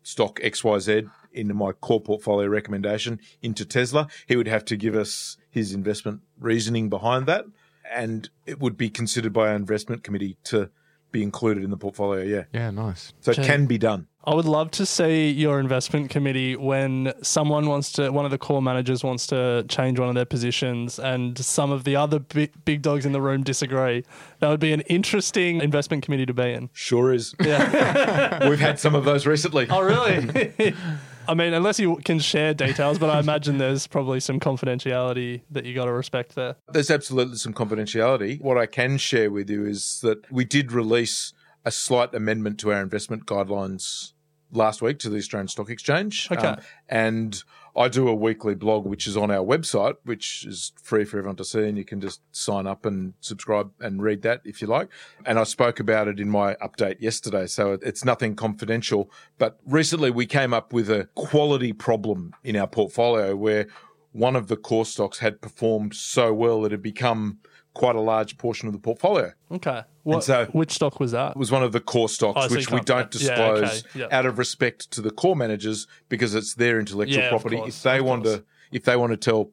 stock 0.03 0.41
XYZ 0.41 1.11
into 1.33 1.55
my 1.55 1.73
core 1.73 2.01
portfolio 2.01 2.49
recommendation 2.49 3.19
into 3.41 3.65
Tesla, 3.65 4.09
he 4.27 4.37
would 4.37 4.49
have 4.49 4.65
to 4.67 4.77
give 4.77 4.95
us 4.95 5.37
his 5.51 5.73
investment 5.73 6.21
reasoning 6.39 6.89
behind 6.89 7.27
that. 7.27 7.45
And 7.95 8.29
it 8.47 8.61
would 8.61 8.77
be 8.77 8.91
considered 8.91 9.33
by 9.33 9.49
our 9.49 9.55
investment 9.55 10.03
committee 10.05 10.37
to 10.45 10.71
be 11.13 11.23
included 11.23 11.63
in 11.63 11.71
the 11.71 11.77
portfolio. 11.77 12.25
Yeah. 12.25 12.45
Yeah, 12.53 12.71
nice. 12.71 13.13
So 13.21 13.33
it 13.33 13.37
can 13.37 13.67
be 13.67 13.79
done. 13.79 14.09
I 14.25 14.35
would 14.35 14.45
love 14.45 14.71
to 14.73 14.87
see 14.87 15.31
your 15.31 15.59
investment 15.59 16.11
committee 16.11 16.55
when 16.55 17.13
someone 17.23 17.67
wants 17.67 17.91
to, 17.93 18.11
one 18.11 18.25
of 18.25 18.31
the 18.31 18.39
core 18.39 18.63
managers 18.63 19.03
wants 19.03 19.27
to 19.29 19.65
change 19.69 19.99
one 19.99 20.09
of 20.09 20.15
their 20.15 20.25
positions 20.25 20.99
and 20.99 21.37
some 21.37 21.73
of 21.73 21.83
the 21.85 21.97
other 21.97 22.21
big, 22.21 22.53
big 22.65 22.83
dogs 22.83 23.05
in 23.05 23.13
the 23.13 23.21
room 23.21 23.43
disagree. 23.43 24.05
That 24.39 24.49
would 24.49 24.61
be 24.61 24.73
an 24.73 24.83
interesting 24.83 25.61
investment 25.61 26.05
committee 26.05 26.27
to 26.27 26.35
be 26.35 26.53
in. 26.53 26.71
Sure 26.73 27.13
is. 27.13 27.35
Yeah. 27.41 28.49
We've 28.49 28.61
had 28.61 28.79
some 28.79 28.95
of 28.95 29.05
those 29.05 29.27
recently. 29.27 29.67
oh, 29.69 29.83
really? 29.83 30.75
I 31.29 31.35
mean, 31.35 31.55
unless 31.55 31.79
you 31.79 31.97
can 32.05 32.19
share 32.19 32.55
details, 32.55 32.99
but 32.99 33.11
I 33.11 33.19
imagine 33.19 33.59
there's 33.59 33.87
probably 33.87 34.21
some 34.21 34.41
confidentiality 34.41 35.43
that 35.51 35.65
you 35.65 35.75
got 35.75 35.87
to 35.87 35.93
respect 35.93 36.35
there. 36.35 36.57
There's 36.73 36.91
absolutely 36.91 37.37
some 37.37 37.55
confidentiality. 37.55 38.41
What 38.41 38.59
I 38.59 38.67
can 38.67 38.99
share 38.99 39.31
with 39.31 39.49
you 39.49 39.65
is 39.65 40.01
that 40.03 40.31
we 40.31 40.45
did 40.45 40.73
release 40.73 41.33
a 41.65 41.71
slight 41.71 42.15
amendment 42.15 42.59
to 42.61 42.73
our 42.73 42.81
investment 42.81 43.27
guidelines 43.27 44.13
last 44.53 44.83
week 44.83 44.99
to 45.01 45.11
the 45.11 45.17
Australian 45.17 45.49
Stock 45.49 45.71
Exchange. 45.71 46.29
Um, 46.51 46.65
and 46.89 47.43
I 47.75 47.89
do 47.89 48.07
a 48.09 48.15
weekly 48.15 48.55
blog, 48.55 48.85
which 48.85 49.07
is 49.07 49.17
on 49.17 49.31
our 49.31 49.45
website, 49.45 49.97
which 50.05 50.45
is 50.47 50.73
free 50.83 51.05
for 51.05 51.19
everyone 51.19 51.37
to 51.37 51.45
see, 51.45 51.67
and 51.67 51.79
you 51.79 51.85
can 51.85 52.01
just 52.01 52.21
sign 52.31 52.67
up 52.67 52.85
and 52.85 53.15
subscribe 53.21 53.71
and 53.81 54.03
read 54.03 54.23
that 54.23 54.43
if 54.45 54.61
you 54.61 54.69
like. 54.69 54.89
And 55.25 55.39
I 55.39 55.45
spoke 55.45 55.81
about 55.81 56.07
it 56.07 56.21
in 56.21 56.29
my 56.29 56.55
update 56.57 57.01
yesterday, 57.01 57.47
so 57.47 57.79
it's 57.81 58.05
nothing 58.05 58.37
confidential. 58.37 59.11
But 59.39 59.59
recently 59.67 60.11
we 60.11 60.27
came 60.27 60.53
up 60.53 60.73
with 60.73 60.91
a 60.91 61.09
quality 61.15 61.73
problem 61.73 62.35
in 62.45 62.57
our 62.57 62.67
portfolio 62.67 63.35
where 63.35 63.69
one 64.13 64.37
of 64.37 64.49
the 64.49 64.57
core 64.57 64.85
stocks 64.85 65.19
had 65.19 65.41
performed 65.41 65.95
so 65.95 66.35
well 66.35 66.61
that 66.61 66.67
it 66.67 66.73
had 66.73 66.83
become 66.83 67.39
quite 67.75 67.97
a 67.97 68.01
large 68.01 68.37
portion 68.37 68.67
of 68.69 68.73
the 68.75 68.79
portfolio. 68.79 69.33
Okay. 69.51 69.83
What, 70.03 70.25
so- 70.25 70.47
which 70.53 70.73
stock 70.73 71.01
was 71.01 71.13
that? 71.13 71.31
It 71.33 71.37
was 71.37 71.51
one 71.51 71.63
of 71.63 71.73
the 71.73 71.81
core 71.81 72.09
stocks, 72.09 72.39
Oh, 72.43 72.49
so 72.49 72.55
which 72.57 72.71
we 72.71 72.81
don't 72.81 73.13
yeah, 73.15 73.19
disclose 73.19 73.85
okay, 73.85 74.01
yeah. 74.01 74.09
out 74.11 74.27
of 74.27 74.39
respect 74.39 74.91
to 74.93 75.01
the 75.01 75.11
core 75.11 75.37
managers 75.37 75.87
because 76.09 76.35
it's 76.35 76.55
their 76.55 76.79
intellectual 76.79 77.23
Yeah, 77.23 77.29
property. 77.31 77.57
course, 77.57 77.77
if 77.77 77.83
they 77.83 78.01
want 78.01 78.25
course. 78.25 78.37
to, 78.39 78.45
if 78.73 78.85
they 78.85 78.97
want 78.97 79.13
to 79.13 79.17
tell 79.17 79.51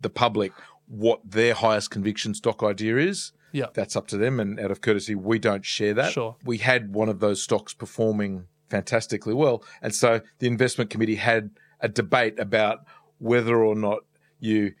the 0.00 0.10
public 0.10 0.52
what 0.88 1.20
their 1.24 1.54
highest 1.54 1.90
conviction 1.90 2.34
stock 2.34 2.62
idea 2.62 2.96
is, 2.98 3.32
Yeah. 3.52 3.66
that's 3.72 3.96
up 3.96 4.06
to 4.08 4.16
them. 4.18 4.38
And 4.40 4.58
out 4.60 4.70
of 4.70 4.80
courtesy, 4.80 5.14
we 5.14 5.38
don't 5.38 5.64
share 5.64 5.94
that. 5.94 6.12
Sure. 6.12 6.36
We 6.44 6.58
had 6.58 6.94
one 6.94 7.08
of 7.08 7.20
those 7.20 7.42
stocks 7.42 7.72
performing 7.72 8.46
fantastically 8.68 9.34
well, 9.34 9.62
and 9.82 9.94
so 9.94 10.20
the 10.40 10.46
investment 10.46 10.90
committee 10.90 11.16
had 11.16 11.50
a 11.80 11.88
debate 11.88 12.38
about 12.38 12.80
whether 13.18 13.62
or 13.62 13.74
not 13.74 14.00
you 14.40 14.72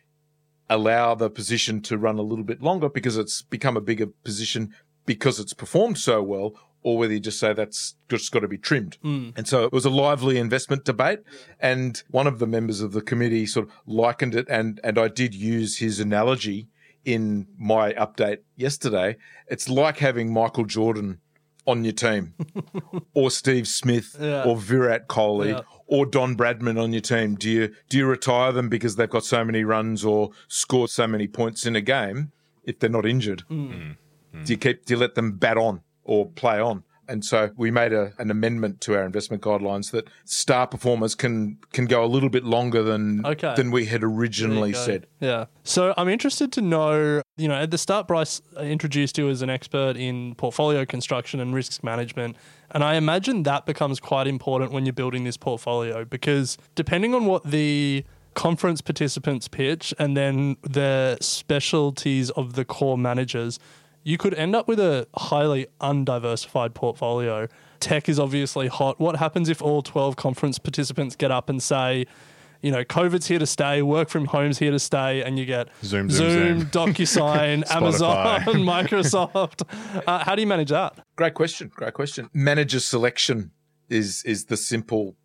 allow 0.74 1.14
the 1.14 1.30
position 1.30 1.80
to 1.82 1.98
run 1.98 2.18
a 2.18 2.22
little 2.22 2.44
bit 2.44 2.62
longer 2.62 2.88
because 2.88 3.16
it's 3.16 3.42
become 3.42 3.76
a 3.76 3.80
bigger 3.80 4.06
position 4.06 4.74
because 5.06 5.38
it's 5.40 5.52
performed 5.52 5.98
so 5.98 6.22
well, 6.22 6.54
or 6.82 6.98
whether 6.98 7.12
you 7.12 7.20
just 7.20 7.38
say 7.38 7.52
that's 7.52 7.94
just 8.08 8.32
got 8.32 8.40
to 8.40 8.48
be 8.48 8.58
trimmed. 8.58 8.96
Hmm. 9.02 9.30
And 9.36 9.46
so 9.48 9.64
it 9.64 9.72
was 9.72 9.84
a 9.84 9.90
lively 9.90 10.38
investment 10.38 10.84
debate. 10.84 11.20
And 11.60 12.02
one 12.10 12.26
of 12.26 12.38
the 12.38 12.46
members 12.46 12.80
of 12.80 12.92
the 12.92 13.02
committee 13.02 13.46
sort 13.46 13.66
of 13.68 13.72
likened 13.86 14.34
it, 14.34 14.46
and, 14.48 14.80
and 14.84 14.98
I 14.98 15.08
did 15.08 15.34
use 15.34 15.78
his 15.78 16.00
analogy 16.00 16.68
in 17.04 17.46
my 17.58 17.92
update 17.94 18.38
yesterday. 18.56 19.16
It's 19.48 19.68
like 19.68 19.98
having 19.98 20.32
Michael 20.32 20.64
Jordan 20.64 21.20
on 21.66 21.84
your 21.84 21.92
team, 21.92 22.34
or 23.14 23.30
Steve 23.30 23.68
Smith, 23.68 24.16
Yeah. 24.20 24.44
or 24.44 24.56
Virat 24.56 25.08
Kohli, 25.08 25.50
Yeah. 25.50 25.60
Or 25.92 26.06
Don 26.06 26.36
Bradman 26.36 26.82
on 26.82 26.92
your 26.92 27.02
team? 27.02 27.34
Do 27.36 27.50
you 27.50 27.72
do 27.88 27.98
you 27.98 28.06
retire 28.06 28.50
them 28.52 28.68
because 28.68 28.96
they've 28.96 29.10
got 29.10 29.24
so 29.24 29.44
many 29.44 29.62
runs 29.64 30.04
or 30.04 30.30
scored 30.48 30.90
so 30.90 31.06
many 31.06 31.28
points 31.28 31.66
in 31.66 31.76
a 31.76 31.80
game 31.80 32.32
if 32.64 32.78
they're 32.78 32.90
not 32.90 33.06
injured? 33.06 33.42
Mm. 33.50 33.96
Do 34.44 34.52
you 34.52 34.56
keep 34.58 34.86
do 34.86 34.94
you 34.94 34.98
let 35.00 35.14
them 35.14 35.32
bat 35.32 35.56
on 35.58 35.82
or 36.04 36.28
play 36.30 36.58
on? 36.60 36.84
And 37.08 37.24
so 37.24 37.50
we 37.56 37.70
made 37.70 37.92
a, 37.92 38.12
an 38.18 38.30
amendment 38.30 38.80
to 38.82 38.94
our 38.96 39.04
investment 39.04 39.42
guidelines 39.42 39.90
that 39.90 40.06
star 40.24 40.66
performers 40.66 41.14
can 41.14 41.58
can 41.72 41.86
go 41.86 42.04
a 42.04 42.06
little 42.06 42.30
bit 42.30 42.44
longer 42.44 42.82
than 42.82 43.26
Okay. 43.26 43.54
than 43.56 43.70
we 43.70 43.86
had 43.86 44.02
originally 44.04 44.72
There 44.72 44.80
you 44.80 44.86
go. 44.86 44.92
said. 44.92 45.06
Yeah. 45.20 45.44
So 45.64 45.92
I'm 45.96 46.08
interested 46.08 46.52
to 46.52 46.60
know, 46.62 47.21
you 47.36 47.48
know, 47.48 47.54
at 47.54 47.70
the 47.70 47.78
start, 47.78 48.06
Bryce 48.06 48.42
introduced 48.60 49.16
you 49.16 49.28
as 49.30 49.42
an 49.42 49.48
expert 49.48 49.96
in 49.96 50.34
portfolio 50.34 50.84
construction 50.84 51.40
and 51.40 51.54
risk 51.54 51.82
management. 51.82 52.36
And 52.70 52.84
I 52.84 52.94
imagine 52.94 53.42
that 53.44 53.64
becomes 53.64 54.00
quite 54.00 54.26
important 54.26 54.72
when 54.72 54.84
you're 54.84 54.92
building 54.92 55.24
this 55.24 55.36
portfolio 55.36 56.04
because 56.04 56.58
depending 56.74 57.14
on 57.14 57.24
what 57.24 57.44
the 57.44 58.04
conference 58.34 58.80
participants 58.80 59.48
pitch 59.48 59.94
and 59.98 60.16
then 60.16 60.56
the 60.62 61.18
specialties 61.20 62.30
of 62.30 62.54
the 62.54 62.64
core 62.64 62.98
managers, 62.98 63.58
you 64.04 64.18
could 64.18 64.34
end 64.34 64.54
up 64.54 64.68
with 64.68 64.80
a 64.80 65.06
highly 65.14 65.68
undiversified 65.80 66.74
portfolio. 66.74 67.46
Tech 67.80 68.08
is 68.08 68.18
obviously 68.18 68.68
hot. 68.68 69.00
What 69.00 69.16
happens 69.16 69.48
if 69.48 69.62
all 69.62 69.80
12 69.80 70.16
conference 70.16 70.58
participants 70.58 71.16
get 71.16 71.30
up 71.30 71.48
and 71.48 71.62
say, 71.62 72.06
you 72.62 72.70
know, 72.70 72.84
COVID's 72.84 73.26
here 73.26 73.40
to 73.40 73.46
stay, 73.46 73.82
work 73.82 74.08
from 74.08 74.26
home's 74.26 74.58
here 74.58 74.70
to 74.70 74.78
stay, 74.78 75.22
and 75.22 75.38
you 75.38 75.44
get 75.44 75.68
Zoom, 75.82 76.08
Zoom, 76.08 76.60
Zoom. 76.60 76.66
DocuSign, 76.70 77.70
Amazon, 77.74 78.40
Microsoft. 78.46 79.62
Uh, 80.06 80.24
how 80.24 80.34
do 80.34 80.40
you 80.40 80.46
manage 80.46 80.70
that? 80.70 81.04
Great 81.16 81.34
question. 81.34 81.70
Great 81.74 81.92
question. 81.92 82.30
Manager 82.32 82.80
selection 82.80 83.50
is 83.88 84.22
is 84.24 84.46
the 84.46 84.56
simple 84.56 85.16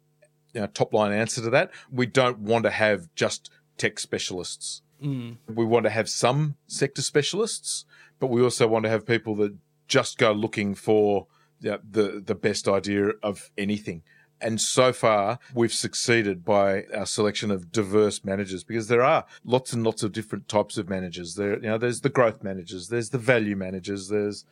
you 0.54 0.62
know, 0.62 0.68
top 0.68 0.94
line 0.94 1.12
answer 1.12 1.42
to 1.42 1.50
that. 1.52 1.72
We 1.92 2.08
don't 2.08 2.40
want 2.40 2.64
to 2.64 2.72
have 2.72 3.08
just 3.16 3.52
tech 3.78 4.00
specialists. 4.00 4.82
We 5.00 5.64
want 5.64 5.84
to 5.84 5.92
have 5.92 6.10
some 6.10 6.56
sector 6.66 7.04
specialists, 7.04 7.86
but 8.20 8.28
we 8.28 8.42
also 8.42 8.68
want 8.68 8.86
to 8.86 8.90
have 8.90 9.06
people 9.06 9.36
that 9.36 9.56
just 9.88 10.18
go 10.18 10.32
looking 10.32 10.74
for 10.74 11.28
yeah, 11.60 11.78
the 11.88 12.22
the 12.26 12.36
best 12.36 12.68
idea 12.68 13.10
of 13.22 13.52
anything. 13.58 14.02
And 14.42 14.62
so 14.62 14.94
far, 14.94 15.40
we've 15.54 15.74
succeeded 15.74 16.46
by 16.46 16.84
our 16.96 17.06
selection 17.06 17.50
of 17.52 17.72
diverse 17.72 18.24
managers 18.24 18.64
because 18.64 18.88
there 18.88 19.02
are 19.04 19.26
lots 19.44 19.74
and 19.74 19.84
lots 19.84 20.04
of 20.04 20.12
different 20.12 20.48
types 20.48 20.78
of 20.78 20.90
managers. 20.90 21.36
There, 21.36 21.56
you 21.56 21.62
know, 21.70 21.78
there's 21.78 22.02
the 22.02 22.10
growth 22.10 22.44
managers, 22.44 22.90
there's 22.90 23.10
the 23.10 23.18
value 23.18 23.56
managers, 23.56 24.10
there's 24.10 24.46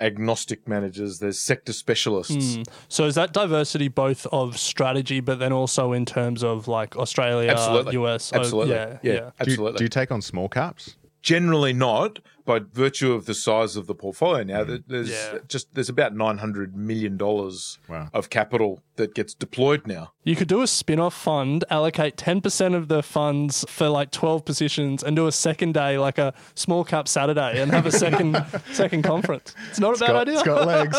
agnostic 0.00 0.66
managers, 0.68 1.18
there's 1.18 1.38
sector 1.38 1.72
specialists. 1.72 2.56
Hmm. 2.56 2.62
So 2.88 3.04
is 3.06 3.14
that 3.14 3.32
diversity 3.32 3.88
both 3.88 4.26
of 4.26 4.58
strategy, 4.58 5.20
but 5.20 5.38
then 5.38 5.52
also 5.52 5.92
in 5.92 6.04
terms 6.04 6.42
of 6.42 6.68
like 6.68 6.96
Australia, 6.96 7.50
Absolutely. 7.50 7.94
US? 8.04 8.32
Oh, 8.32 8.38
Absolutely. 8.38 8.74
yeah, 8.74 8.98
Yeah. 9.02 9.12
yeah. 9.12 9.18
Do 9.18 9.22
you, 9.22 9.32
Absolutely. 9.40 9.78
do 9.78 9.84
you 9.84 9.88
take 9.88 10.10
on 10.12 10.20
small 10.22 10.48
caps? 10.48 10.96
Generally 11.24 11.72
not, 11.72 12.18
by 12.44 12.58
virtue 12.58 13.14
of 13.14 13.24
the 13.24 13.32
size 13.32 13.76
of 13.76 13.86
the 13.86 13.94
portfolio 13.94 14.44
now. 14.44 14.62
Mm. 14.62 14.66
there- 14.66 14.78
There's 14.86 15.08
Yeah. 15.10 15.38
just 15.48 15.74
there's 15.74 15.88
about 15.88 16.14
nine 16.14 16.36
hundred 16.36 16.76
million 16.76 17.16
dollars 17.16 17.78
Wow. 17.88 18.10
of 18.12 18.28
capital 18.28 18.82
that 18.96 19.14
gets 19.14 19.32
deployed 19.32 19.86
now. 19.86 20.12
You 20.24 20.36
could 20.36 20.48
do 20.48 20.60
a 20.60 20.66
spin 20.66 21.00
off 21.00 21.14
fund, 21.14 21.64
allocate 21.70 22.18
10% 22.18 22.74
of 22.74 22.88
the 22.88 23.02
funds 23.02 23.64
for 23.70 23.88
like 23.88 24.10
12 24.10 24.44
positions, 24.44 25.02
and 25.02 25.16
do 25.16 25.26
a 25.26 25.32
second 25.32 25.72
day, 25.72 25.96
like 25.96 26.18
a 26.18 26.34
small 26.54 26.84
cap 26.84 27.08
Saturday, 27.08 27.58
and 27.62 27.70
have 27.72 27.86
a 27.86 27.90
second 27.90 28.36
second 28.72 29.02
conference. 29.02 29.54
It's 29.70 29.80
not 29.80 29.96
a 29.96 30.00
bad 30.00 30.08
Got- 30.08 30.28
idea. 30.28 30.34
It's 30.34 30.42
got 30.42 30.66
legs. 30.66 30.98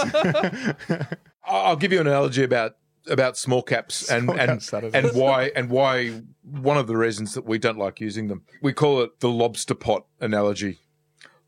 I'll 1.48 1.62
I'll 1.68 1.76
give 1.76 1.94
you 1.94 2.02
an 2.02 2.08
analogy 2.08 2.44
about 2.44 2.78
about 3.10 3.38
small 3.38 3.62
caps 3.62 4.10
and 4.10 4.24
Small 4.24 4.40
and, 4.40 4.50
cap 4.52 4.62
Saturdays. 4.62 4.94
and 5.06 5.20
why 5.20 5.52
and 5.56 5.70
why 5.70 6.22
one 6.44 6.78
of 6.78 6.88
the 6.88 6.98
reasons 6.98 7.34
that 7.34 7.46
we 7.46 7.58
don't 7.58 7.78
like 7.78 8.00
using 8.00 8.28
them. 8.28 8.44
We 8.62 8.74
call 8.74 9.02
it 9.02 9.20
the 9.20 9.30
lobster 9.30 9.76
pot 9.76 10.06
analogy. 10.20 10.80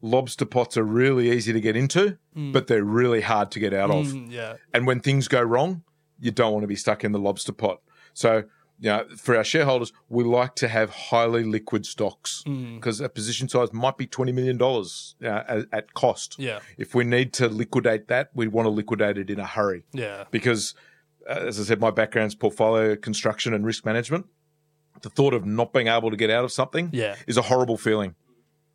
Lobster 0.01 0.45
pots 0.45 0.77
are 0.77 0.83
really 0.83 1.31
easy 1.31 1.51
to 1.53 1.59
get 1.61 1.75
into, 1.75 2.17
but 2.35 2.67
they're 2.67 2.83
really 2.83 3.21
hard 3.21 3.49
to 3.51 3.59
get 3.59 3.73
out 3.73 3.89
of. 3.89 4.05
Mm, 4.07 4.31
yeah. 4.31 4.53
And 4.73 4.85
when 4.85 4.99
things 4.99 5.27
go 5.27 5.41
wrong, 5.41 5.83
you 6.19 6.29
don't 6.31 6.51
want 6.53 6.63
to 6.63 6.67
be 6.67 6.75
stuck 6.75 7.03
in 7.03 7.11
the 7.13 7.19
lobster 7.19 7.51
pot. 7.51 7.81
So, 8.13 8.43
you 8.79 8.89
know, 8.91 9.05
for 9.17 9.35
our 9.35 9.43
shareholders, 9.43 9.91
we 10.07 10.23
like 10.23 10.53
to 10.57 10.67
have 10.67 10.91
highly 10.91 11.43
liquid 11.43 11.87
stocks 11.87 12.43
Mm. 12.45 12.75
because 12.75 13.01
a 13.01 13.09
position 13.09 13.49
size 13.49 13.73
might 13.73 13.97
be 13.97 14.05
$20 14.05 14.33
million 14.35 14.61
uh, 14.61 15.43
at, 15.47 15.65
at 15.73 15.93
cost. 15.95 16.35
Yeah. 16.37 16.59
If 16.77 16.93
we 16.93 17.03
need 17.03 17.33
to 17.33 17.47
liquidate 17.49 18.07
that, 18.09 18.29
we 18.35 18.47
want 18.47 18.67
to 18.67 18.69
liquidate 18.69 19.17
it 19.17 19.31
in 19.31 19.39
a 19.39 19.45
hurry 19.47 19.83
Yeah. 19.93 20.25
because, 20.29 20.75
Uh, 21.27 21.33
as 21.47 21.59
I 21.59 21.63
said, 21.63 21.79
my 21.79 21.91
background's 21.91 22.35
portfolio 22.35 22.95
construction 22.95 23.53
and 23.53 23.65
risk 23.65 23.85
management. 23.85 24.25
The 25.01 25.09
thought 25.09 25.33
of 25.33 25.45
not 25.45 25.73
being 25.73 25.87
able 25.87 26.09
to 26.09 26.17
get 26.17 26.29
out 26.29 26.43
of 26.43 26.51
something 26.51 26.89
Yeah. 26.91 27.15
is 27.27 27.37
a 27.37 27.43
horrible 27.43 27.77
feeling. 27.77 28.15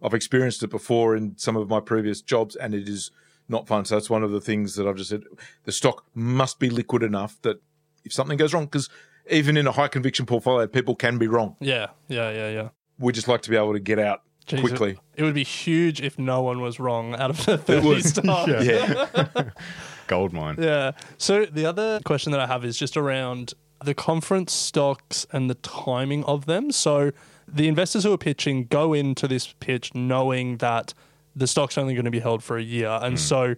I've 0.02 0.14
experienced 0.14 0.62
it 0.62 0.70
before 0.70 1.16
in 1.16 1.36
some 1.36 1.56
of 1.56 1.68
my 1.68 1.80
previous 1.80 2.20
jobs, 2.20 2.54
and 2.56 2.74
it 2.74 2.88
is 2.88 3.10
not 3.48 3.66
fun. 3.66 3.84
So 3.84 3.96
that's 3.96 4.10
one 4.10 4.22
of 4.22 4.30
the 4.30 4.40
things 4.40 4.74
that 4.76 4.86
I've 4.86 4.96
just 4.96 5.10
said. 5.10 5.22
The 5.64 5.72
stock 5.72 6.04
must 6.14 6.58
be 6.58 6.70
liquid 6.70 7.02
enough 7.02 7.40
that 7.42 7.60
if 8.04 8.12
something 8.12 8.36
goes 8.36 8.52
wrong, 8.54 8.64
because 8.66 8.88
even 9.30 9.56
in 9.56 9.66
a 9.66 9.72
high 9.72 9.88
conviction 9.88 10.26
portfolio, 10.26 10.66
people 10.66 10.94
can 10.94 11.18
be 11.18 11.26
wrong. 11.28 11.56
Yeah. 11.60 11.88
Yeah. 12.08 12.30
Yeah. 12.30 12.50
Yeah. 12.50 12.68
We 12.98 13.12
just 13.12 13.28
like 13.28 13.42
to 13.42 13.50
be 13.50 13.56
able 13.56 13.72
to 13.72 13.80
get 13.80 13.98
out 13.98 14.22
Jeez, 14.46 14.60
quickly. 14.60 14.90
It, 14.90 14.98
it 15.16 15.22
would 15.22 15.34
be 15.34 15.44
huge 15.44 16.00
if 16.00 16.18
no 16.18 16.42
one 16.42 16.60
was 16.60 16.80
wrong 16.80 17.14
out 17.14 17.30
of 17.30 17.44
the 17.46 17.58
30 17.80 18.00
stocks. 18.02 18.64
Yeah. 18.64 19.50
Gold 20.06 20.32
mine. 20.32 20.56
Yeah. 20.58 20.92
So 21.18 21.46
the 21.46 21.66
other 21.66 22.00
question 22.04 22.32
that 22.32 22.40
I 22.40 22.46
have 22.46 22.64
is 22.64 22.76
just 22.76 22.96
around 22.96 23.54
the 23.84 23.94
conference 23.94 24.52
stocks 24.52 25.26
and 25.32 25.48
the 25.48 25.54
timing 25.54 26.24
of 26.24 26.46
them. 26.46 26.70
So 26.70 27.12
the 27.46 27.68
investors 27.68 28.04
who 28.04 28.12
are 28.12 28.18
pitching 28.18 28.66
go 28.66 28.92
into 28.92 29.28
this 29.28 29.54
pitch 29.60 29.94
knowing 29.94 30.58
that 30.58 30.94
the 31.34 31.46
stock's 31.46 31.78
only 31.78 31.94
going 31.94 32.04
to 32.04 32.10
be 32.10 32.20
held 32.20 32.42
for 32.42 32.56
a 32.56 32.62
year. 32.62 32.98
And 33.02 33.14
hmm. 33.14 33.18
so 33.18 33.54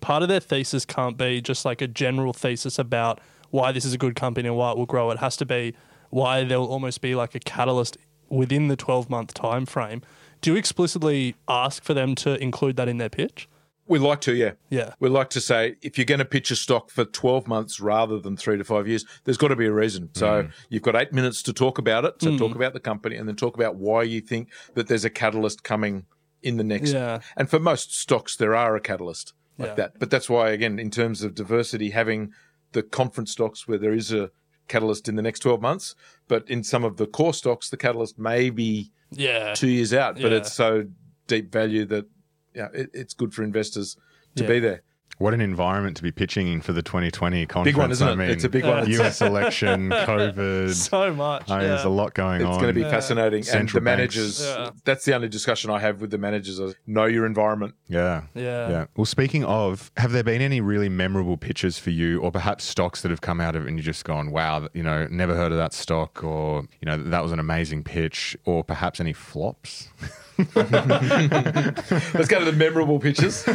part 0.00 0.22
of 0.22 0.28
their 0.28 0.40
thesis 0.40 0.84
can't 0.84 1.16
be 1.16 1.40
just 1.40 1.64
like 1.64 1.80
a 1.80 1.88
general 1.88 2.32
thesis 2.32 2.78
about 2.78 3.20
why 3.50 3.72
this 3.72 3.84
is 3.84 3.94
a 3.94 3.98
good 3.98 4.14
company 4.14 4.48
and 4.48 4.56
why 4.56 4.72
it 4.72 4.78
will 4.78 4.86
grow. 4.86 5.10
It 5.10 5.18
has 5.18 5.36
to 5.38 5.46
be 5.46 5.74
why 6.10 6.44
there 6.44 6.58
will 6.58 6.68
almost 6.68 7.00
be 7.00 7.14
like 7.14 7.34
a 7.34 7.40
catalyst 7.40 7.96
within 8.28 8.68
the 8.68 8.76
12 8.76 9.08
month 9.10 9.34
time 9.34 9.66
frame. 9.66 10.02
Do 10.40 10.52
you 10.52 10.56
explicitly 10.56 11.34
ask 11.48 11.82
for 11.82 11.94
them 11.94 12.14
to 12.16 12.40
include 12.42 12.76
that 12.76 12.88
in 12.88 12.98
their 12.98 13.08
pitch? 13.08 13.48
we 13.88 13.98
like 13.98 14.20
to, 14.20 14.34
yeah. 14.34 14.52
Yeah. 14.68 14.92
We 15.00 15.08
like 15.08 15.30
to 15.30 15.40
say 15.40 15.76
if 15.80 15.96
you're 15.96 16.04
going 16.04 16.18
to 16.18 16.24
pitch 16.24 16.50
a 16.50 16.56
stock 16.56 16.90
for 16.90 17.04
12 17.06 17.48
months 17.48 17.80
rather 17.80 18.20
than 18.20 18.36
three 18.36 18.58
to 18.58 18.64
five 18.64 18.86
years, 18.86 19.04
there's 19.24 19.38
got 19.38 19.48
to 19.48 19.56
be 19.56 19.66
a 19.66 19.72
reason. 19.72 20.10
So 20.14 20.44
mm. 20.44 20.52
you've 20.68 20.82
got 20.82 20.94
eight 20.94 21.12
minutes 21.12 21.42
to 21.44 21.52
talk 21.52 21.78
about 21.78 22.04
it. 22.04 22.20
So 22.20 22.30
mm. 22.30 22.38
talk 22.38 22.54
about 22.54 22.74
the 22.74 22.80
company 22.80 23.16
and 23.16 23.26
then 23.26 23.34
talk 23.34 23.56
about 23.56 23.76
why 23.76 24.02
you 24.02 24.20
think 24.20 24.52
that 24.74 24.88
there's 24.88 25.06
a 25.06 25.10
catalyst 25.10 25.64
coming 25.64 26.04
in 26.42 26.58
the 26.58 26.64
next. 26.64 26.92
Yeah. 26.92 27.20
And 27.36 27.48
for 27.48 27.58
most 27.58 27.98
stocks, 27.98 28.36
there 28.36 28.54
are 28.54 28.76
a 28.76 28.80
catalyst 28.80 29.32
like 29.56 29.70
Yeah. 29.70 29.74
that. 29.74 29.98
But 29.98 30.10
that's 30.10 30.28
why, 30.28 30.50
again, 30.50 30.78
in 30.78 30.90
terms 30.90 31.22
of 31.22 31.34
diversity, 31.34 31.90
having 31.90 32.32
the 32.72 32.82
conference 32.82 33.32
stocks 33.32 33.66
where 33.66 33.78
there 33.78 33.94
is 33.94 34.12
a 34.12 34.30
catalyst 34.68 35.08
in 35.08 35.16
the 35.16 35.22
next 35.22 35.40
12 35.40 35.60
months, 35.60 35.94
but 36.28 36.48
in 36.48 36.62
some 36.62 36.84
of 36.84 36.96
the 36.96 37.06
core 37.06 37.34
stocks, 37.34 37.70
the 37.70 37.76
catalyst 37.76 38.18
may 38.18 38.50
be 38.50 38.90
Yeah. 39.10 39.54
two 39.54 39.68
years 39.68 39.92
out, 39.94 40.14
but 40.20 40.30
Yeah. 40.32 40.38
it's 40.38 40.52
so 40.52 40.86
deep 41.26 41.50
value 41.52 41.84
that 41.86 42.06
yeah, 42.54 42.68
it, 42.74 42.90
it's 42.92 43.14
good 43.14 43.32
for 43.34 43.42
investors 43.44 43.96
to 44.36 44.42
Yeah. 44.42 44.48
be 44.48 44.58
there. 44.60 44.82
What 45.18 45.34
an 45.34 45.40
environment 45.40 45.96
to 45.96 46.02
be 46.04 46.12
pitching 46.12 46.46
in 46.46 46.60
for 46.60 46.72
the 46.72 46.80
2020 46.80 47.44
conference. 47.46 47.76
one, 47.76 47.90
isn't 47.90 48.08
I 48.08 48.12
it? 48.12 48.16
mean, 48.16 48.30
It's 48.30 48.44
a 48.44 48.48
big 48.48 48.64
one. 48.64 48.88
US 48.88 49.20
election, 49.30 49.90
COVID. 49.90 50.72
So 50.74 51.12
much. 51.12 51.50
I 51.50 51.58
mean, 51.58 51.66
There's 51.68 51.82
a 51.84 51.88
lot 51.88 52.14
going 52.14 52.36
It's 52.40 52.44
on. 52.46 52.52
It's 52.52 52.62
going 52.62 52.72
to 52.74 52.80
be 52.84 52.88
fascinating. 52.88 53.42
Central 53.42 53.78
and 53.78 53.86
the 53.86 53.90
banks. 53.90 54.16
managers, 54.16 54.40
Yeah. 54.46 54.70
that's 54.84 55.04
the 55.04 55.14
only 55.14 55.28
discussion 55.28 55.70
I 55.70 55.80
have 55.80 56.00
with 56.00 56.10
the 56.12 56.18
managers. 56.18 56.60
Is 56.60 56.76
know 56.86 57.06
your 57.06 57.26
environment. 57.26 57.74
Yeah. 57.88 58.22
Yeah. 58.34 58.68
Yeah. 58.70 58.86
Well, 58.96 59.06
speaking 59.06 59.44
of, 59.44 59.90
have 59.96 60.12
there 60.12 60.22
been 60.22 60.40
any 60.40 60.60
really 60.60 60.88
memorable 60.88 61.36
pitches 61.36 61.78
for 61.80 61.90
you, 61.90 62.20
or 62.20 62.30
perhaps 62.30 62.62
stocks 62.64 63.02
that 63.02 63.10
have 63.10 63.20
come 63.20 63.40
out 63.40 63.56
of 63.56 63.64
it 63.64 63.68
and 63.68 63.76
you've 63.76 63.86
just 63.86 64.04
gone, 64.04 64.30
wow, 64.30 64.68
you 64.72 64.84
know, 64.84 65.08
never 65.10 65.34
heard 65.34 65.50
of 65.50 65.58
that 65.58 65.72
stock, 65.72 66.22
or, 66.22 66.62
you 66.80 66.86
know, 66.86 66.96
that 66.96 67.24
was 67.24 67.32
an 67.32 67.40
amazing 67.40 67.82
pitch, 67.82 68.36
or 68.44 68.62
perhaps 68.62 69.00
any 69.00 69.12
flops? 69.12 69.88
Let's 70.38 72.28
go 72.28 72.38
to 72.38 72.44
the 72.44 72.54
memorable 72.56 72.98
pitches. 72.98 73.44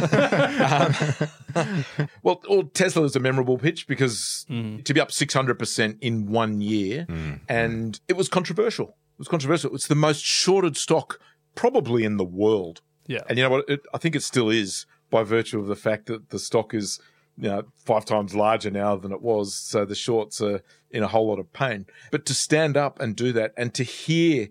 Um, 1.56 1.84
well, 2.24 2.42
well, 2.48 2.64
Tesla 2.64 3.04
is 3.04 3.14
a 3.14 3.20
memorable 3.20 3.58
pitch 3.58 3.86
because 3.86 4.44
mm. 4.50 4.84
to 4.84 4.92
be 4.92 5.00
up 5.00 5.10
600% 5.10 5.98
in 6.00 6.26
one 6.26 6.60
year, 6.60 7.06
mm, 7.08 7.16
mm. 7.16 7.40
and 7.48 8.00
it 8.08 8.14
was 8.16 8.28
controversial. 8.28 8.88
It 8.88 9.18
was 9.18 9.28
controversial. 9.28 9.72
It's 9.72 9.86
the 9.86 9.94
most 9.94 10.24
shorted 10.24 10.76
stock 10.76 11.20
probably 11.54 12.02
in 12.02 12.16
the 12.16 12.24
world. 12.24 12.80
Yeah. 13.06 13.20
And 13.28 13.38
you 13.38 13.44
know 13.44 13.50
what? 13.50 13.68
It, 13.68 13.86
I 13.94 13.98
think 13.98 14.16
it 14.16 14.24
still 14.24 14.50
is 14.50 14.86
by 15.10 15.22
virtue 15.22 15.60
of 15.60 15.66
the 15.66 15.76
fact 15.76 16.06
that 16.06 16.30
the 16.30 16.40
stock 16.40 16.74
is, 16.74 16.98
you 17.38 17.48
know, 17.48 17.62
five 17.76 18.04
times 18.04 18.34
larger 18.34 18.70
now 18.70 18.96
than 18.96 19.12
it 19.12 19.22
was. 19.22 19.54
So 19.54 19.84
the 19.84 19.94
shorts 19.94 20.40
are 20.40 20.60
in 20.90 21.02
a 21.02 21.08
whole 21.08 21.28
lot 21.28 21.38
of 21.38 21.52
pain. 21.52 21.86
But 22.10 22.26
to 22.26 22.34
stand 22.34 22.76
up 22.76 23.00
and 23.00 23.14
do 23.14 23.32
that 23.32 23.52
and 23.56 23.72
to 23.74 23.84
hear 23.84 24.48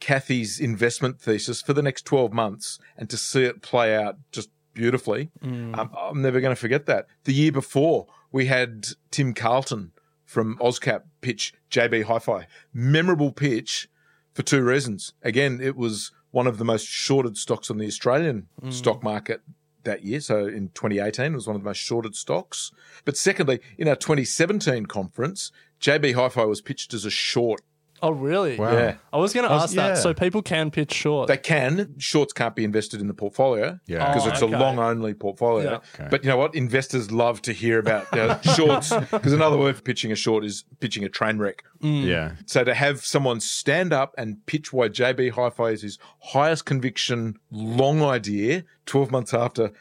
Cathie's 0.00 0.60
investment 0.60 1.20
thesis 1.20 1.62
for 1.62 1.72
the 1.72 1.82
next 1.82 2.04
12 2.04 2.32
months 2.32 2.78
and 2.96 3.08
to 3.10 3.16
see 3.16 3.44
it 3.44 3.62
play 3.62 3.94
out 3.96 4.16
just 4.32 4.50
beautifully, 4.74 5.30
um, 5.42 5.90
I'm 5.96 6.20
never 6.22 6.40
going 6.40 6.54
to 6.54 6.60
forget 6.60 6.86
that. 6.86 7.06
The 7.24 7.32
year 7.32 7.52
before, 7.52 8.06
we 8.30 8.46
had 8.46 8.86
Tim 9.10 9.32
Carleton 9.32 9.92
from 10.24 10.58
Auscap 10.58 11.02
pitch 11.20 11.54
JB 11.70 12.04
Hi 12.04 12.18
Fi. 12.18 12.46
Memorable 12.74 13.32
pitch 13.32 13.88
for 14.34 14.42
two 14.42 14.62
reasons. 14.62 15.14
Again, 15.22 15.60
it 15.62 15.76
was 15.76 16.12
one 16.30 16.46
of 16.46 16.58
the 16.58 16.64
most 16.64 16.86
shorted 16.86 17.38
stocks 17.38 17.70
on 17.70 17.78
the 17.78 17.86
Australian 17.86 18.48
stock 18.70 19.02
market 19.02 19.40
that 19.84 20.04
year. 20.04 20.20
So 20.20 20.46
in 20.46 20.68
2018, 20.74 21.32
it 21.32 21.34
was 21.34 21.46
one 21.46 21.56
of 21.56 21.62
the 21.62 21.68
most 21.68 21.78
shorted 21.78 22.14
stocks. 22.14 22.70
But 23.06 23.16
secondly, 23.16 23.60
in 23.78 23.88
our 23.88 23.96
2017 23.96 24.84
conference, 24.86 25.50
JB 25.80 26.14
Hi-Fi 26.14 26.44
was 26.44 26.60
pitched 26.60 26.92
as 26.92 27.06
a 27.06 27.10
short. 27.10 27.62
Oh, 28.02 28.10
really? 28.10 28.56
Wow. 28.58 28.72
Yeah. 28.72 28.96
I 29.12 29.16
was 29.16 29.32
going 29.32 29.44
to 29.46 29.50
I 29.50 29.54
was- 29.54 29.64
ask 29.64 29.74
that. 29.76 29.88
yeah. 29.88 29.94
So 29.94 30.12
people 30.12 30.42
can 30.42 30.70
pitch 30.70 30.92
short. 30.92 31.28
They 31.28 31.36
can. 31.36 31.94
Shorts 31.98 32.32
can't 32.32 32.54
be 32.54 32.62
invested 32.64 33.00
in 33.00 33.08
the 33.08 33.14
portfolio 33.14 33.78
Yeah. 33.86 34.06
because 34.12 34.26
Oh, 34.26 34.30
it's 34.30 34.42
okay. 34.42 34.52
a 34.54 34.58
long 34.58 34.78
only 34.78 35.14
portfolio. 35.14 35.70
Yeah. 35.70 35.76
Okay. 35.94 36.08
But 36.10 36.22
you 36.24 36.28
know 36.30 36.36
what? 36.36 36.54
Investors 36.54 37.10
love 37.10 37.40
to 37.42 37.52
hear 37.52 37.78
about 37.78 38.06
you 38.14 38.52
shorts 38.54 38.92
because 39.10 39.32
another 39.32 39.56
word 39.56 39.76
for 39.76 39.82
pitching 39.82 40.12
a 40.12 40.16
short 40.16 40.44
is 40.44 40.64
pitching 40.80 41.04
a 41.04 41.08
train 41.08 41.38
wreck. 41.38 41.62
Mm. 41.82 42.04
Yeah. 42.06 42.32
So 42.46 42.64
to 42.64 42.74
have 42.74 43.04
someone 43.04 43.40
stand 43.40 43.92
up 43.92 44.14
and 44.18 44.44
pitch 44.46 44.72
why 44.72 44.88
JB 44.88 45.30
Hi-Fi 45.32 45.68
is 45.70 45.82
his 45.82 45.98
highest 46.20 46.64
conviction 46.66 47.38
long 47.50 48.02
idea 48.02 48.64
12 48.86 49.10
months 49.10 49.32
after 49.34 49.72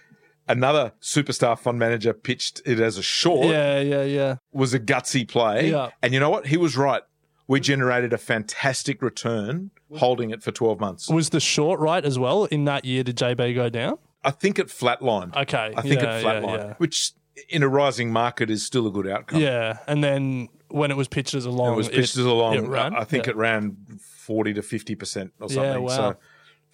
another 0.47 0.93
superstar 1.01 1.57
fund 1.57 1.79
manager 1.79 2.13
pitched 2.13 2.61
it 2.65 2.79
as 2.79 2.97
a 2.97 3.01
short 3.03 3.47
yeah, 3.47 3.79
yeah, 3.79 4.03
yeah. 4.03 4.35
was 4.51 4.73
a 4.73 4.79
gutsy 4.79 5.27
play. 5.27 5.71
Yeah. 5.71 5.89
And 6.03 6.13
you 6.13 6.19
know 6.19 6.29
what? 6.29 6.45
He 6.47 6.57
was 6.57 6.77
right. 6.77 7.01
We 7.47 7.59
generated 7.59 8.11
a 8.11 8.17
fantastic 8.17 9.01
return 9.01 9.71
holding 9.97 10.31
it 10.31 10.41
for 10.41 10.51
12 10.51 10.79
months. 10.79 11.09
Was 11.09 11.29
the 11.29 11.39
short 11.39 11.79
right 11.79 12.03
as 12.03 12.17
well 12.17 12.45
in 12.45 12.65
that 12.65 12.85
year? 12.85 13.03
Did 13.03 13.17
JB 13.17 13.53
go 13.53 13.69
down? 13.69 13.97
I 14.23 14.31
think 14.31 14.57
it 14.57 14.67
flatlined. 14.67 15.35
Okay. 15.35 15.73
I 15.77 15.81
think 15.81 16.01
yeah, 16.01 16.17
it 16.17 16.23
flatlined, 16.25 16.57
yeah. 16.57 16.73
which 16.77 17.11
in 17.49 17.61
a 17.61 17.67
rising 17.69 18.11
market 18.11 18.49
is 18.49 18.65
still 18.65 18.87
a 18.87 18.91
good 18.91 19.07
outcome. 19.07 19.39
Yeah, 19.41 19.77
and 19.87 20.03
then 20.03 20.49
when 20.69 20.89
it 20.89 20.97
was 20.97 21.07
pitched 21.07 21.35
as 21.35 21.45
a 21.45 21.51
long, 21.51 21.73
it 21.73 21.77
was 21.77 21.89
pitched 21.89 22.17
as 22.17 22.25
a 22.25 22.31
long. 22.33 22.55
it? 22.55 22.93
I 22.93 23.03
think 23.03 23.25
Yeah. 23.25 23.31
it 23.31 23.35
ran 23.35 23.77
forty 23.99 24.53
to 24.53 24.63
fifty 24.63 24.95
percent 24.95 25.33
or 25.39 25.47
Yeah, 25.49 25.53
something. 25.55 25.83
wow. 25.83 25.89
So 25.89 26.15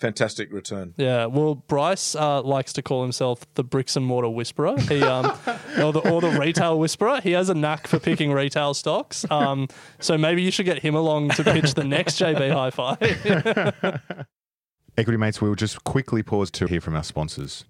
fantastic 0.01 0.51
return. 0.51 0.93
Yeah, 0.97 1.27
well, 1.27 1.55
Bryce 1.55 2.15
uh, 2.15 2.41
likes 2.41 2.73
to 2.73 2.81
call 2.81 3.03
himself 3.03 3.45
the 3.53 3.63
bricks 3.63 3.95
and 3.95 4.05
mortar 4.05 4.29
whisperer, 4.29 4.77
he 4.81 5.01
um, 5.03 5.27
or 5.79 5.93
the 5.93 6.01
or 6.11 6.19
the 6.19 6.37
retail 6.39 6.77
whisperer. 6.77 7.21
He 7.21 7.31
has 7.31 7.49
a 7.49 7.53
knack 7.53 7.87
for 7.87 7.99
picking 7.99 8.33
retail 8.33 8.73
stocks. 8.73 9.29
Um, 9.31 9.67
so 9.99 10.17
maybe 10.17 10.41
you 10.41 10.51
should 10.51 10.65
get 10.65 10.79
him 10.79 10.95
along 10.95 11.29
to 11.29 11.43
pitch 11.43 11.75
the 11.75 11.83
next 11.83 12.19
JB 12.19 12.51
Hi-Fi. 12.51 14.25
Equity 14.97 15.17
mates, 15.17 15.39
we'll 15.41 15.55
just 15.55 15.83
quickly 15.85 16.21
pause 16.21 16.51
to 16.51 16.65
hear 16.65 16.81
from 16.81 16.95
our 16.95 17.03
sponsors. 17.03 17.63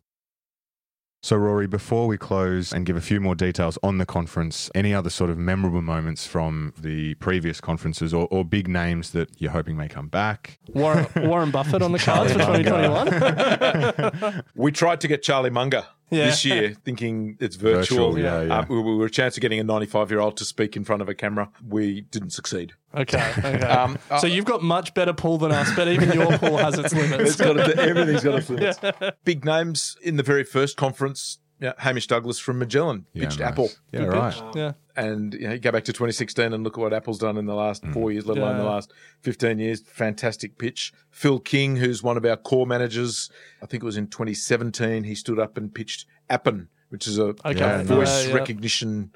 So, 1.24 1.36
Rory, 1.36 1.67
before 1.67 2.07
we 2.07 2.17
close 2.17 2.74
and 2.74 2.84
give 2.84 2.97
a 2.97 3.01
few 3.01 3.22
more 3.22 3.36
details 3.36 3.78
on 3.84 3.99
the 3.99 4.07
conference, 4.07 4.72
any 4.74 4.91
other 4.91 5.11
sort 5.11 5.30
of 5.30 5.38
memorable 5.38 5.84
moments 5.84 6.26
from 6.26 6.74
the 6.80 7.13
previous 7.15 7.61
conferences 7.61 8.11
or, 8.11 8.28
or 8.32 8.43
big 8.43 8.67
names 8.67 9.11
that 9.11 9.30
you're 9.39 9.51
hoping 9.51 9.78
may 9.78 9.88
come 9.88 10.07
back? 10.07 10.57
Warren, 10.74 11.05
Warren 11.17 11.51
Buffett 11.51 11.84
on 11.84 11.91
the 11.91 11.99
cards 11.99 12.32
for 12.34 12.39
2021. 12.39 14.43
We 14.55 14.72
tried 14.72 14.99
to 15.01 15.07
get 15.07 15.22
Charlie 15.22 15.51
Munger 15.51 15.86
Yeah. 16.09 16.26
this 16.26 16.43
year, 16.43 16.74
thinking 16.84 17.38
it's 17.39 17.55
virtual. 17.55 18.13
Virtual, 18.13 18.19
yeah, 18.19 18.41
yeah. 18.41 18.59
Uh, 18.61 18.65
we, 18.67 18.82
we 18.82 18.95
were 18.95 19.05
a 19.05 19.11
chance 19.11 19.38
of 19.38 19.41
getting 19.41 19.59
a 19.59 19.63
95 19.63 20.09
year 20.09 20.22
old 20.22 20.38
to 20.38 20.45
speak 20.45 20.76
in 20.76 20.84
front 20.84 21.03
of 21.03 21.09
a 21.09 21.13
camera. 21.13 21.51
We 21.67 22.01
didn't 22.01 22.32
succeed. 22.32 22.74
Okay, 22.96 23.34
okay. 23.38 23.62
Um, 23.66 23.98
so 24.20 24.28
you've 24.28 24.46
got 24.46 24.62
much 24.62 24.94
better 24.94 25.14
pull 25.14 25.38
than 25.38 25.52
us, 25.52 25.74
but 25.76 25.88
even 25.88 26.12
your 26.12 26.38
pull 26.38 26.58
has 26.58 26.78
its 26.78 26.94
limits. 26.94 27.32
It's 27.32 27.42
got 27.42 27.58
a, 27.58 27.82
everything's 27.82 28.24
got 28.24 28.36
its 28.39 28.50
limits. 28.50 28.80
Big 29.24 29.46
names 29.46 29.96
in 30.04 30.18
the 30.18 30.24
very 30.24 30.44
first 30.44 30.76
conference. 30.78 31.39
Yeah, 31.60 31.74
Hamish 31.78 32.08
Douglass 32.08 32.39
from 32.39 32.58
Magellan 32.58 33.06
Yeah, 33.14 33.26
pitched 33.26 33.39
nice. 33.39 33.50
Apple. 33.50 33.70
Yeah, 33.92 34.00
Good 34.06 34.14
right. 34.14 34.34
pitch. 34.34 34.44
Yeah. 34.56 34.72
And 34.96 35.34
you, 35.36 35.42
know, 35.48 35.54
you 35.54 35.60
go 35.60 35.72
back 35.72 35.84
to 35.84 35.94
2016 35.94 36.54
and 36.54 36.64
look 36.64 36.76
at 36.76 36.82
what 36.82 36.92
Apple's 36.92 37.20
done 37.20 37.38
in 37.38 37.46
the 37.46 37.54
last 37.54 37.84
Mm. 37.84 37.94
four 37.94 38.12
years, 38.12 38.26
let 38.26 38.39
alone 38.39 38.58
the 38.58 38.64
last 38.64 38.92
15 39.22 39.60
years. 39.60 39.82
Fantastic 39.86 40.58
pitch. 40.58 40.92
Phil 41.12 41.38
King, 41.39 41.76
who's 41.76 42.02
one 42.02 42.18
of 42.18 42.26
our 42.26 42.36
core 42.36 42.66
managers, 42.66 43.30
I 43.62 43.68
think 43.68 43.84
it 43.84 43.86
was 43.86 43.96
in 43.96 44.08
2017, 44.08 45.04
he 45.04 45.14
stood 45.14 45.38
up 45.39 45.56
and 45.56 45.72
pitched 45.74 46.08
Appen, 46.32 46.68
which 46.89 47.08
is 47.08 47.20
a 47.20 47.26
Okay. 47.46 47.60
Yeah, 47.60 47.84
voice 47.84 48.24
Yeah, 48.24 48.30
yeah. 48.30 48.36
recognition 48.39 49.12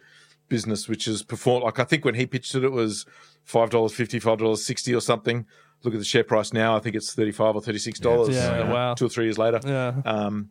business, 0.50 0.88
which 0.88 1.08
is 1.08 1.24
performed 1.24 1.64
like 1.64 1.80
I 1.80 1.84
think 1.84 2.06
when 2.06 2.16
he 2.16 2.26
pitched 2.26 2.54
it, 2.56 2.64
it 2.64 2.72
was 2.72 3.06
five 3.44 3.70
dollars 3.70 3.94
fifty, 3.94 4.20
five 4.20 4.38
dollars 4.40 4.66
sixty, 4.66 4.94
or 4.94 5.02
something. 5.02 5.46
Look 5.84 5.94
at 5.94 6.00
the 6.00 6.06
share 6.06 6.24
price 6.24 6.54
now. 6.54 6.76
I 6.76 6.80
think 6.80 6.96
it's 6.96 7.14
thirty 7.14 7.32
five 7.32 7.56
or 7.56 7.62
thirty 7.62 7.78
six 7.80 8.00
dollars. 8.00 8.36
Yeah, 8.36 8.72
wow. 8.72 8.94
Two 8.96 9.06
or 9.06 9.10
three 9.10 9.26
years 9.26 9.38
later. 9.38 9.60
Yeah. 9.66 9.94
Um, 10.06 10.50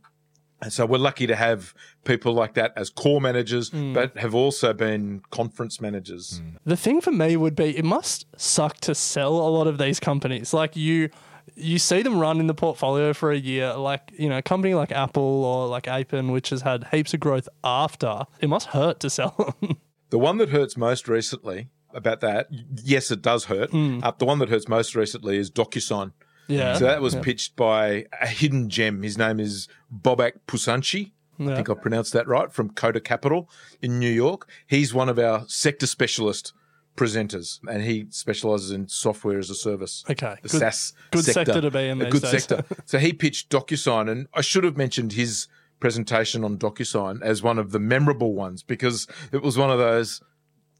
and 0.63 0.73
so 0.73 0.87
we're 0.87 0.99
lucky 0.99 1.27
to 1.27 1.35
have 1.37 1.75
people 2.05 2.33
like 2.33 2.55
that 2.55 2.73
as 2.77 2.89
core 2.89 3.21
managers, 3.21 3.69
Hmm. 3.71 3.93
but 3.93 4.17
have 4.17 4.35
also 4.35 4.73
been 4.73 5.21
conference 5.31 5.81
managers. 5.81 6.41
The 6.65 6.77
thing 6.77 7.01
for 7.01 7.11
me 7.13 7.37
would 7.37 7.55
be 7.57 7.77
it 7.77 7.85
must 7.85 8.27
suck 8.41 8.79
to 8.81 8.95
sell 8.95 9.35
a 9.35 9.51
lot 9.51 9.67
of 9.67 9.77
these 9.79 9.99
companies. 10.01 10.55
Like 10.55 10.77
you 10.77 11.11
you 11.55 11.79
see 11.79 12.03
them 12.03 12.19
run 12.19 12.41
in 12.41 12.47
the 12.47 12.55
portfolio 12.55 13.13
for 13.13 13.31
a 13.31 13.39
year, 13.39 13.75
like, 13.75 14.13
you 14.19 14.29
know, 14.29 14.39
a 14.39 14.43
company 14.43 14.75
like 14.75 14.91
Apple 14.93 15.23
or 15.45 15.69
like 15.69 15.87
Appen, 15.89 16.31
which 16.33 16.51
has 16.51 16.63
had 16.63 16.87
heaps 16.91 17.15
of 17.15 17.21
growth 17.21 17.49
after. 17.63 18.25
It 18.41 18.49
must 18.49 18.69
hurt 18.69 19.01
to 19.01 19.11
sell 19.11 19.55
them. 19.61 19.77
The 20.11 20.19
one 20.19 20.37
that 20.39 20.51
hurts 20.51 20.77
most 20.77 21.09
recently 21.09 21.71
about 21.93 22.21
that, 22.21 22.47
yes, 22.85 23.11
it 23.11 23.21
does 23.21 23.47
hurt. 23.47 23.71
Uh, 23.75 24.13
the 24.17 24.25
one 24.25 24.39
that 24.39 24.49
hurts 24.49 24.69
most 24.69 24.95
recently 24.95 25.39
is 25.39 25.51
DocuSign. 25.51 26.13
yeah. 26.47 26.75
So 26.75 26.85
that 26.85 27.03
was 27.03 27.15
Yeah. 27.15 27.23
pitched 27.23 27.57
by 27.57 28.07
a 28.21 28.27
hidden 28.29 28.69
gem. 28.69 29.03
His 29.03 29.19
name 29.19 29.41
is 29.41 29.67
Bobak 29.93 30.33
Pusanchi. 30.47 31.13
I 31.41 31.57
think 31.57 31.69
I 31.69 31.75
pronounced 31.75 32.13
that 32.13 32.29
right, 32.29 32.53
from 32.53 32.71
Coda 32.71 33.01
Capital 33.01 33.51
in 33.83 33.99
New 33.99 34.11
York. 34.11 34.49
He's 34.69 34.95
one 34.95 35.09
of 35.09 35.19
our 35.19 35.45
sector 35.49 35.87
specialist 35.89 36.53
presenters, 36.97 37.59
and 37.69 37.83
he 37.83 38.07
specializes 38.11 38.71
in 38.71 38.89
software 38.89 39.39
as 39.39 39.51
a 39.51 39.55
service. 39.55 40.05
Okay. 40.09 40.37
The 40.43 40.49
Good- 40.49 40.61
SaaS 40.61 40.93
good 41.11 41.25
sector 41.25 41.61
to 41.61 41.71
be 41.71 41.89
in 41.89 42.01
A 42.01 42.05
these 42.05 42.13
good 42.13 42.23
days. 42.23 42.45
sector. 42.45 42.65
so 42.85 42.99
he 42.99 43.13
pitched 43.13 43.51
DocuSign, 43.51 44.11
and 44.11 44.27
I 44.35 44.41
should 44.43 44.65
have 44.65 44.77
mentioned 44.77 45.13
his 45.13 45.49
presentation 45.81 46.45
on 46.45 46.57
DocuSign 46.57 47.21
as 47.23 47.43
one 47.43 47.59
of 47.59 47.73
the 47.73 47.79
memorable 47.81 48.35
ones 48.35 48.63
because 48.63 49.07
it 49.33 49.43
was 49.43 49.59
one 49.59 49.71
of 49.71 49.79
those 49.79 50.23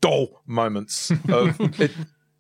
dull 0.01 0.43
moments 0.47 1.11
of 1.29 1.59
it, 1.81 1.91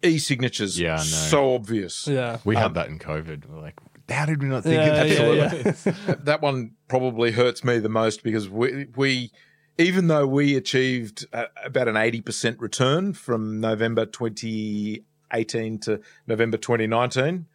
e-signatures. 0.02 0.78
Yeah, 0.80 0.94
I. 0.94 0.98
So 1.02 1.54
obvious. 1.54 2.06
Yeah. 2.06 2.38
We 2.44 2.56
Um, 2.56 2.62
had 2.62 2.74
that 2.74 2.88
in 2.88 2.98
COVID. 2.98 3.48
We're 3.48 3.60
like, 3.60 3.74
how 4.08 4.26
did 4.26 4.42
we 4.42 4.48
not 4.48 4.62
think 4.62 4.74
Yeah, 4.76 5.02
of 5.02 5.08
yeah, 5.36 5.48
that? 5.48 5.92
yeah. 6.06 6.14
that 6.24 6.42
one 6.42 6.72
probably 6.88 7.32
hurts 7.32 7.64
me 7.64 7.78
the 7.78 7.88
most 7.88 8.22
because 8.22 8.48
we, 8.48 8.86
we 8.96 9.32
even 9.78 10.06
though 10.08 10.26
we 10.26 10.56
achieved 10.56 11.26
uh, 11.32 11.44
about 11.64 11.88
an 11.88 11.94
80% 11.96 12.60
return 12.60 13.12
from 13.12 13.60
November 13.60 14.06
2018 14.06 15.78
to 15.80 16.00
November 16.26 16.56
2019, 16.56 17.46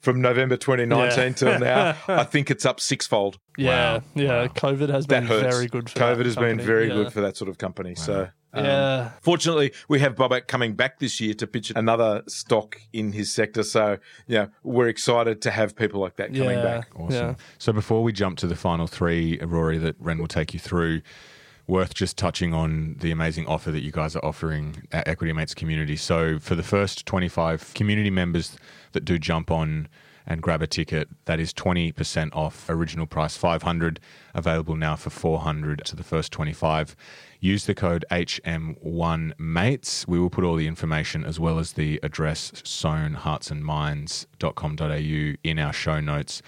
from 0.00 0.20
November 0.20 0.56
2019 0.56 1.18
Yeah. 1.18 1.32
till 1.32 1.58
now, 1.60 1.96
I 2.08 2.24
think 2.24 2.50
it's 2.50 2.66
up 2.66 2.80
sixfold. 2.80 3.38
Yeah. 3.56 3.68
Wow. 3.98 4.02
Yeah. 4.14 4.40
Wow. 4.42 4.46
COVID 4.48 4.88
has 4.88 5.06
That 5.06 5.20
been 5.20 5.26
hurts. 5.26 5.54
very 5.56 5.66
good 5.68 5.88
for 5.90 5.98
COVID 5.98 6.16
that 6.18 6.26
has 6.26 6.36
been 6.36 6.58
very 6.60 6.88
Yeah. 6.88 6.94
good 6.94 7.12
for 7.12 7.20
that 7.20 7.36
sort 7.36 7.48
of 7.48 7.58
company. 7.58 7.94
So. 7.94 8.28
um, 8.54 8.64
Yeah. 8.64 9.10
Fortunately, 9.20 9.72
we 9.88 10.00
have 10.00 10.16
Bobak 10.16 10.48
coming 10.48 10.74
back 10.74 10.98
this 10.98 11.20
year 11.20 11.34
to 11.34 11.46
pitch 11.46 11.70
another 11.76 12.22
stock 12.26 12.80
in 12.92 13.12
his 13.12 13.32
sector. 13.32 13.62
So, 13.62 13.98
yeah, 14.26 14.46
we're 14.64 14.88
excited 14.88 15.40
to 15.42 15.50
have 15.52 15.76
people 15.76 16.00
like 16.00 16.16
that 16.16 16.34
coming 16.34 16.50
Yeah. 16.58 16.62
back. 16.62 16.88
Awesome. 16.96 17.12
Yeah. 17.28 17.34
So 17.58 17.72
before 17.72 18.02
we 18.02 18.12
jump 18.12 18.38
to 18.38 18.46
the 18.48 18.56
final 18.56 18.86
three, 18.88 19.38
Rory, 19.40 19.78
that 19.78 19.94
Ren 20.00 20.18
will 20.18 20.26
take 20.26 20.52
you 20.52 20.58
through, 20.60 21.02
worth 21.66 21.94
just 21.94 22.16
touching 22.16 22.52
on 22.52 22.96
the 23.00 23.10
amazing 23.10 23.46
offer 23.46 23.70
that 23.70 23.82
you 23.82 23.92
guys 23.92 24.16
are 24.16 24.24
offering 24.24 24.82
at 24.92 25.08
Equity 25.08 25.32
Mates 25.32 25.54
community. 25.54 25.96
So 25.96 26.38
for 26.38 26.54
the 26.54 26.62
first 26.62 27.06
25 27.06 27.74
community 27.74 28.10
members 28.10 28.56
that 28.92 29.04
do 29.04 29.18
jump 29.18 29.50
on 29.50 29.88
and 30.26 30.40
grab 30.40 30.62
a 30.62 30.66
ticket, 30.66 31.08
that 31.24 31.40
is 31.40 31.52
20% 31.52 32.30
off 32.32 32.70
original 32.70 33.06
price 33.06 33.36
500, 33.36 33.98
available 34.34 34.76
now 34.76 34.96
for 34.96 35.10
400 35.10 35.84
to 35.84 35.96
the 35.96 36.04
first 36.04 36.32
25. 36.32 36.96
Use 37.40 37.66
the 37.66 37.74
code 37.74 38.04
HM1MATES. 38.10 40.06
We 40.06 40.20
will 40.20 40.30
put 40.30 40.44
all 40.44 40.54
the 40.54 40.68
information 40.68 41.24
as 41.24 41.40
well 41.40 41.58
as 41.58 41.72
the 41.72 41.98
address 42.04 42.52
sohnheartsandminds.com.au 42.52 45.36
in 45.42 45.58
our 45.58 45.72
show 45.72 46.00
notes. 46.00 46.40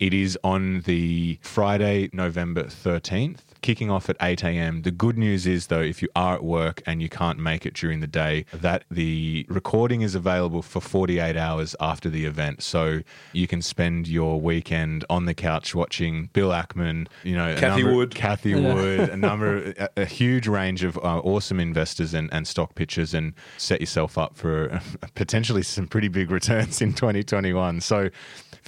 It 0.00 0.14
is 0.14 0.38
on 0.42 0.80
the 0.82 1.38
Friday, 1.42 2.08
November 2.12 2.64
13th, 2.64 3.47
kicking 3.62 3.90
off 3.90 4.08
at 4.08 4.16
8 4.20 4.44
a.m. 4.44 4.82
The 4.82 4.90
good 4.90 5.18
news 5.18 5.46
is, 5.46 5.66
though, 5.68 5.80
if 5.80 6.02
you 6.02 6.08
are 6.14 6.34
at 6.34 6.44
work 6.44 6.82
and 6.86 7.02
you 7.02 7.08
can't 7.08 7.38
make 7.38 7.66
it 7.66 7.74
during 7.74 8.00
the 8.00 8.06
day, 8.06 8.44
that 8.52 8.84
the 8.90 9.46
recording 9.48 10.02
is 10.02 10.14
available 10.14 10.62
for 10.62 10.80
48 10.80 11.36
hours 11.36 11.74
after 11.80 12.08
the 12.08 12.24
event. 12.24 12.62
So 12.62 13.00
you 13.32 13.46
can 13.46 13.62
spend 13.62 14.08
your 14.08 14.40
weekend 14.40 15.04
on 15.10 15.24
the 15.26 15.34
couch 15.34 15.74
watching 15.74 16.30
Bill 16.32 16.50
Ackman, 16.50 17.08
you 17.24 17.36
know, 17.36 17.52
a 17.52 17.56
Cathie 17.56 17.82
number- 17.82 17.94
Wood. 17.94 18.10
Cathie 18.14 18.54
Wood, 18.54 19.08
a 19.10 19.16
number, 19.16 19.74
a, 19.78 19.88
a 19.98 20.04
huge 20.04 20.46
range 20.48 20.82
of 20.84 20.96
uh, 20.98 21.18
awesome 21.20 21.60
investors 21.60 22.14
and, 22.14 22.32
and 22.32 22.46
stock 22.46 22.74
pitchers, 22.74 23.14
and 23.14 23.34
set 23.56 23.80
yourself 23.80 24.16
up 24.18 24.36
for 24.36 24.80
potentially 25.14 25.62
some 25.62 25.86
pretty 25.86 26.08
big 26.08 26.30
returns 26.30 26.80
in 26.80 26.92
2021. 26.92 27.80
So, 27.80 28.10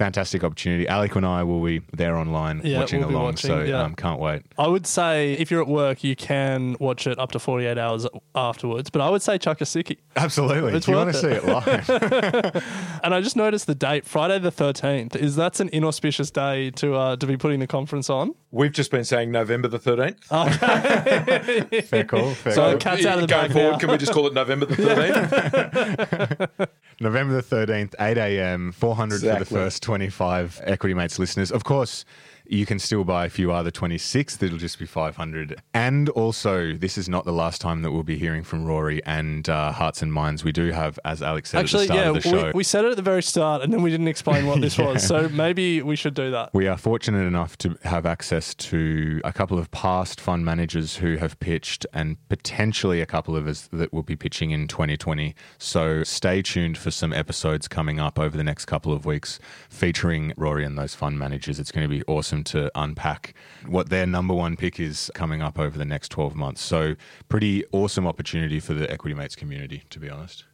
fantastic 0.00 0.42
opportunity. 0.42 0.88
Alec 0.88 1.14
and 1.14 1.26
I 1.26 1.42
will 1.42 1.62
be 1.62 1.82
there 1.92 2.16
online 2.16 2.62
Yeah, 2.64 2.78
watching 2.78 3.00
we'll 3.00 3.10
along. 3.10 3.24
watching, 3.24 3.50
so, 3.50 3.60
yeah. 3.60 3.82
um, 3.82 3.94
can't 3.94 4.18
wait. 4.18 4.42
I 4.58 4.66
would 4.66 4.86
say 4.86 5.34
if 5.34 5.50
you're 5.50 5.60
at 5.60 5.68
work, 5.68 6.02
you 6.02 6.16
can 6.16 6.74
watch 6.80 7.06
it 7.06 7.18
up 7.18 7.32
to 7.32 7.38
48 7.38 7.76
hours 7.76 8.06
afterwards. 8.34 8.88
But 8.88 9.02
I 9.02 9.10
would 9.10 9.20
say 9.20 9.36
chuck 9.36 9.60
a 9.60 9.64
sickie. 9.64 9.98
Absolutely. 10.16 10.72
It's 10.74 10.86
if 10.86 10.90
you 10.90 10.96
want 10.96 11.08
worth 11.08 11.20
to 11.20 11.20
see 11.20 11.28
it. 11.28 11.44
it 11.44 11.44
live. 11.44 12.64
And 13.02 13.14
I 13.14 13.20
just 13.22 13.34
noticed 13.36 13.66
the 13.66 13.74
date, 13.74 14.04
Friday 14.04 14.38
the 14.38 14.52
13th. 14.52 15.16
Is 15.16 15.34
that's 15.36 15.58
an 15.60 15.70
inauspicious 15.72 16.30
day 16.30 16.70
to 16.72 16.94
uh, 16.94 17.16
to 17.16 17.26
be 17.26 17.36
putting 17.38 17.60
the 17.60 17.66
conference 17.66 18.10
on? 18.10 18.34
We've 18.50 18.72
just 18.72 18.90
been 18.90 19.04
saying 19.04 19.30
November 19.32 19.68
the 19.68 19.78
13th. 19.78 20.30
Okay. 20.30 21.80
fair 21.82 22.04
call. 22.04 22.34
Fair 22.34 22.52
So 22.52 22.62
call. 22.72 22.78
cat's 22.78 23.06
out 23.06 23.14
of 23.18 23.22
the 23.22 23.26
going 23.34 23.52
forward, 23.52 23.72
now. 23.72 23.78
can 23.78 23.90
we 23.90 23.96
just 23.96 24.12
call 24.12 24.26
it 24.26 24.34
November 24.34 24.66
the 24.66 24.74
13th? 26.58 26.68
November 27.00 27.40
the 27.40 27.42
13th, 27.42 27.94
8 27.98 28.18
a.m., 28.18 28.72
400 28.72 29.14
for 29.20 29.20
the 29.26 29.32
Exactly. 29.32 29.56
first 29.56 29.82
25 29.90 30.60
Equity 30.66 30.94
Mates 30.94 31.18
listeners. 31.18 31.50
Of 31.50 31.64
course, 31.64 32.04
you 32.50 32.66
can 32.66 32.80
still 32.80 33.04
buy 33.04 33.26
if 33.26 33.38
you 33.38 33.52
are 33.52 33.62
the 33.62 33.70
26th, 33.70 34.42
it'll 34.42 34.58
just 34.58 34.78
be 34.78 34.84
500. 34.84 35.62
And 35.72 36.08
also, 36.10 36.72
this 36.72 36.98
is 36.98 37.08
not 37.08 37.24
the 37.24 37.32
last 37.32 37.60
time 37.60 37.82
that 37.82 37.92
we'll 37.92 38.02
be 38.02 38.18
hearing 38.18 38.42
from 38.42 38.64
Rory 38.64 39.00
and 39.04 39.48
uh, 39.48 39.70
Hearts 39.70 40.02
and 40.02 40.12
Minds. 40.12 40.42
We 40.42 40.50
do 40.50 40.72
have, 40.72 40.98
as 41.04 41.22
Alex 41.22 41.50
said 41.50 41.60
Actually, 41.60 41.84
at 41.84 41.88
the 41.88 41.94
start 41.94 42.04
yeah, 42.04 42.08
of 42.08 42.14
the 42.14 42.20
show, 42.22 42.46
we, 42.46 42.52
we 42.56 42.64
said 42.64 42.84
it 42.84 42.90
at 42.90 42.96
the 42.96 43.02
very 43.02 43.22
start 43.22 43.62
and 43.62 43.72
then 43.72 43.82
we 43.82 43.90
didn't 43.90 44.08
explain 44.08 44.46
what 44.46 44.60
this 44.60 44.76
was. 44.78 45.06
So 45.06 45.28
maybe 45.28 45.80
we 45.80 45.94
should 45.94 46.14
do 46.14 46.32
that. 46.32 46.52
We 46.52 46.66
are 46.66 46.76
fortunate 46.76 47.24
enough 47.24 47.56
to 47.58 47.78
have 47.84 48.04
access 48.04 48.52
to 48.56 49.20
a 49.24 49.32
couple 49.32 49.56
of 49.56 49.70
past 49.70 50.20
fund 50.20 50.44
managers 50.44 50.96
who 50.96 51.18
have 51.18 51.38
pitched 51.38 51.86
and 51.92 52.16
potentially 52.28 53.00
a 53.00 53.06
couple 53.06 53.36
of 53.36 53.46
us 53.46 53.68
that 53.72 53.92
will 53.92 54.02
be 54.02 54.16
pitching 54.16 54.50
in 54.50 54.66
2020. 54.66 55.36
So 55.58 56.02
stay 56.02 56.42
tuned 56.42 56.78
for 56.78 56.90
some 56.90 57.12
episodes 57.12 57.68
coming 57.68 58.00
up 58.00 58.18
over 58.18 58.36
the 58.36 58.44
next 58.44 58.64
couple 58.64 58.92
of 58.92 59.06
weeks 59.06 59.38
featuring 59.68 60.32
Rory 60.36 60.64
and 60.64 60.76
those 60.76 60.96
fund 60.96 61.16
managers. 61.16 61.60
It's 61.60 61.70
going 61.70 61.88
to 61.88 61.88
be 61.88 62.02
awesome 62.08 62.39
to 62.44 62.70
unpack 62.74 63.34
what 63.66 63.90
their 63.90 64.06
number 64.06 64.34
one 64.34 64.56
pick 64.56 64.80
is 64.80 65.10
coming 65.14 65.42
up 65.42 65.58
over 65.58 65.76
the 65.78 65.84
next 65.84 66.10
12 66.10 66.34
months. 66.34 66.62
So, 66.62 66.94
pretty 67.28 67.64
awesome 67.72 68.06
opportunity 68.06 68.60
for 68.60 68.74
the 68.74 68.90
Equity 68.90 69.14
Mates 69.14 69.36
community, 69.36 69.82
to 69.90 69.98
be 69.98 70.08
honest. 70.08 70.44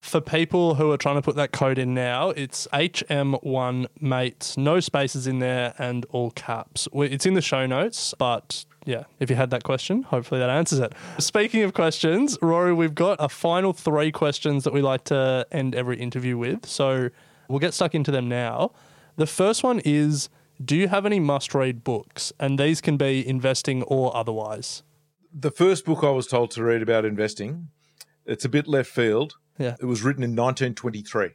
For 0.00 0.20
people 0.20 0.76
who 0.76 0.92
are 0.92 0.96
trying 0.96 1.16
to 1.16 1.22
put 1.22 1.34
that 1.34 1.50
code 1.50 1.78
in 1.78 1.92
now, 1.92 2.30
it's 2.30 2.68
HM1 2.72 3.86
mates, 4.00 4.56
no 4.56 4.78
spaces 4.78 5.26
in 5.26 5.40
there 5.40 5.74
and 5.78 6.06
all 6.10 6.30
caps. 6.30 6.86
It's 6.94 7.26
in 7.26 7.34
the 7.34 7.42
show 7.42 7.66
notes, 7.66 8.14
but 8.16 8.64
yeah, 8.84 9.04
if 9.18 9.30
you 9.30 9.36
had 9.36 9.50
that 9.50 9.64
question, 9.64 10.04
hopefully 10.04 10.38
that 10.38 10.48
answers 10.48 10.78
it. 10.78 10.92
Speaking 11.18 11.64
of 11.64 11.74
questions, 11.74 12.38
Rory, 12.40 12.72
we've 12.72 12.94
got 12.94 13.16
a 13.18 13.28
final 13.28 13.72
three 13.72 14.12
questions 14.12 14.62
that 14.62 14.72
we 14.72 14.80
like 14.80 15.02
to 15.04 15.44
end 15.50 15.74
every 15.74 15.98
interview 15.98 16.38
with. 16.38 16.66
So 16.66 17.10
we'll 17.48 17.58
get 17.58 17.74
stuck 17.74 17.94
into 17.94 18.12
them 18.12 18.28
now. 18.28 18.70
The 19.16 19.26
first 19.26 19.64
one 19.64 19.80
is 19.84 20.28
Do 20.64 20.76
you 20.76 20.88
have 20.88 21.04
any 21.06 21.20
must 21.20 21.54
read 21.54 21.84
books? 21.84 22.32
And 22.40 22.58
these 22.58 22.80
can 22.80 22.96
be 22.96 23.26
investing 23.26 23.82
or 23.84 24.16
otherwise. 24.16 24.82
The 25.32 25.50
first 25.50 25.84
book 25.84 26.02
I 26.02 26.10
was 26.10 26.26
told 26.26 26.50
to 26.52 26.62
read 26.64 26.82
about 26.82 27.04
investing, 27.04 27.68
it's 28.24 28.44
a 28.44 28.48
bit 28.48 28.66
left 28.66 28.90
field. 28.90 29.34
Yeah. 29.58 29.76
It 29.80 29.84
was 29.86 30.02
written 30.02 30.22
in 30.22 30.30
1923. 30.30 31.30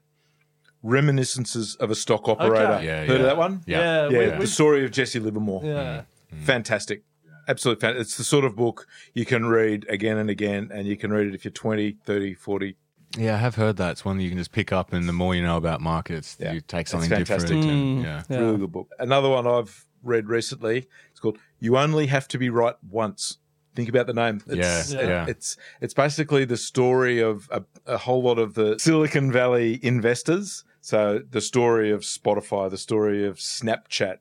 Reminiscences 0.84 1.76
of 1.76 1.91
a 1.91 1.95
Stock 1.95 2.28
Operator. 2.28 2.74
Okay. 2.74 2.86
Yeah, 2.86 2.99
Heard 3.01 3.09
yeah. 3.09 3.15
of 3.17 3.22
that 3.24 3.38
one? 3.38 3.61
Yeah, 3.67 4.09
Yeah, 4.09 4.34
we- 4.34 4.39
the 4.41 4.47
story 4.47 4.84
of 4.84 4.91
Jesse 4.91 5.19
Livermore. 5.19 5.61
Yeah. 5.63 5.72
Mm-hmm. 5.74 6.36
Mm-hmm. 6.36 6.45
Fantastic. 6.45 7.03
Absolutely 7.47 7.82
fantastic. 7.82 8.01
It's 8.01 8.17
the 8.17 8.24
sort 8.24 8.45
of 8.45 8.55
book 8.55 8.88
you 9.13 9.26
can 9.26 9.45
read 9.45 9.86
again 9.89 10.17
and 10.17 10.30
again, 10.30 10.69
and 10.74 10.88
you 10.88 10.95
can 10.95 11.11
read 11.11 11.28
it 11.28 11.36
if 11.36 11.43
you're 11.43 11.51
20, 11.51 11.97
30, 12.05 12.34
40. 12.36 12.78
Yeah, 13.18 13.36
I 13.36 13.38
have 13.38 13.55
heard 13.55 13.78
that. 13.78 13.91
It's 13.91 14.05
one 14.05 14.18
that 14.18 14.24
you 14.24 14.30
can 14.30 14.38
just 14.38 14.51
pick 14.51 14.72
up, 14.72 14.93
and 14.93 15.07
the 15.07 15.14
more 15.14 15.36
you 15.36 15.43
know 15.43 15.57
about 15.57 15.82
markets, 15.82 16.38
Yeah. 16.39 16.53
you 16.53 16.62
take 16.62 16.82
It's 16.82 16.91
something 16.91 17.09
fantastic. 17.09 17.49
different. 17.49 17.66
Mm. 17.66 17.72
And, 17.72 18.03
yeah. 18.03 18.24
Yeah. 18.30 18.38
Really 18.39 18.57
good 18.59 18.72
book. 18.72 18.89
Another 18.99 19.30
one 19.30 19.45
I've 19.47 19.86
read 20.03 20.28
recently. 20.30 20.88
It's 21.12 21.20
called 21.20 21.38
"You 21.59 21.78
Only 21.78 22.07
Have 22.07 22.28
to 22.30 22.38
Be 22.38 22.49
Right 22.49 22.76
Once." 22.89 23.38
Think 23.76 23.88
about 23.89 24.07
the 24.07 24.14
name. 24.14 24.41
It's, 24.47 24.91
Yeah, 24.93 25.01
it- 25.01 25.07
yeah. 25.07 25.26
It's 25.28 25.57
it's 25.82 25.93
basically 25.93 26.45
the 26.45 26.57
story 26.57 27.20
of 27.20 27.47
a, 27.51 27.64
a 27.86 27.97
whole 27.97 28.22
lot 28.24 28.38
of 28.39 28.53
the 28.55 28.78
Silicon 28.80 29.32
Valley 29.32 29.80
investors. 29.84 30.64
So 30.82 31.22
the 31.30 31.41
story 31.41 31.91
of 31.91 32.01
Spotify, 32.01 32.70
the 32.70 32.78
story 32.78 33.26
of 33.26 33.38
Snapchat, 33.38 34.18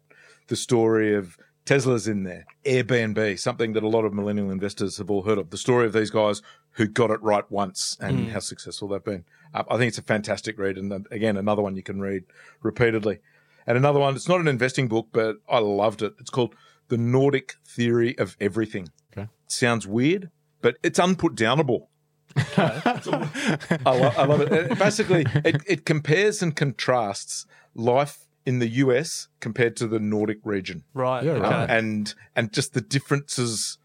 the 0.48 0.56
story 0.56 1.14
of 1.14 1.36
Tesla's 1.64 2.06
in 2.08 2.24
there, 2.24 2.44
Airbnb, 2.64 3.38
something 3.38 3.72
that 3.74 3.82
a 3.82 3.88
lot 3.88 4.04
of 4.04 4.12
millennial 4.12 4.50
investors 4.50 4.98
have 4.98 5.10
all 5.10 5.22
heard 5.22 5.38
of. 5.38 5.50
The 5.50 5.56
story 5.58 5.86
of 5.86 5.92
these 5.92 6.10
guys 6.10 6.42
who 6.80 6.88
got 6.88 7.10
it 7.10 7.20
right 7.22 7.44
once 7.50 7.98
and 8.00 8.30
how 8.30 8.38
successful 8.38 8.88
they've 8.88 9.04
been. 9.04 9.22
Uh, 9.52 9.64
I 9.70 9.76
think 9.76 9.88
it's 9.88 9.98
a 9.98 10.02
fantastic 10.02 10.58
read, 10.58 10.78
and 10.78 10.90
uh, 10.90 11.00
again, 11.10 11.36
another 11.36 11.60
one 11.60 11.76
you 11.76 11.82
can 11.82 12.00
read 12.00 12.24
repeatedly. 12.62 13.18
And 13.66 13.76
another 13.76 14.00
one, 14.00 14.16
it's 14.16 14.28
not 14.30 14.40
an 14.40 14.48
investing 14.48 14.88
book, 14.88 15.08
but 15.12 15.36
I 15.46 15.58
loved 15.58 16.00
it. 16.00 16.14
It's 16.18 16.30
called 16.30 16.54
The 16.88 16.96
Nordic 16.96 17.56
Theory 17.66 18.16
of 18.18 18.34
Everything. 18.40 18.88
Okay. 19.12 19.28
sounds 19.46 19.86
weird, 19.86 20.30
but 20.62 20.76
it's 20.82 20.98
unput 20.98 21.34
downable. 21.36 21.88
I, 22.56 23.70
lo- 23.84 24.12
I 24.16 24.24
love 24.24 24.40
it. 24.40 24.52
It- 24.52 24.78
Basically, 24.78 25.26
it, 25.44 25.62
it 25.66 25.84
compares 25.84 26.42
and 26.42 26.56
contrasts 26.56 27.44
life 27.74 28.26
in 28.46 28.58
the 28.58 28.68
US 28.68 29.28
compared 29.40 29.76
to 29.76 29.86
the 29.86 29.98
Nordic 30.00 30.38
region, 30.44 30.84
Right. 30.94 31.22
Yeah, 31.24 31.32
okay. 31.32 31.42
right. 31.42 31.70
and 31.70 32.14
and 32.34 32.52
just 32.52 32.72
the 32.72 32.80
differences, 32.80 33.76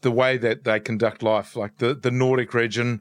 the 0.00 0.10
way 0.10 0.36
that 0.38 0.64
they 0.64 0.80
conduct 0.80 1.22
life. 1.22 1.56
Like 1.56 1.78
the 1.78 1.94
the 1.94 2.10
Nordic 2.10 2.54
region, 2.54 3.00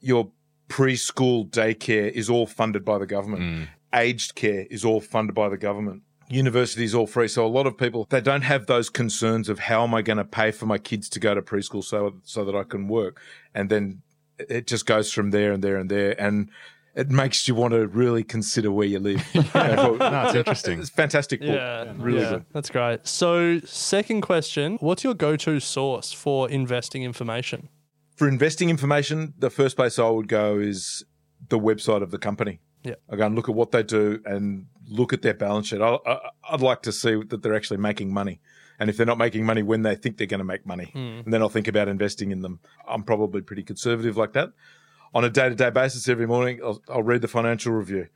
your 0.00 0.30
preschool 0.68 1.48
daycare 1.50 2.10
is 2.10 2.30
all 2.30 2.46
funded 2.46 2.84
by 2.84 2.98
the 2.98 3.06
government. 3.06 3.42
Mm. 3.42 3.68
Aged 3.92 4.34
care 4.34 4.66
is 4.70 4.84
all 4.84 5.00
funded 5.00 5.34
by 5.34 5.48
the 5.48 5.56
government. 5.56 6.02
University 6.28 6.84
is 6.84 6.94
all 6.94 7.06
free. 7.06 7.28
So 7.28 7.46
a 7.46 7.48
lot 7.48 7.66
of 7.66 7.76
people 7.76 8.06
they 8.10 8.20
don't 8.20 8.42
have 8.42 8.66
those 8.66 8.90
concerns 8.90 9.48
of 9.48 9.58
how 9.58 9.84
am 9.84 9.94
I 9.94 10.02
going 10.02 10.16
to 10.16 10.24
pay 10.24 10.50
for 10.50 10.66
my 10.66 10.78
kids 10.78 11.08
to 11.10 11.20
go 11.20 11.34
to 11.34 11.42
preschool 11.42 11.84
so 11.84 12.14
so 12.22 12.44
that 12.44 12.54
I 12.54 12.64
can 12.64 12.88
work, 12.88 13.20
and 13.54 13.68
then 13.70 14.02
it 14.38 14.66
just 14.66 14.86
goes 14.86 15.12
from 15.12 15.30
there 15.30 15.52
and 15.52 15.62
there 15.62 15.76
and 15.76 15.90
there 15.90 16.20
and. 16.20 16.50
It 16.96 17.10
makes 17.10 17.48
you 17.48 17.54
want 17.54 17.72
to 17.74 17.88
really 17.88 18.22
consider 18.22 18.70
where 18.70 18.86
you 18.86 19.00
live. 19.00 19.24
no, 19.54 19.96
it's 20.00 20.34
interesting. 20.34 20.78
It's 20.78 20.90
a 20.90 20.92
fantastic 20.92 21.40
book. 21.40 21.50
Yeah, 21.50 21.92
really 21.96 22.22
yeah, 22.22 22.30
good. 22.30 22.44
That's 22.52 22.70
great. 22.70 23.06
So, 23.06 23.60
second 23.60 24.20
question: 24.20 24.76
What's 24.80 25.02
your 25.02 25.14
go-to 25.14 25.60
source 25.60 26.12
for 26.12 26.48
investing 26.48 27.02
information? 27.02 27.68
For 28.16 28.28
investing 28.28 28.70
information, 28.70 29.34
the 29.38 29.50
first 29.50 29.76
place 29.76 29.98
I 29.98 30.08
would 30.08 30.28
go 30.28 30.58
is 30.58 31.04
the 31.48 31.58
website 31.58 32.02
of 32.02 32.10
the 32.10 32.18
company. 32.18 32.60
Yeah. 32.84 32.94
I 33.10 33.16
go 33.16 33.26
and 33.26 33.34
look 33.34 33.48
at 33.48 33.54
what 33.54 33.72
they 33.72 33.82
do 33.82 34.20
and 34.24 34.66
look 34.88 35.12
at 35.12 35.22
their 35.22 35.34
balance 35.34 35.68
sheet. 35.68 35.80
I, 35.80 35.98
I, 36.06 36.18
I'd 36.50 36.60
like 36.60 36.82
to 36.82 36.92
see 36.92 37.22
that 37.24 37.42
they're 37.42 37.54
actually 37.54 37.78
making 37.78 38.12
money. 38.12 38.40
And 38.78 38.90
if 38.90 38.96
they're 38.96 39.06
not 39.06 39.18
making 39.18 39.46
money 39.46 39.62
when 39.62 39.82
they 39.82 39.94
think 39.94 40.18
they're 40.18 40.26
going 40.26 40.38
to 40.38 40.44
make 40.44 40.66
money, 40.66 40.90
hmm. 40.92 41.22
and 41.24 41.32
then 41.32 41.42
I'll 41.42 41.48
think 41.48 41.68
about 41.68 41.88
investing 41.88 42.30
in 42.30 42.42
them. 42.42 42.60
I'm 42.86 43.02
probably 43.02 43.40
pretty 43.40 43.62
conservative 43.62 44.16
like 44.16 44.32
that. 44.32 44.50
On 45.14 45.22
a 45.22 45.30
day 45.30 45.48
to 45.48 45.54
day 45.54 45.70
basis, 45.70 46.08
every 46.08 46.26
morning, 46.26 46.58
I'll, 46.60 46.82
I'll 46.88 47.04
read 47.04 47.22
the 47.22 47.28
financial 47.28 47.72
review. 47.72 48.08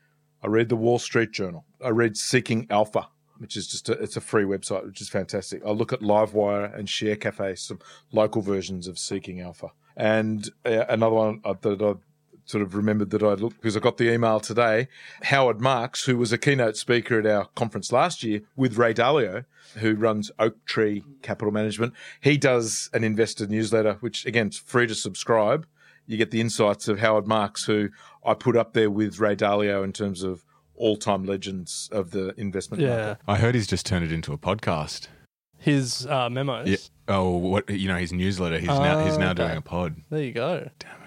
I 0.43 0.49
read 0.49 0.69
the 0.69 0.75
Wall 0.75 0.99
Street 0.99 1.31
Journal. 1.31 1.65
I 1.83 1.91
read 1.91 2.17
Seeking 2.17 2.67
Alpha, 2.71 3.07
which 3.37 3.57
is 3.57 3.69
just 3.69 3.89
a, 3.89 3.93
it's 3.93 4.17
a 4.17 4.21
free 4.21 4.43
website, 4.43 4.85
which 4.85 5.01
is 5.01 5.09
fantastic. 5.09 5.63
I 5.65 5.71
look 5.71 5.93
at 5.93 6.01
Livewire 6.01 6.77
and 6.77 6.89
Share 6.89 7.15
Cafe, 7.15 7.55
some 7.55 7.79
local 8.11 8.43
versions 8.43 8.89
of 8.89 8.99
Seeking 8.99 9.41
Alpha, 9.41 9.69
and 9.97 10.51
uh, 10.67 10.87
another 10.89 11.15
one 11.15 11.41
uh, 11.45 11.55
that 11.61 11.81
I 11.81 11.95
sort 12.47 12.63
of 12.63 12.75
remembered 12.75 13.11
that 13.11 13.23
I 13.23 13.35
looked 13.35 13.59
because 13.59 13.77
I 13.77 13.81
got 13.81 13.99
the 13.99 14.13
email 14.13 14.41
today. 14.41 14.89
Howard 15.23 15.61
Marks, 15.61 16.05
who 16.05 16.19
was 16.19 16.33
a 16.33 16.39
keynote 16.39 16.77
speaker 16.77 17.21
at 17.21 17.27
our 17.27 17.45
conference 17.55 17.93
last 17.93 18.25
year 18.25 18.41
with 18.57 18.77
Ray 18.77 18.93
Dalio, 18.93 19.45
who 19.77 19.95
runs 19.95 20.33
Oaktree 20.41 21.03
Capital 21.23 21.53
Management, 21.53 21.93
he 22.21 22.37
does 22.37 22.91
an 22.93 23.05
investor 23.05 23.47
newsletter, 23.47 23.99
which 24.01 24.27
again 24.27 24.49
is 24.49 24.59
free 24.59 24.89
to 24.89 24.97
subscribe. 24.97 25.65
You 26.09 26.17
get 26.17 26.33
the 26.33 26.41
insights 26.41 26.89
of 26.89 26.99
Howard 26.99 27.29
Marks, 27.29 27.65
who 27.65 27.91
I 28.27 28.35
put 28.35 28.57
up 28.57 28.73
there 28.73 28.91
with 28.91 29.21
Ray 29.21 29.37
Dalio 29.37 29.85
in 29.85 29.93
terms 29.93 30.23
of 30.25 30.45
all-time 30.75 31.25
legends 31.25 31.89
of 31.93 32.11
the 32.13 32.33
investment 32.41 32.83
Yeah, 32.83 32.97
market. 32.97 33.19
I 33.29 33.37
heard 33.37 33.55
he's 33.55 33.67
just 33.67 33.85
turned 33.87 34.05
it 34.05 34.13
into 34.13 34.33
a 34.33 34.39
podcast. 34.39 35.09
his 35.59 36.07
uh, 36.07 36.29
memos. 36.31 36.69
Yeah. 36.69 36.77
Oh, 37.09 37.37
what 37.37 37.69
you 37.71 37.89
know, 37.89 37.97
his 37.97 38.13
newsletter. 38.13 38.59
He's 38.59 38.69
now 38.69 39.05
he's 39.05 39.17
Oh, 39.17 39.21
now 39.21 39.31
okay. 39.33 39.45
doing 39.45 39.57
a 39.59 39.63
pod. 39.63 39.97
There 40.11 40.23
you 40.23 40.33
go. 40.33 40.69
Damn 40.79 40.91
it. 40.93 40.99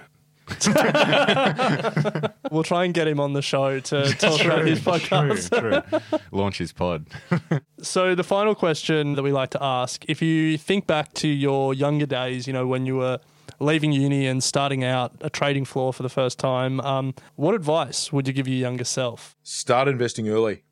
we'll 2.52 2.64
try 2.64 2.84
and 2.86 2.94
get 2.94 3.08
him 3.08 3.20
on 3.20 3.34
the 3.34 3.42
show 3.42 3.80
to 3.80 4.14
talk 4.16 4.44
about 4.44 4.66
his 4.66 4.80
podcast. 4.82 5.50
True, 5.58 5.82
true. 6.02 6.20
Launch 6.32 6.58
his 6.58 6.74
pod. 6.74 7.08
So 7.84 8.14
the 8.14 8.24
final 8.24 8.54
question 8.54 9.16
that 9.16 9.24
we 9.24 9.32
like 9.32 9.50
to 9.52 9.64
ask, 9.64 10.06
if 10.08 10.22
you 10.22 10.56
think 10.60 10.86
back 10.86 11.14
to 11.16 11.28
your 11.28 11.74
younger 11.74 12.06
days, 12.06 12.46
you 12.46 12.54
know, 12.54 12.68
when 12.68 12.86
you 12.86 12.98
were 12.98 13.20
leaving 13.60 13.92
uni 13.92 14.28
and 14.28 14.44
starting 14.44 14.84
out 14.84 15.14
a 15.22 15.30
trading 15.30 15.66
floor 15.66 15.94
for 15.94 16.04
the 16.04 16.10
first 16.10 16.40
time, 16.40 16.80
um, 16.82 17.14
what 17.36 17.54
advice 17.56 18.12
would 18.12 18.28
you 18.28 18.34
give 18.34 18.48
your 18.48 18.58
younger 18.58 18.84
self? 18.84 19.36
start 19.44 19.88
investing 19.88 20.30
early. 20.30 20.64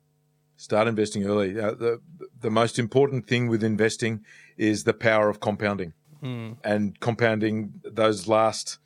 Start 0.56 0.88
investing 0.88 1.24
early. 1.24 1.58
Uh, 1.58 1.72
the 1.72 2.00
the 2.38 2.50
most 2.50 2.78
important 2.78 3.26
thing 3.26 3.48
with 3.48 3.62
investing 3.64 4.24
is 4.56 4.84
the 4.84 4.92
power 4.92 5.28
of 5.28 5.40
compounding, 5.40 5.92
and 6.22 7.00
compounding 7.00 7.80
those 7.82 8.28
last 8.28 8.78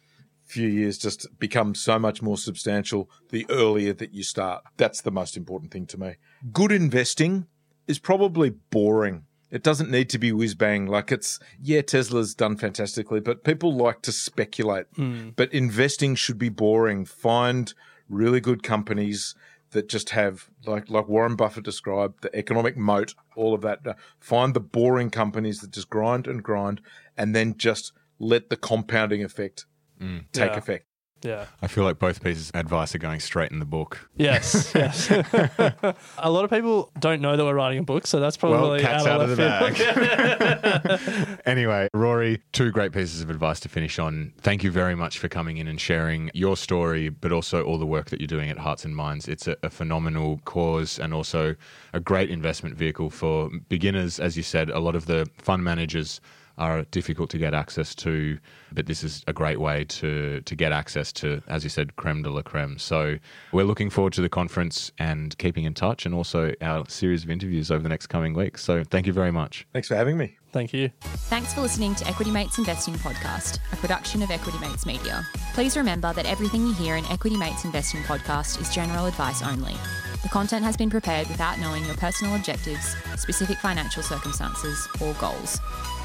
few 0.44 0.68
years 0.68 0.98
just 0.98 1.26
become 1.38 1.74
so 1.74 1.98
much 1.98 2.22
more 2.22 2.36
substantial 2.36 3.10
the 3.30 3.46
earlier 3.50 3.92
that 3.92 4.12
you 4.12 4.22
start. 4.22 4.62
That's 4.76 5.00
the 5.00 5.10
most 5.10 5.36
important 5.36 5.72
thing 5.72 5.86
to 5.86 5.98
me. 5.98 6.14
Good 6.52 6.70
investing 6.70 7.46
is 7.88 7.98
probably 7.98 8.50
boring. 8.50 9.24
It 9.54 9.62
doesn't 9.62 9.88
need 9.88 10.10
to 10.10 10.18
be 10.18 10.32
whiz 10.32 10.56
bang. 10.56 10.86
Like 10.86 11.12
it's, 11.12 11.38
yeah, 11.62 11.80
Tesla's 11.80 12.34
done 12.34 12.56
fantastically, 12.56 13.20
but 13.20 13.44
people 13.44 13.72
like 13.72 14.02
to 14.02 14.10
speculate. 14.10 14.86
Hmm. 14.96 15.28
But 15.36 15.54
investing 15.54 16.16
should 16.16 16.38
be 16.38 16.48
boring. 16.48 17.04
Find 17.04 17.72
really 18.08 18.40
good 18.40 18.64
companies 18.64 19.36
that 19.70 19.88
just 19.88 20.10
have, 20.10 20.50
like, 20.66 20.90
like 20.90 21.08
Warren 21.08 21.36
Buffett 21.36 21.62
described, 21.64 22.22
the 22.22 22.36
economic 22.36 22.76
moat, 22.76 23.14
all 23.36 23.54
of 23.54 23.62
that. 23.62 23.78
Find 24.18 24.54
the 24.54 24.60
boring 24.60 25.10
companies 25.10 25.60
that 25.60 25.70
just 25.70 25.88
grind 25.88 26.26
and 26.26 26.42
grind 26.42 26.80
and 27.16 27.32
then 27.32 27.56
just 27.56 27.92
let 28.18 28.50
the 28.50 28.56
compounding 28.56 29.22
effect 29.22 29.66
hmm. 30.00 30.18
take 30.32 30.50
Yeah. 30.50 30.58
effect. 30.58 30.86
Yeah. 31.24 31.46
I 31.62 31.68
feel 31.68 31.84
like 31.84 31.98
both 31.98 32.22
pieces 32.22 32.50
of 32.50 32.60
advice 32.60 32.94
are 32.94 32.98
going 32.98 33.20
straight 33.20 33.50
in 33.50 33.58
the 33.58 33.64
book. 33.64 34.10
Yes, 34.16 34.72
yes. 34.74 35.10
a 36.18 36.30
lot 36.30 36.44
of 36.44 36.50
people 36.50 36.90
don't 36.98 37.22
know 37.22 37.36
that 37.36 37.44
we're 37.44 37.54
writing 37.54 37.78
a 37.78 37.82
book, 37.82 38.06
so 38.06 38.20
that's 38.20 38.36
probably 38.36 38.58
well, 38.58 38.80
cat's 38.80 39.06
out, 39.06 39.20
out 39.20 39.30
of 39.30 39.36
the 39.36 40.98
field. 40.98 41.40
Anyway, 41.46 41.88
Rory, 41.94 42.42
two 42.52 42.70
great 42.70 42.92
pieces 42.92 43.20
of 43.20 43.30
advice 43.30 43.60
to 43.60 43.68
finish 43.68 43.98
on. 43.98 44.32
Thank 44.40 44.62
you 44.64 44.70
very 44.70 44.94
much 44.94 45.18
for 45.18 45.28
coming 45.28 45.56
in 45.58 45.68
and 45.68 45.80
sharing 45.80 46.30
your 46.34 46.56
story, 46.56 47.08
but 47.08 47.32
also 47.32 47.64
all 47.64 47.78
the 47.78 47.86
work 47.86 48.10
that 48.10 48.20
you're 48.20 48.26
doing 48.26 48.50
at 48.50 48.58
Hearts 48.58 48.84
and 48.84 48.94
Minds. 48.94 49.28
It's 49.28 49.46
a, 49.46 49.56
a 49.62 49.70
phenomenal 49.70 50.40
cause 50.44 50.98
and 50.98 51.14
also 51.14 51.54
a 51.92 52.00
great 52.00 52.30
investment 52.30 52.76
vehicle 52.76 53.10
for 53.10 53.50
beginners. 53.68 54.20
As 54.20 54.36
you 54.36 54.42
said, 54.42 54.68
a 54.70 54.80
lot 54.80 54.94
of 54.94 55.06
the 55.06 55.28
fund 55.38 55.64
managers 55.64 56.20
are 56.58 56.82
difficult 56.84 57.30
to 57.30 57.38
get 57.38 57.54
access 57.54 57.94
to. 57.96 58.38
But 58.72 58.86
this 58.86 59.04
is 59.04 59.24
a 59.26 59.32
great 59.32 59.60
way 59.60 59.84
to 59.84 60.40
to 60.40 60.54
get 60.54 60.72
access 60.72 61.12
to, 61.14 61.42
as 61.48 61.64
you 61.64 61.70
said, 61.70 61.96
creme 61.96 62.22
de 62.22 62.30
la 62.30 62.42
creme. 62.42 62.78
So 62.78 63.16
we're 63.52 63.64
looking 63.64 63.90
forward 63.90 64.12
to 64.14 64.20
the 64.20 64.28
conference 64.28 64.90
and 64.98 65.36
keeping 65.38 65.64
in 65.64 65.74
touch, 65.74 66.06
and 66.06 66.14
also 66.14 66.52
our 66.60 66.88
series 66.88 67.24
of 67.24 67.30
interviews 67.30 67.70
over 67.70 67.82
the 67.82 67.88
next 67.88 68.08
coming 68.08 68.34
weeks. 68.34 68.62
So 68.62 68.84
thank 68.84 69.06
you 69.06 69.12
very 69.12 69.32
much. 69.32 69.66
Thanks 69.72 69.88
for 69.88 69.96
having 69.96 70.16
me. 70.16 70.36
Thank 70.52 70.72
you. 70.72 70.90
Thanks 71.02 71.52
for 71.52 71.62
listening 71.62 71.96
to 71.96 72.06
Equity 72.06 72.30
Mates 72.30 72.58
Investing 72.58 72.94
Podcast, 72.94 73.58
a 73.72 73.76
production 73.76 74.22
of 74.22 74.30
Equity 74.30 74.58
Mates 74.58 74.86
Media. 74.86 75.26
Please 75.52 75.76
remember 75.76 76.12
that 76.12 76.26
everything 76.26 76.64
you 76.64 76.72
hear 76.74 76.94
in 76.94 77.04
Equity 77.06 77.36
Mates 77.36 77.64
Investing 77.64 78.02
Podcast 78.02 78.60
is 78.60 78.72
general 78.72 79.06
advice 79.06 79.42
only. 79.42 79.74
The 80.22 80.28
content 80.28 80.64
has 80.64 80.76
been 80.76 80.90
prepared 80.90 81.28
without 81.28 81.58
knowing 81.58 81.84
your 81.84 81.96
personal 81.96 82.36
objectives, 82.36 82.96
specific 83.16 83.58
financial 83.58 84.02
circumstances, 84.02 84.88
or 85.00 85.12
goals. 85.14 85.58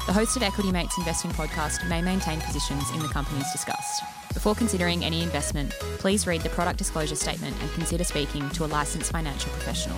The 0.06 0.14
host 0.14 0.36
of 0.36 0.42
Equity 0.42 0.72
Mates 0.72 0.98
Investing 0.98 1.30
Podcast 1.32 1.88
may 1.88 2.02
maintain 2.02 2.40
positions 2.40 2.90
in 2.90 2.98
the 2.98 3.08
companies 3.08 3.46
discussed. 3.52 4.02
Before 4.34 4.54
considering 4.54 5.04
any 5.04 5.22
investment, 5.22 5.70
please 5.98 6.26
read 6.26 6.40
the 6.40 6.48
product 6.48 6.78
disclosure 6.78 7.14
statement 7.14 7.56
and 7.60 7.70
consider 7.72 8.02
speaking 8.02 8.48
to 8.50 8.64
a 8.64 8.66
licensed 8.66 9.12
financial 9.12 9.50
professional. 9.52 9.96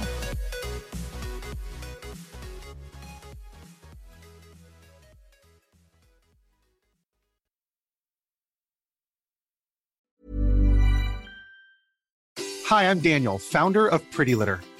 Hi, 12.67 12.91
I'm 12.91 13.01
Daniel, 13.01 13.39
founder 13.39 13.87
of 13.87 14.03
Pretty 14.11 14.35
Litter. 14.35 14.61